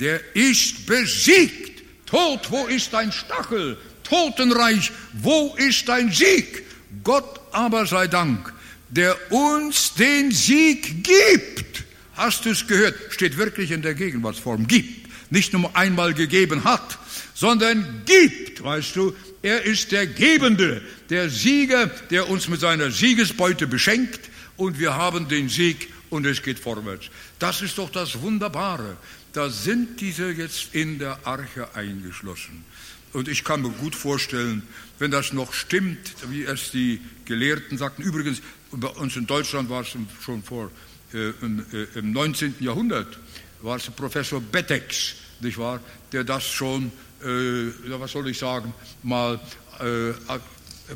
der 0.00 0.20
ist 0.34 0.86
besiegt. 0.86 1.82
Tod, 2.06 2.50
wo 2.50 2.66
ist 2.66 2.92
dein 2.92 3.12
Stachel? 3.12 3.76
Totenreich, 4.02 4.90
wo 5.12 5.54
ist 5.56 5.88
dein 5.88 6.10
Sieg? 6.10 6.64
Gott 7.04 7.40
aber 7.52 7.86
sei 7.86 8.08
Dank, 8.08 8.52
der 8.88 9.16
uns 9.30 9.94
den 9.94 10.32
Sieg 10.32 11.04
gibt. 11.04 11.84
Hast 12.14 12.44
du 12.44 12.50
es 12.50 12.66
gehört? 12.66 12.96
Steht 13.10 13.36
wirklich 13.36 13.70
in 13.70 13.82
der 13.82 13.94
Gegenwartsform. 13.94 14.66
Gibt. 14.66 14.99
Nicht 15.30 15.52
nur 15.52 15.74
einmal 15.76 16.12
gegeben 16.14 16.64
hat, 16.64 16.98
sondern 17.34 18.02
gibt, 18.04 18.62
weißt 18.62 18.96
du. 18.96 19.14
Er 19.42 19.62
ist 19.62 19.92
der 19.92 20.06
Gebende, 20.06 20.82
der 21.08 21.30
Sieger, 21.30 21.86
der 22.10 22.28
uns 22.28 22.48
mit 22.48 22.60
seiner 22.60 22.90
Siegesbeute 22.90 23.66
beschenkt 23.66 24.20
und 24.56 24.78
wir 24.78 24.94
haben 24.94 25.28
den 25.28 25.48
Sieg 25.48 25.88
und 26.10 26.26
es 26.26 26.42
geht 26.42 26.58
vorwärts. 26.58 27.06
Das 27.38 27.62
ist 27.62 27.78
doch 27.78 27.90
das 27.90 28.20
Wunderbare. 28.20 28.96
da 29.32 29.48
sind 29.48 30.00
diese 30.00 30.30
jetzt 30.32 30.74
in 30.74 30.98
der 30.98 31.24
Arche 31.24 31.74
eingeschlossen. 31.74 32.64
Und 33.12 33.28
ich 33.28 33.44
kann 33.44 33.62
mir 33.62 33.70
gut 33.70 33.94
vorstellen, 33.94 34.62
wenn 34.98 35.10
das 35.10 35.32
noch 35.32 35.52
stimmt, 35.52 36.14
wie 36.28 36.44
es 36.44 36.70
die 36.70 37.00
Gelehrten 37.24 37.78
sagten, 37.78 38.02
übrigens, 38.02 38.42
bei 38.70 38.88
uns 38.88 39.16
in 39.16 39.26
Deutschland 39.26 39.68
war 39.68 39.82
es 39.82 39.96
schon 40.24 40.42
vor 40.42 40.70
äh, 41.12 41.30
im, 41.42 41.64
äh, 41.72 41.98
im 41.98 42.12
19. 42.12 42.56
Jahrhundert, 42.60 43.18
war 43.62 43.76
es 43.76 43.90
Professor 43.90 44.40
Bettex, 44.40 45.14
nicht 45.40 45.58
wahr, 45.58 45.80
der 46.12 46.24
das 46.24 46.44
schon, 46.44 46.92
äh, 47.22 47.70
was 47.86 48.12
soll 48.12 48.28
ich 48.28 48.38
sagen, 48.38 48.72
mal 49.02 49.40
äh, 49.80 50.12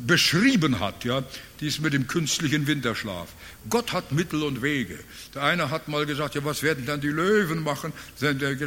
beschrieben 0.05 0.79
hat, 0.79 1.05
ja, 1.05 1.23
dies 1.59 1.79
mit 1.79 1.93
dem 1.93 2.07
künstlichen 2.07 2.67
Winterschlaf. 2.67 3.29
Gott 3.69 3.93
hat 3.93 4.11
Mittel 4.11 4.43
und 4.43 4.61
Wege. 4.61 4.99
Der 5.33 5.43
eine 5.43 5.69
hat 5.69 5.87
mal 5.87 6.05
gesagt, 6.05 6.35
ja, 6.35 6.43
was 6.43 6.63
werden 6.63 6.85
dann 6.85 7.01
die 7.01 7.07
Löwen 7.07 7.63
machen, 7.63 7.93
wenn 8.19 8.37
der 8.39 8.57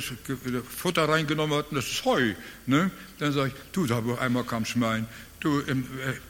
Futter 0.63 1.09
reingenommen 1.09 1.59
hat, 1.59 1.67
das 1.71 1.87
ist 1.87 2.05
Heu. 2.05 2.33
Ne? 2.67 2.91
Dann 3.19 3.33
sage 3.33 3.49
ich, 3.49 3.55
du, 3.73 3.87
da 3.87 4.03
einmal 4.21 4.45
kam 4.45 4.63
es 4.63 4.75
mir 4.75 5.07
du, 5.41 5.61
äh, 5.61 5.75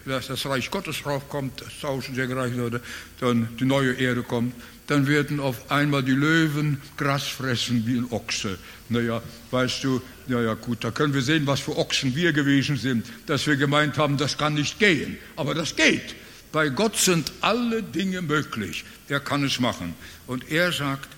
dass 0.04 0.28
das 0.28 0.44
Reich 0.46 0.70
Gottes 0.70 1.04
raufkommt, 1.04 1.60
das 1.60 1.80
tausend 1.80 2.16
sehr 2.16 2.26
gereicht 2.26 2.56
wurde, 2.56 2.80
dann 3.20 3.56
die 3.58 3.64
neue 3.64 3.94
Erde 3.94 4.22
kommt, 4.22 4.54
dann 4.88 5.06
werden 5.06 5.38
auf 5.38 5.70
einmal 5.70 6.02
die 6.02 6.12
Löwen 6.12 6.80
Gras 6.96 7.26
fressen 7.28 7.86
wie 7.86 7.98
ein 7.98 8.10
Ochse. 8.10 8.58
Naja, 8.88 9.22
weißt 9.50 9.84
du, 9.84 10.02
ja, 10.26 10.40
ja, 10.40 10.54
gut, 10.54 10.82
da 10.82 10.90
können 10.90 11.14
wir 11.14 11.22
sehen, 11.22 11.46
was 11.46 11.60
für 11.60 11.76
Ochsen 11.76 12.16
wir 12.16 12.32
gewesen 12.32 12.76
sind, 12.76 13.06
dass 13.26 13.46
wir 13.46 13.56
gemeint 13.56 13.96
haben, 13.98 14.16
das 14.16 14.36
kann 14.36 14.54
nicht 14.54 14.78
gehen. 14.78 15.18
Aber 15.36 15.54
das 15.54 15.76
geht. 15.76 16.16
Bei 16.52 16.70
Gott 16.70 16.96
sind 16.96 17.30
alle 17.42 17.82
Dinge 17.82 18.22
möglich. 18.22 18.84
Er 19.08 19.20
kann 19.20 19.44
es 19.44 19.60
machen. 19.60 19.94
Und 20.26 20.50
er 20.50 20.72
sagt, 20.72 21.08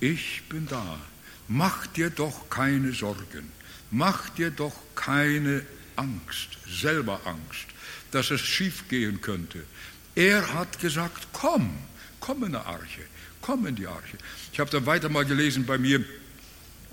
ich 0.00 0.42
bin 0.48 0.66
da. 0.68 0.98
Mach 1.48 1.86
dir 1.88 2.10
doch 2.10 2.48
keine 2.48 2.92
Sorgen. 2.92 3.50
Mach 3.90 4.30
dir 4.30 4.50
doch 4.50 4.74
keine 4.94 5.62
Angst, 5.96 6.48
selber 6.68 7.20
Angst, 7.24 7.66
dass 8.10 8.30
es 8.30 8.40
schief 8.40 8.88
gehen 8.88 9.20
könnte. 9.20 9.64
Er 10.14 10.54
hat 10.54 10.78
gesagt, 10.78 11.28
komm, 11.32 11.70
komm 12.20 12.44
in 12.44 12.52
die 12.52 12.58
Arche, 12.58 13.02
komm 13.46 13.66
in 13.66 13.76
die 13.76 13.86
Arche. 13.86 14.18
Ich 14.52 14.58
habe 14.58 14.70
dann 14.70 14.86
weiter 14.86 15.08
mal 15.08 15.24
gelesen 15.24 15.64
bei 15.64 15.78
mir, 15.78 16.04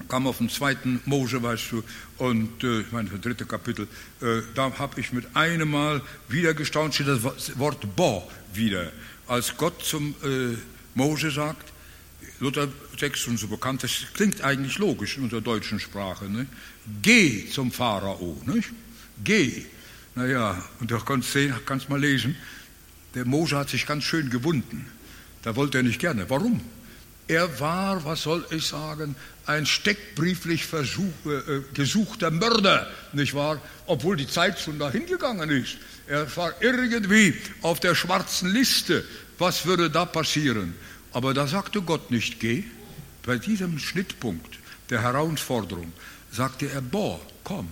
kam 0.08 0.28
auf 0.28 0.38
den 0.38 0.50
zweiten 0.50 1.02
Mose, 1.06 1.42
weißt 1.42 1.72
du, 1.72 1.84
und 2.18 2.64
äh, 2.64 2.82
ich 2.82 2.92
meine, 2.92 3.10
das 3.10 3.22
dritte 3.22 3.46
Kapitel, 3.46 3.88
äh, 4.22 4.42
da 4.54 4.72
habe 4.78 5.00
ich 5.00 5.12
mit 5.14 5.36
einem 5.36 5.72
Mal 5.72 6.02
wieder 6.30 6.54
gestaunt, 6.54 6.94
steht 6.94 7.08
das 7.08 7.24
Wort 7.58 7.96
Bo 7.96 8.30
wieder. 8.54 8.92
Als 9.28 9.58
Gott 9.58 9.84
zum 9.84 10.14
äh, 10.24 10.56
Mose 10.94 11.32
sagt, 11.32 11.74
Luther 12.40 12.68
Text 12.98 13.28
und 13.28 13.40
so 13.40 13.48
bekannt, 13.48 13.84
das 13.84 13.92
klingt 14.14 14.42
eigentlich 14.42 14.78
logisch 14.78 15.18
in 15.18 15.24
unserer 15.24 15.42
deutschen 15.42 15.80
Sprache. 15.80 16.30
Ne? 16.30 16.46
Geh 17.02 17.50
zum 17.50 17.72
Pharao, 17.72 18.42
nicht? 18.46 18.70
Geh. 19.24 19.66
Naja, 20.16 20.64
und 20.80 20.92
da 20.92 21.00
kannst 21.00 21.34
du 21.34 21.50
kannst 21.66 21.90
mal 21.90 22.00
lesen, 22.00 22.36
der 23.16 23.26
Mose 23.26 23.58
hat 23.58 23.70
sich 23.70 23.88
ganz 23.88 24.04
schön 24.04 24.30
gewunden. 24.30 24.86
Da 25.44 25.56
wollte 25.56 25.80
er 25.80 25.84
nicht 25.84 26.00
gerne. 26.00 26.30
Warum? 26.30 26.62
Er 27.28 27.60
war, 27.60 28.04
was 28.04 28.24
soll 28.24 28.46
ich 28.50 28.68
sagen, 28.68 29.16
ein 29.46 29.66
steckbrieflich 29.66 30.66
versuch, 30.66 31.14
äh, 31.26 31.62
gesuchter 31.74 32.32
Mörder, 32.32 32.88
nicht 33.14 33.34
wahr? 33.34 33.62
Obwohl 33.86 34.18
die 34.18 34.28
Zeit 34.28 34.60
schon 34.60 34.80
dahin 34.80 35.06
gegangen 35.06 35.50
ist. 35.50 35.78
Er 36.08 36.36
war 36.36 36.54
irgendwie 36.62 37.36
auf 37.62 37.80
der 37.80 37.96
schwarzen 37.96 38.52
Liste. 38.52 39.06
Was 39.38 39.66
würde 39.66 39.90
da 39.90 40.06
passieren? 40.06 40.76
Aber 41.12 41.34
da 41.34 41.48
sagte 41.48 41.82
Gott 41.82 42.12
nicht, 42.12 42.40
geh. 42.40 42.64
Bei 43.26 43.38
diesem 43.38 43.80
Schnittpunkt 43.80 44.60
der 44.90 45.02
Herausforderung 45.02 45.94
sagte 46.32 46.70
er, 46.70 46.82
boah, 46.82 47.20
komm, 47.44 47.70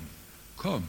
komm, 0.56 0.84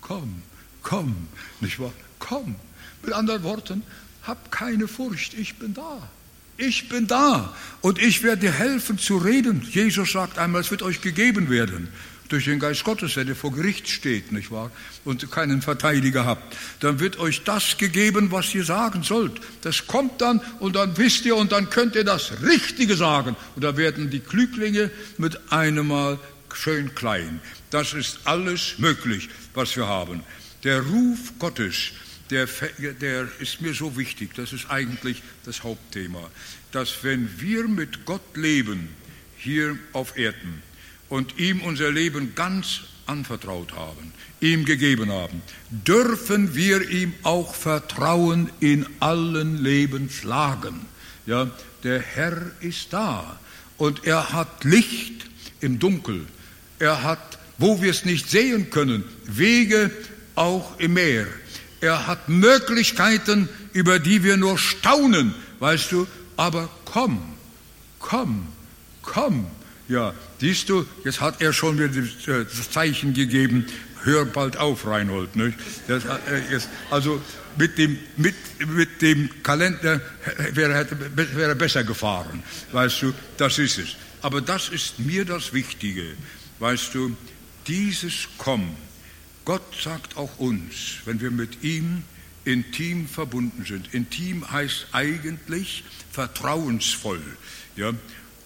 komm, 0.00 0.42
komm, 0.82 1.28
nicht 1.60 1.78
wahr? 1.78 1.92
Komm. 2.18 2.56
Mit 3.02 3.14
anderen 3.14 3.42
Worten, 3.42 3.82
hab 4.22 4.52
keine 4.52 4.86
Furcht, 4.86 5.34
ich 5.34 5.58
bin 5.58 5.74
da. 5.74 6.08
Ich 6.56 6.88
bin 6.88 7.06
da 7.06 7.54
und 7.80 8.00
ich 8.00 8.22
werde 8.22 8.42
dir 8.42 8.52
helfen 8.52 8.98
zu 8.98 9.16
reden. 9.16 9.66
Jesus 9.70 10.12
sagt 10.12 10.38
einmal, 10.38 10.60
es 10.60 10.70
wird 10.70 10.82
euch 10.82 11.00
gegeben 11.00 11.50
werden 11.50 11.88
durch 12.32 12.46
den 12.46 12.60
Geist 12.60 12.84
Gottes, 12.84 13.14
wenn 13.16 13.28
ihr 13.28 13.36
vor 13.36 13.52
Gericht 13.52 13.88
steht, 13.88 14.32
nicht 14.32 14.50
wahr? 14.50 14.70
Und 15.04 15.30
keinen 15.30 15.60
Verteidiger 15.60 16.24
habt, 16.24 16.56
dann 16.80 16.98
wird 16.98 17.18
euch 17.18 17.44
das 17.44 17.76
gegeben, 17.76 18.30
was 18.32 18.54
ihr 18.54 18.64
sagen 18.64 19.02
sollt. 19.02 19.38
Das 19.60 19.86
kommt 19.86 20.22
dann 20.22 20.40
und 20.58 20.76
dann 20.76 20.96
wisst 20.96 21.26
ihr 21.26 21.36
und 21.36 21.52
dann 21.52 21.68
könnt 21.68 21.94
ihr 21.94 22.04
das 22.04 22.32
Richtige 22.42 22.96
sagen. 22.96 23.36
Und 23.54 23.64
da 23.64 23.76
werden 23.76 24.08
die 24.08 24.20
Klüglinge 24.20 24.90
mit 25.18 25.52
einem 25.52 25.88
Mal 25.88 26.18
schön 26.54 26.94
klein. 26.94 27.40
Das 27.68 27.92
ist 27.92 28.20
alles 28.24 28.78
möglich, 28.78 29.28
was 29.52 29.76
wir 29.76 29.86
haben. 29.86 30.22
Der 30.64 30.80
Ruf 30.80 31.34
Gottes 31.38 31.92
der, 32.32 32.48
der 33.00 33.28
ist 33.38 33.60
mir 33.60 33.74
so 33.74 33.96
wichtig, 33.96 34.34
das 34.34 34.52
ist 34.52 34.70
eigentlich 34.70 35.22
das 35.44 35.62
Hauptthema, 35.62 36.30
dass 36.72 37.04
wenn 37.04 37.28
wir 37.40 37.68
mit 37.68 38.04
Gott 38.04 38.36
leben, 38.36 38.88
hier 39.36 39.78
auf 39.92 40.16
Erden, 40.16 40.62
und 41.08 41.38
ihm 41.38 41.60
unser 41.60 41.90
Leben 41.90 42.34
ganz 42.34 42.80
anvertraut 43.06 43.72
haben, 43.72 44.12
ihm 44.40 44.64
gegeben 44.64 45.12
haben, 45.12 45.42
dürfen 45.70 46.54
wir 46.54 46.88
ihm 46.88 47.12
auch 47.22 47.54
Vertrauen 47.54 48.50
in 48.60 48.86
allen 48.98 49.62
Lebenslagen. 49.62 50.80
Ja, 51.26 51.50
der 51.84 52.00
Herr 52.00 52.50
ist 52.60 52.94
da 52.94 53.38
und 53.76 54.06
er 54.06 54.32
hat 54.32 54.64
Licht 54.64 55.26
im 55.60 55.78
Dunkel. 55.78 56.26
Er 56.78 57.02
hat, 57.02 57.38
wo 57.58 57.82
wir 57.82 57.90
es 57.90 58.04
nicht 58.04 58.30
sehen 58.30 58.70
können, 58.70 59.04
Wege 59.26 59.90
auch 60.34 60.78
im 60.80 60.94
Meer. 60.94 61.26
Er 61.82 62.06
hat 62.06 62.28
Möglichkeiten, 62.28 63.48
über 63.72 63.98
die 63.98 64.22
wir 64.22 64.36
nur 64.36 64.56
staunen, 64.56 65.34
weißt 65.58 65.90
du, 65.90 66.06
aber 66.36 66.70
komm, 66.84 67.20
komm, 67.98 68.46
komm. 69.02 69.46
Ja, 69.88 70.14
siehst 70.40 70.68
du, 70.68 70.86
jetzt 71.04 71.20
hat 71.20 71.42
er 71.42 71.52
schon 71.52 71.80
wieder 71.80 71.92
äh, 71.92 72.44
das 72.44 72.70
Zeichen 72.70 73.14
gegeben, 73.14 73.66
hör 74.04 74.24
bald 74.24 74.56
auf, 74.58 74.86
Reinhold. 74.86 75.34
Nicht? 75.34 75.58
Das, 75.88 76.04
äh, 76.04 76.54
ist, 76.54 76.68
also 76.88 77.20
mit 77.56 77.76
dem, 77.78 77.98
mit, 78.16 78.36
mit 78.68 79.02
dem 79.02 79.28
Kalender 79.42 80.00
wäre, 80.52 80.86
wäre 81.16 81.48
er 81.48 81.54
besser 81.56 81.82
gefahren, 81.82 82.44
weißt 82.70 83.02
du, 83.02 83.12
das 83.38 83.58
ist 83.58 83.78
es. 83.78 83.96
Aber 84.20 84.40
das 84.40 84.68
ist 84.68 85.00
mir 85.00 85.24
das 85.24 85.52
Wichtige, 85.52 86.04
weißt 86.60 86.94
du, 86.94 87.16
dieses 87.66 88.28
Komm, 88.38 88.76
Gott 89.44 89.62
sagt 89.82 90.16
auch 90.16 90.38
uns, 90.38 90.98
wenn 91.04 91.20
wir 91.20 91.30
mit 91.30 91.64
ihm 91.64 92.04
intim 92.44 93.08
verbunden 93.08 93.64
sind. 93.64 93.92
Intim 93.92 94.48
heißt 94.50 94.86
eigentlich 94.92 95.84
vertrauensvoll, 96.10 97.22
ja, 97.76 97.92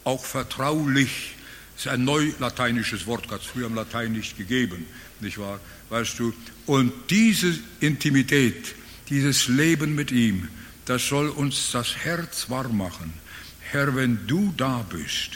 auch 0.05 0.25
vertraulich. 0.25 1.35
Das 1.75 1.87
ist 1.87 1.93
ein 1.93 2.05
neulateinisches 2.05 3.07
Wort, 3.07 3.31
hat 3.31 3.43
es 3.43 3.47
früher 3.47 3.67
im 3.67 3.75
Latein 3.75 4.13
nicht 4.13 4.39
gegeben, 4.39 4.87
nicht 5.21 5.39
wahr? 5.39 5.61
Weißt 5.91 6.19
du? 6.19 6.33
Und 6.65 6.93
diese 7.11 7.59
Intimität, 7.81 8.75
dieses 9.11 9.49
Leben 9.49 9.95
mit 9.95 10.11
ihm, 10.11 10.49
das 10.87 11.07
soll 11.07 11.29
uns 11.29 11.73
das 11.73 11.97
Herz 11.97 12.49
warm 12.49 12.79
machen. 12.79 13.13
Herr, 13.61 13.95
wenn 13.95 14.27
du 14.27 14.55
da 14.57 14.87
bist, 14.89 15.33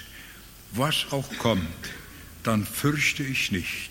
was 0.73 1.07
auch 1.11 1.29
kommt, 1.39 1.67
dann 2.43 2.65
fürchte 2.65 3.23
ich 3.23 3.53
nicht 3.53 3.90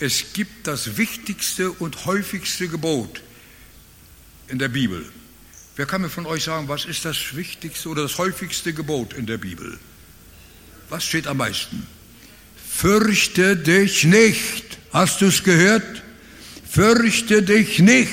es 0.00 0.32
gibt 0.32 0.66
das 0.66 0.96
wichtigste 0.96 1.70
und 1.70 2.06
häufigste 2.06 2.68
Gebot 2.68 3.22
in 4.48 4.58
der 4.58 4.68
Bibel. 4.68 5.04
Wer 5.76 5.86
kann 5.86 6.00
mir 6.00 6.10
von 6.10 6.26
euch 6.26 6.44
sagen, 6.44 6.68
was 6.68 6.86
ist 6.86 7.04
das 7.04 7.36
wichtigste 7.36 7.88
oder 7.88 8.02
das 8.02 8.18
häufigste 8.18 8.72
Gebot 8.72 9.12
in 9.12 9.26
der 9.26 9.38
Bibel? 9.38 9.78
Was 10.88 11.04
steht 11.04 11.26
am 11.26 11.36
meisten? 11.36 11.86
Fürchte 12.68 13.56
dich 13.56 14.04
nicht. 14.04 14.78
Hast 14.92 15.20
du 15.20 15.26
es 15.26 15.44
gehört? 15.44 16.02
Fürchte 16.68 17.42
dich 17.42 17.78
nicht. 17.78 18.08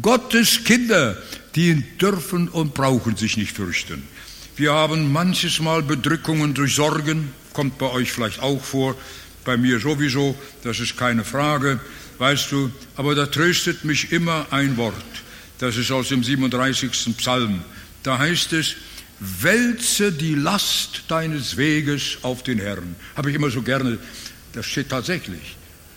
Gottes 0.00 0.64
Kinder, 0.64 1.20
die 1.54 1.82
dürfen 1.98 2.48
und 2.48 2.74
brauchen 2.74 3.16
sich 3.16 3.36
nicht 3.36 3.56
fürchten. 3.56 4.06
Wir 4.56 4.72
haben 4.72 5.10
manches 5.10 5.58
Mal 5.60 5.82
Bedrückungen 5.82 6.52
durch 6.52 6.74
Sorgen, 6.74 7.32
kommt 7.52 7.78
bei 7.78 7.86
euch 7.86 8.12
vielleicht 8.12 8.40
auch 8.40 8.62
vor 8.62 8.94
bei 9.48 9.56
mir 9.56 9.80
sowieso, 9.80 10.36
das 10.62 10.78
ist 10.78 10.98
keine 10.98 11.24
Frage, 11.24 11.80
weißt 12.18 12.52
du, 12.52 12.70
aber 12.96 13.14
da 13.14 13.24
tröstet 13.24 13.82
mich 13.82 14.12
immer 14.12 14.46
ein 14.50 14.76
Wort, 14.76 14.94
das 15.58 15.78
ist 15.78 15.90
aus 15.90 16.10
dem 16.10 16.22
37. 16.22 17.16
Psalm. 17.16 17.62
Da 18.02 18.18
heißt 18.18 18.52
es, 18.52 18.74
wälze 19.20 20.12
die 20.12 20.34
Last 20.34 21.04
deines 21.08 21.56
Weges 21.56 22.18
auf 22.20 22.42
den 22.42 22.58
Herrn. 22.58 22.94
Habe 23.16 23.30
ich 23.30 23.36
immer 23.36 23.48
so 23.48 23.62
gerne, 23.62 23.96
das 24.52 24.66
steht 24.66 24.90
tatsächlich 24.90 25.56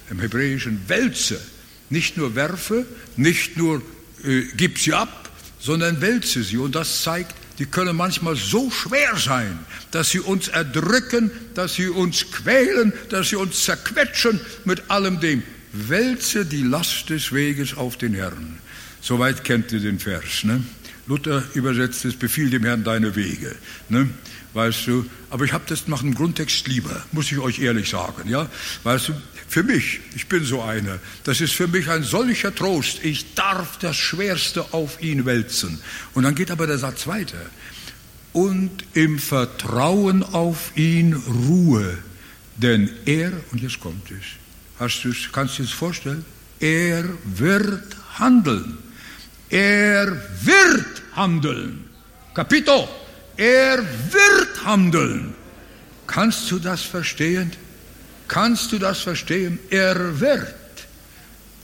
im 0.10 0.22
Hebräischen, 0.22 0.80
wälze. 0.88 1.38
Nicht 1.90 2.16
nur 2.16 2.36
werfe, 2.36 2.86
nicht 3.18 3.58
nur 3.58 3.82
äh, 4.24 4.44
gib 4.56 4.80
sie 4.80 4.94
ab, 4.94 5.30
sondern 5.60 6.00
wälze 6.00 6.42
sie. 6.42 6.58
Und 6.58 6.74
das 6.74 7.04
zeigt 7.04 7.36
die 7.62 7.68
können 7.68 7.96
manchmal 7.96 8.36
so 8.36 8.72
schwer 8.72 9.16
sein, 9.18 9.60
dass 9.92 10.10
sie 10.10 10.20
uns 10.20 10.48
erdrücken, 10.48 11.30
dass 11.54 11.76
sie 11.76 11.90
uns 11.90 12.32
quälen, 12.32 12.92
dass 13.10 13.30
sie 13.30 13.36
uns 13.36 13.66
zerquetschen 13.66 14.40
mit 14.66 14.90
allem 14.90 15.20
dem. 15.20 15.44
Wälze 15.72 16.44
die 16.44 16.64
Last 16.64 17.12
des 17.12 17.32
Weges 17.32 17.78
auf 17.78 17.98
den 17.98 18.16
Herrn. 18.16 18.58
Soweit 19.00 19.44
kennt 19.44 19.72
ihr 19.74 19.80
den 19.80 20.00
Vers. 20.00 20.44
Ne? 20.44 20.64
Luther 21.06 21.44
übersetzt 21.54 22.04
es, 22.04 22.16
befiehl 22.16 22.50
dem 22.50 22.64
Herrn 22.64 22.84
deine 22.84 23.16
Wege. 23.16 23.56
Ne? 23.90 24.10
Weißt 24.56 24.88
du, 24.88 25.06
aber 25.30 25.46
ich 25.46 25.54
habe 25.54 25.66
das 25.68 25.88
nach 25.88 26.02
dem 26.02 26.16
Grundtext 26.16 26.68
lieber, 26.68 27.06
muss 27.12 27.32
ich 27.32 27.38
euch 27.38 27.60
ehrlich 27.60 27.92
sagen. 27.92 28.28
Ja? 28.28 28.50
Weißt 28.82 29.10
du, 29.10 29.14
für 29.52 29.64
mich, 29.64 30.00
ich 30.16 30.28
bin 30.28 30.46
so 30.46 30.62
einer, 30.62 30.98
das 31.26 31.42
ist 31.42 31.54
für 31.54 31.68
mich 31.68 31.90
ein 31.90 32.04
solcher 32.04 32.56
Trost. 32.56 33.04
Ich 33.04 33.34
darf 33.34 33.78
das 33.80 33.98
Schwerste 33.98 34.74
auf 34.74 35.04
ihn 35.04 35.26
wälzen. 35.26 35.82
Und 36.14 36.24
dann 36.24 36.36
geht 36.36 36.52
aber 36.52 36.68
der 36.68 36.78
Satz 36.78 37.06
weiter. 37.06 37.42
Und 38.32 38.72
im 38.94 39.20
Vertrauen 39.20 40.24
auf 40.24 40.72
ihn 40.78 41.14
Ruhe, 41.14 41.98
denn 42.56 42.90
er, 43.04 43.34
und 43.52 43.62
jetzt 43.62 43.82
kommt 43.82 44.10
es, 44.12 44.24
hast 44.80 45.04
du's, 45.04 45.28
kannst 45.34 45.60
du 45.60 45.64
es 45.64 45.72
vorstellen? 45.72 46.24
Er 46.62 47.04
wird 47.26 47.98
handeln. 48.20 48.78
Er 49.50 50.14
wird 50.44 51.02
handeln. 51.14 51.90
Capito. 52.34 52.88
Er 53.36 53.80
wird 53.80 54.64
handeln. 54.64 55.34
Kannst 56.08 56.50
du 56.50 56.58
das 56.58 56.84
verstehen? 56.84 57.52
Kannst 58.32 58.72
du 58.72 58.80
das 58.80 59.02
verstehen? 59.02 59.60
Er 59.70 60.22
wird. 60.22 60.56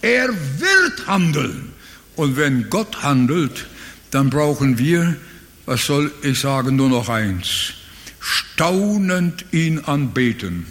Er 0.02 0.28
wird 0.28 1.08
handeln. 1.08 1.72
Und 2.18 2.36
wenn 2.36 2.70
Gott 2.70 3.04
handelt, 3.04 3.68
dann 4.12 4.30
brauchen 4.30 4.78
wir, 4.78 5.16
was 5.66 5.86
soll 5.86 6.12
ich 6.24 6.42
sagen, 6.42 6.76
nur 6.76 6.90
noch 6.90 7.08
eins. 7.08 7.72
Staunend 8.20 9.46
ihn 9.54 9.80
anbeten. 9.80 10.66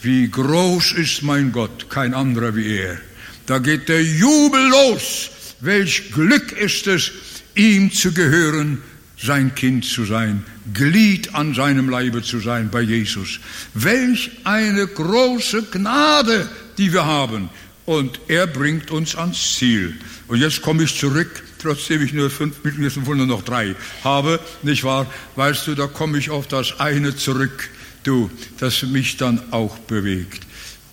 Wie 0.00 0.30
groß 0.30 0.92
ist 0.92 1.22
mein 1.22 1.52
Gott, 1.52 1.90
kein 1.90 2.14
anderer 2.14 2.56
wie 2.56 2.78
er. 2.78 2.96
Da 3.44 3.58
geht 3.58 3.90
der 3.90 4.02
Jubel 4.02 4.66
los. 4.70 5.30
Welch 5.60 6.10
Glück 6.10 6.52
ist 6.52 6.86
es, 6.86 7.12
ihm 7.54 7.92
zu 7.92 8.12
gehören 8.12 8.82
sein 9.24 9.54
Kind 9.54 9.84
zu 9.86 10.04
sein, 10.04 10.44
Glied 10.72 11.34
an 11.34 11.54
seinem 11.54 11.88
Leibe 11.88 12.22
zu 12.22 12.40
sein 12.40 12.70
bei 12.70 12.82
Jesus. 12.82 13.40
Welch 13.72 14.30
eine 14.44 14.86
große 14.86 15.64
Gnade, 15.70 16.48
die 16.76 16.92
wir 16.92 17.06
haben. 17.06 17.48
Und 17.86 18.20
er 18.28 18.46
bringt 18.46 18.90
uns 18.90 19.14
ans 19.16 19.56
Ziel. 19.56 19.94
Und 20.28 20.40
jetzt 20.40 20.62
komme 20.62 20.84
ich 20.84 20.98
zurück, 20.98 21.42
trotzdem 21.58 22.02
ich 22.02 22.12
nur 22.12 22.30
fünf 22.30 22.62
Minuten, 22.64 23.02
nur 23.04 23.26
noch 23.26 23.42
drei 23.42 23.74
habe, 24.02 24.40
nicht 24.62 24.84
wahr? 24.84 25.06
Weißt 25.36 25.66
du, 25.66 25.74
da 25.74 25.86
komme 25.86 26.18
ich 26.18 26.30
auf 26.30 26.46
das 26.46 26.80
eine 26.80 27.16
zurück, 27.16 27.70
du, 28.02 28.30
das 28.58 28.82
mich 28.82 29.16
dann 29.16 29.40
auch 29.50 29.78
bewegt. 29.78 30.46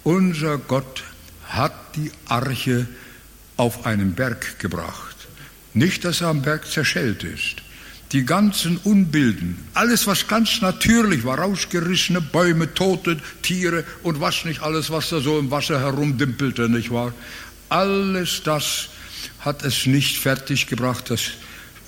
Unser 0.04 0.58
Gott 0.58 1.04
hat 1.44 1.96
die 1.96 2.12
Arche 2.28 2.88
auf 3.58 3.86
einen 3.86 4.14
Berg 4.16 4.60
gebracht. 4.60 5.16
Nicht, 5.74 6.04
dass 6.06 6.22
er 6.22 6.28
am 6.28 6.42
Berg 6.42 6.70
zerschellt 6.70 7.24
ist 7.24 7.62
die 8.12 8.26
ganzen 8.26 8.78
Unbilden, 8.78 9.58
alles 9.74 10.06
was 10.06 10.28
ganz 10.28 10.62
natürlich 10.62 11.24
war, 11.24 11.40
rausgerissene 11.40 12.20
Bäume, 12.20 12.74
tote 12.74 13.18
Tiere 13.42 13.86
und 14.04 14.20
was 14.20 14.44
nicht 14.44 14.62
alles, 14.62 14.90
was 14.90 15.10
da 15.10 15.22
so 15.22 15.40
im 15.40 15.50
Wasser 15.50 15.80
herumdimpelte, 15.80 16.68
nicht 16.68 16.92
wahr? 16.92 17.14
Alles 17.70 18.44
das 18.44 18.90
hat 19.40 19.64
es 19.64 19.86
nicht 19.86 20.18
fertiggebracht, 20.18 21.12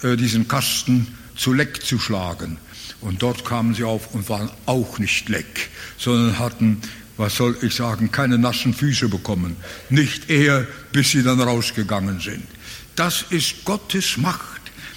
äh, 0.02 0.16
diesen 0.16 0.48
Kasten 0.48 1.08
zu 1.36 1.52
Leck 1.54 1.86
zu 1.86 2.00
schlagen. 2.00 2.58
Und 3.02 3.22
dort 3.22 3.44
kamen 3.44 3.76
sie 3.76 3.84
auf 3.84 4.14
und 4.16 4.30
waren 4.30 4.50
auch 4.66 4.98
nicht 4.98 5.28
leck, 5.28 5.70
sondern 5.98 6.40
hatten, 6.40 6.82
was 7.18 7.36
soll 7.36 7.58
ich 7.62 7.76
sagen, 7.76 8.12
keine 8.12 8.38
nassen 8.38 8.74
Füße 8.74 9.10
bekommen. 9.10 9.58
Nicht 9.90 10.30
eher, 10.30 10.66
bis 10.94 11.12
sie 11.12 11.22
dann 11.22 11.42
rausgegangen 11.42 12.22
sind. 12.22 12.44
Das 12.96 13.26
ist 13.30 13.66
Gottes 13.66 14.18
Macht. 14.18 14.53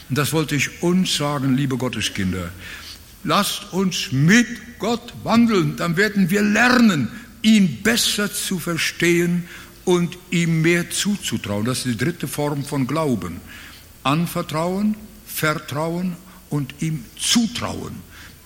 Und 0.08 0.18
das 0.18 0.32
wollte 0.32 0.54
ich 0.54 0.82
uns 0.82 1.16
sagen, 1.16 1.56
liebe 1.56 1.76
Gotteskinder. 1.76 2.50
Lasst 3.24 3.72
uns 3.72 4.12
mit 4.12 4.46
Gott 4.78 5.12
wandeln, 5.24 5.76
dann 5.76 5.96
werden 5.96 6.30
wir 6.30 6.42
lernen, 6.42 7.08
ihn 7.42 7.82
besser 7.82 8.32
zu 8.32 8.58
verstehen 8.58 9.44
und 9.84 10.16
ihm 10.30 10.62
mehr 10.62 10.90
zuzutrauen. 10.90 11.64
Das 11.64 11.78
ist 11.78 11.86
die 11.86 12.04
dritte 12.04 12.28
Form 12.28 12.64
von 12.64 12.86
Glauben. 12.86 13.40
Anvertrauen, 14.02 14.96
Vertrauen 15.26 16.16
und 16.50 16.74
ihm 16.80 17.04
zutrauen. 17.18 17.94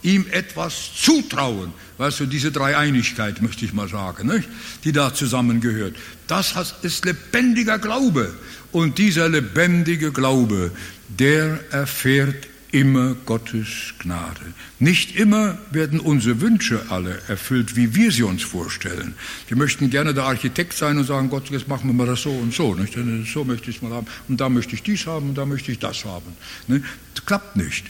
Ihm 0.02 0.24
etwas 0.30 0.94
zutrauen. 0.96 1.72
Weißt 1.98 2.20
du, 2.20 2.26
diese 2.26 2.50
Dreieinigkeit, 2.50 3.42
möchte 3.42 3.66
ich 3.66 3.74
mal 3.74 3.88
sagen, 3.88 4.28
nicht? 4.28 4.48
die 4.84 4.92
da 4.92 5.12
zusammengehört. 5.12 5.94
Das 6.26 6.54
ist 6.80 7.04
lebendiger 7.04 7.78
Glaube. 7.78 8.34
Und 8.72 8.96
dieser 8.96 9.28
lebendige 9.28 10.10
Glaube, 10.10 10.70
der 11.18 11.60
erfährt 11.70 12.48
immer 12.72 13.14
Gottes 13.26 13.94
Gnade. 13.98 14.40
Nicht 14.78 15.16
immer 15.16 15.58
werden 15.70 15.98
unsere 15.98 16.40
Wünsche 16.40 16.86
alle 16.88 17.20
erfüllt, 17.26 17.74
wie 17.74 17.94
wir 17.94 18.12
sie 18.12 18.22
uns 18.22 18.42
vorstellen. 18.42 19.14
Wir 19.48 19.56
möchten 19.56 19.90
gerne 19.90 20.14
der 20.14 20.24
Architekt 20.24 20.74
sein 20.74 20.98
und 20.98 21.04
sagen, 21.04 21.30
Gott, 21.30 21.50
jetzt 21.50 21.66
machen 21.66 21.88
wir 21.88 21.94
mal 21.94 22.06
das 22.06 22.22
so 22.22 22.30
und 22.30 22.54
so. 22.54 22.74
Nicht? 22.74 22.96
So 23.32 23.44
möchte 23.44 23.70
ich 23.70 23.76
es 23.76 23.82
mal 23.82 23.92
haben 23.92 24.06
und 24.28 24.40
da 24.40 24.48
möchte 24.48 24.74
ich 24.74 24.82
dies 24.82 25.06
haben 25.06 25.30
und 25.30 25.34
da 25.34 25.46
möchte 25.46 25.72
ich 25.72 25.78
das 25.78 26.04
haben. 26.04 26.36
Das 26.68 27.26
klappt 27.26 27.56
nicht. 27.56 27.86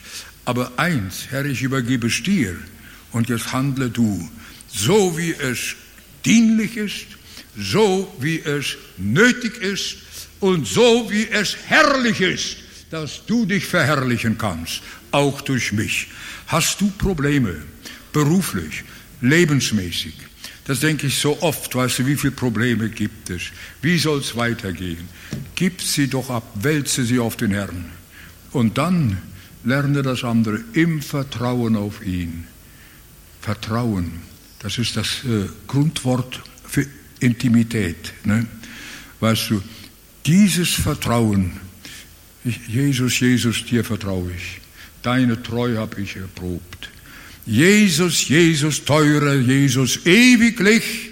Aber 0.47 0.73
eins, 0.79 1.27
Herr, 1.29 1.45
ich 1.45 1.63
übergebe 1.63 2.07
es 2.07 2.23
dir 2.23 2.57
und 3.13 3.29
jetzt 3.29 3.53
handle 3.53 3.91
du, 3.91 4.29
so 4.69 5.17
wie 5.19 5.33
es 5.33 5.77
dienlich 6.25 6.77
ist, 6.77 7.07
so 7.57 8.13
wie 8.19 8.41
es 8.41 8.77
nötig 8.97 9.59
ist 9.59 9.97
und 10.41 10.67
so 10.67 11.11
wie 11.11 11.29
es 11.29 11.57
herrlich 11.67 12.21
ist 12.23 12.70
dass 12.91 13.25
du 13.27 13.47
dich 13.47 13.65
verherrlichen 13.65 14.37
kannst, 14.37 14.83
auch 15.13 15.41
durch 15.41 15.73
mich. 15.73 16.09
Hast 16.49 16.81
du 16.81 16.91
Probleme, 16.91 17.55
beruflich, 18.13 18.85
lebensmäßig? 19.21 20.15
Das 20.65 20.81
denke 20.81 21.07
ich 21.07 21.19
so 21.19 21.41
oft, 21.43 21.75
weißt 21.75 22.01
du, 22.01 22.07
wie 22.07 22.17
viele 22.17 22.33
Probleme 22.33 22.91
gibt 22.91 23.31
es? 23.31 23.43
Wie 23.81 23.99
soll 23.99 24.19
es 24.19 24.37
weitergehen? 24.37 25.09
Gib 25.55 25.81
sie 25.81 26.09
doch 26.09 26.31
ab, 26.31 26.45
wälze 26.55 27.05
sie 27.05 27.19
auf 27.19 27.37
den 27.37 27.53
Herrn. 27.53 27.87
Und 28.53 28.79
dann 28.79 29.19
lerne 29.65 30.03
das 30.03 30.25
andere 30.25 30.61
im 30.73 31.03
Vertrauen 31.03 31.77
auf 31.77 32.05
ihn. 32.05 32.47
Vertrauen, 33.41 34.21
das 34.59 34.79
ist 34.79 34.97
das 34.97 35.25
äh, 35.25 35.49
Grundwort 35.67 36.43
für 36.65 36.87
Intimität. 37.21 38.13
Ne? 38.25 38.47
Weißt 39.21 39.51
du, 39.51 39.63
dieses 40.27 40.71
Vertrauen 40.71 41.53
Jesus, 42.45 43.21
Jesus, 43.21 43.65
dir 43.65 43.85
vertraue 43.85 44.33
ich. 44.33 44.61
Deine 45.03 45.43
Treue 45.43 45.79
habe 45.79 46.01
ich 46.01 46.17
erprobt. 46.17 46.91
Jesus, 47.47 48.29
Jesus, 48.29 48.85
teurer 48.85 49.35
Jesus, 49.35 50.05
ewiglich 50.07 51.11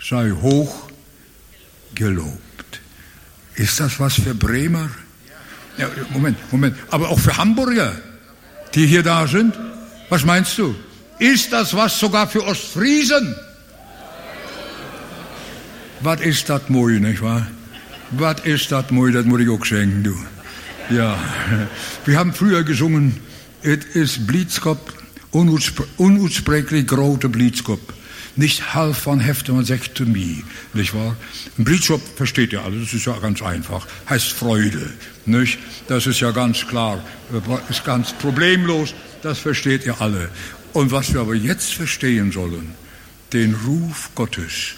sei 0.00 0.30
hoch 0.30 0.88
gelobt. 1.94 2.80
Ist 3.56 3.80
das 3.80 4.00
was 4.00 4.14
für 4.14 4.34
Bremer? 4.34 4.90
Ja, 5.78 5.88
Moment, 6.10 6.38
Moment. 6.50 6.76
Aber 6.90 7.08
auch 7.08 7.18
für 7.18 7.36
Hamburger, 7.36 8.00
die 8.74 8.86
hier 8.86 9.02
da 9.02 9.26
sind? 9.26 9.54
Was 10.08 10.24
meinst 10.24 10.58
du? 10.58 10.74
Ist 11.18 11.52
das 11.52 11.74
was 11.74 11.98
sogar 11.98 12.28
für 12.28 12.44
Ostfriesen? 12.44 13.34
Was 16.00 16.20
ist 16.20 16.48
das 16.48 16.68
mooi, 16.68 16.98
nicht 16.98 17.22
wahr? 17.22 17.46
Was 18.12 18.40
ist 18.44 18.70
das 18.70 18.90
mooi, 18.90 19.10
das 19.10 19.24
muss 19.24 19.40
ich 19.40 19.48
auch 19.48 19.64
schenken, 19.64 20.04
du. 20.04 20.16
Ja, 20.90 21.18
wir 22.04 22.18
haben 22.18 22.34
früher 22.34 22.62
gesungen, 22.62 23.16
es 23.62 23.84
ist 23.94 24.26
Blitzkopf, 24.26 24.92
unuitsprechlich 25.30 26.86
große 26.86 27.28
Blitzkopf. 27.30 27.80
Nicht 28.36 28.74
halb 28.74 28.96
von 28.96 29.20
Hefte, 29.20 29.52
to 29.94 30.04
me, 30.04 30.42
nicht 30.74 30.94
wahr? 30.94 31.16
Ein 31.58 31.64
Blitzkopf 31.64 32.02
versteht 32.16 32.52
ihr 32.52 32.62
alle, 32.62 32.80
das 32.80 32.92
ist 32.92 33.06
ja 33.06 33.18
ganz 33.18 33.40
einfach, 33.42 33.86
heißt 34.08 34.32
Freude, 34.32 34.90
nicht? 35.26 35.58
Das 35.88 36.06
ist 36.06 36.20
ja 36.20 36.30
ganz 36.30 36.66
klar, 36.66 37.02
ist 37.70 37.84
ganz 37.84 38.12
problemlos, 38.12 38.94
das 39.22 39.38
versteht 39.38 39.86
ihr 39.86 40.00
alle. 40.00 40.30
Und 40.72 40.90
was 40.92 41.12
wir 41.12 41.20
aber 41.20 41.34
jetzt 41.34 41.72
verstehen 41.74 42.32
sollen, 42.32 42.74
den 43.32 43.54
Ruf 43.54 44.10
Gottes, 44.14 44.74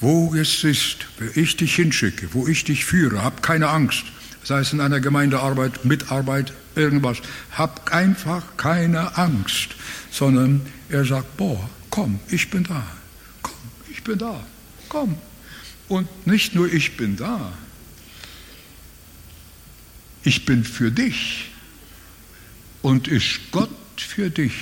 wo 0.00 0.34
es 0.34 0.64
ist, 0.64 1.06
wo 1.18 1.26
ich 1.34 1.56
dich 1.56 1.74
hinschicke, 1.74 2.28
wo 2.32 2.46
ich 2.46 2.64
dich 2.64 2.84
führe, 2.84 3.22
hab 3.22 3.42
keine 3.42 3.68
Angst 3.68 4.04
sei 4.46 4.60
es 4.60 4.72
in 4.72 4.80
einer 4.80 5.00
Gemeindearbeit, 5.00 5.84
Mitarbeit, 5.84 6.52
irgendwas. 6.76 7.18
Hab 7.50 7.92
einfach 7.92 8.56
keine 8.56 9.18
Angst, 9.18 9.70
sondern 10.12 10.64
er 10.88 11.04
sagt, 11.04 11.36
boah, 11.36 11.68
komm, 11.90 12.20
ich 12.28 12.48
bin 12.48 12.62
da, 12.62 12.86
komm, 13.42 13.56
ich 13.90 14.04
bin 14.04 14.18
da, 14.18 14.46
komm. 14.88 15.18
Und 15.88 16.26
nicht 16.28 16.54
nur 16.54 16.72
ich 16.72 16.96
bin 16.96 17.16
da, 17.16 17.52
ich 20.22 20.44
bin 20.44 20.62
für 20.62 20.92
dich 20.92 21.50
und 22.82 23.08
ist 23.08 23.50
Gott 23.50 23.70
für 23.96 24.30
dich, 24.30 24.54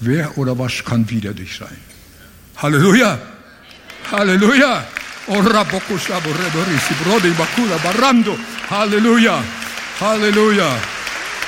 wer 0.00 0.36
oder 0.38 0.58
was 0.58 0.84
kann 0.84 1.08
wider 1.08 1.34
dich 1.34 1.56
sein? 1.56 1.93
Halleluja! 2.56 3.18
Halleluja! 4.10 4.84
Halleluja! 8.70 9.42
Halleluja! 10.00 10.76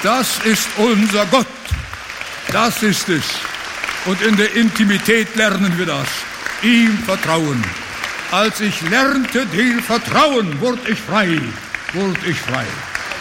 Das 0.02 0.38
ist 0.44 0.68
unser 0.76 1.26
Gott. 1.26 1.46
Das 2.52 2.82
ist 2.82 3.08
es. 3.08 3.24
Und 4.04 4.20
in 4.22 4.36
der 4.36 4.54
Intimität 4.54 5.34
lernen 5.36 5.78
wir 5.78 5.86
das. 5.86 6.08
Ihm 6.62 6.98
vertrauen. 6.98 7.62
Als 8.32 8.60
ich 8.60 8.80
lernte, 8.82 9.46
dir 9.46 9.80
vertrauen, 9.82 10.60
wurde 10.60 10.90
ich 10.90 10.98
frei. 11.00 11.40
Wurde 11.92 12.26
ich 12.26 12.40
frei. 12.40 12.66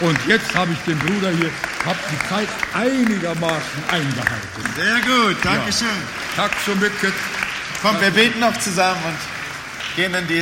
Und 0.01 0.17
jetzt 0.27 0.53
habe 0.55 0.73
ich 0.73 0.79
den 0.79 0.97
Bruder 0.99 1.29
hier, 1.31 1.51
habe 1.85 1.99
die 2.11 2.29
Zeit 2.29 2.49
einigermaßen 2.73 3.83
eingehalten. 3.89 4.63
Sehr 4.75 4.99
gut, 5.01 5.37
Dankeschön. 5.43 5.87
Ja. 5.87 6.43
Tack 6.43 6.51
so 6.65 6.75
mycket. 6.75 7.13
Komm, 7.85 8.01
wir 8.01 8.09
beten 8.09 8.39
noch 8.39 8.57
zusammen 8.57 8.99
und 9.05 9.15
gehen 9.95 10.11
in 10.15 10.27
die 10.27 10.41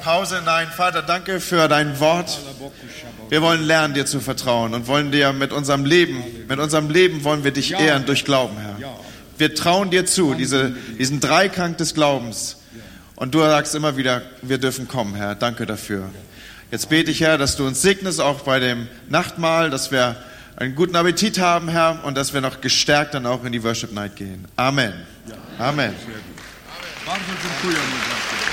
Pause 0.00 0.38
hinein. 0.38 0.68
Vater, 0.68 1.02
danke 1.02 1.40
für 1.40 1.66
dein 1.66 1.98
Wort. 1.98 2.38
Wir 3.28 3.42
wollen 3.42 3.64
lernen, 3.64 3.94
dir 3.94 4.06
zu 4.06 4.20
vertrauen 4.20 4.72
und 4.72 4.86
wollen 4.86 5.10
dir 5.10 5.32
mit 5.32 5.52
unserem 5.52 5.84
Leben, 5.84 6.22
mit 6.48 6.60
unserem 6.60 6.88
Leben 6.88 7.24
wollen 7.24 7.42
wir 7.42 7.50
dich 7.50 7.72
ehren 7.72 8.06
durch 8.06 8.24
Glauben, 8.24 8.56
Herr. 8.58 8.76
Wir 9.36 9.56
trauen 9.56 9.90
dir 9.90 10.06
zu, 10.06 10.34
diese, 10.34 10.70
diesen 10.96 11.18
Dreiklang 11.18 11.76
des 11.78 11.94
Glaubens. 11.94 12.58
Und 13.16 13.34
du 13.34 13.40
sagst 13.40 13.74
immer 13.74 13.96
wieder, 13.96 14.22
wir 14.40 14.58
dürfen 14.58 14.86
kommen, 14.86 15.16
Herr. 15.16 15.34
Danke 15.34 15.66
dafür. 15.66 16.10
Jetzt 16.70 16.88
bete 16.88 17.10
ich, 17.10 17.22
Herr, 17.22 17.38
dass 17.38 17.56
du 17.56 17.66
uns 17.66 17.82
segnest, 17.82 18.20
auch 18.20 18.42
bei 18.42 18.60
dem 18.60 18.86
Nachtmahl, 19.08 19.68
dass 19.68 19.90
wir 19.90 20.14
einen 20.54 20.76
guten 20.76 20.94
Appetit 20.94 21.40
haben, 21.40 21.68
Herr, 21.68 22.04
und 22.04 22.16
dass 22.16 22.32
wir 22.32 22.40
noch 22.40 22.60
gestärkt 22.60 23.14
dann 23.14 23.26
auch 23.26 23.44
in 23.44 23.50
die 23.50 23.64
Worship 23.64 23.90
Night 23.90 24.14
gehen. 24.14 24.46
Amen. 24.54 24.94
Amen. 25.58 25.94
Amen. 27.08 28.45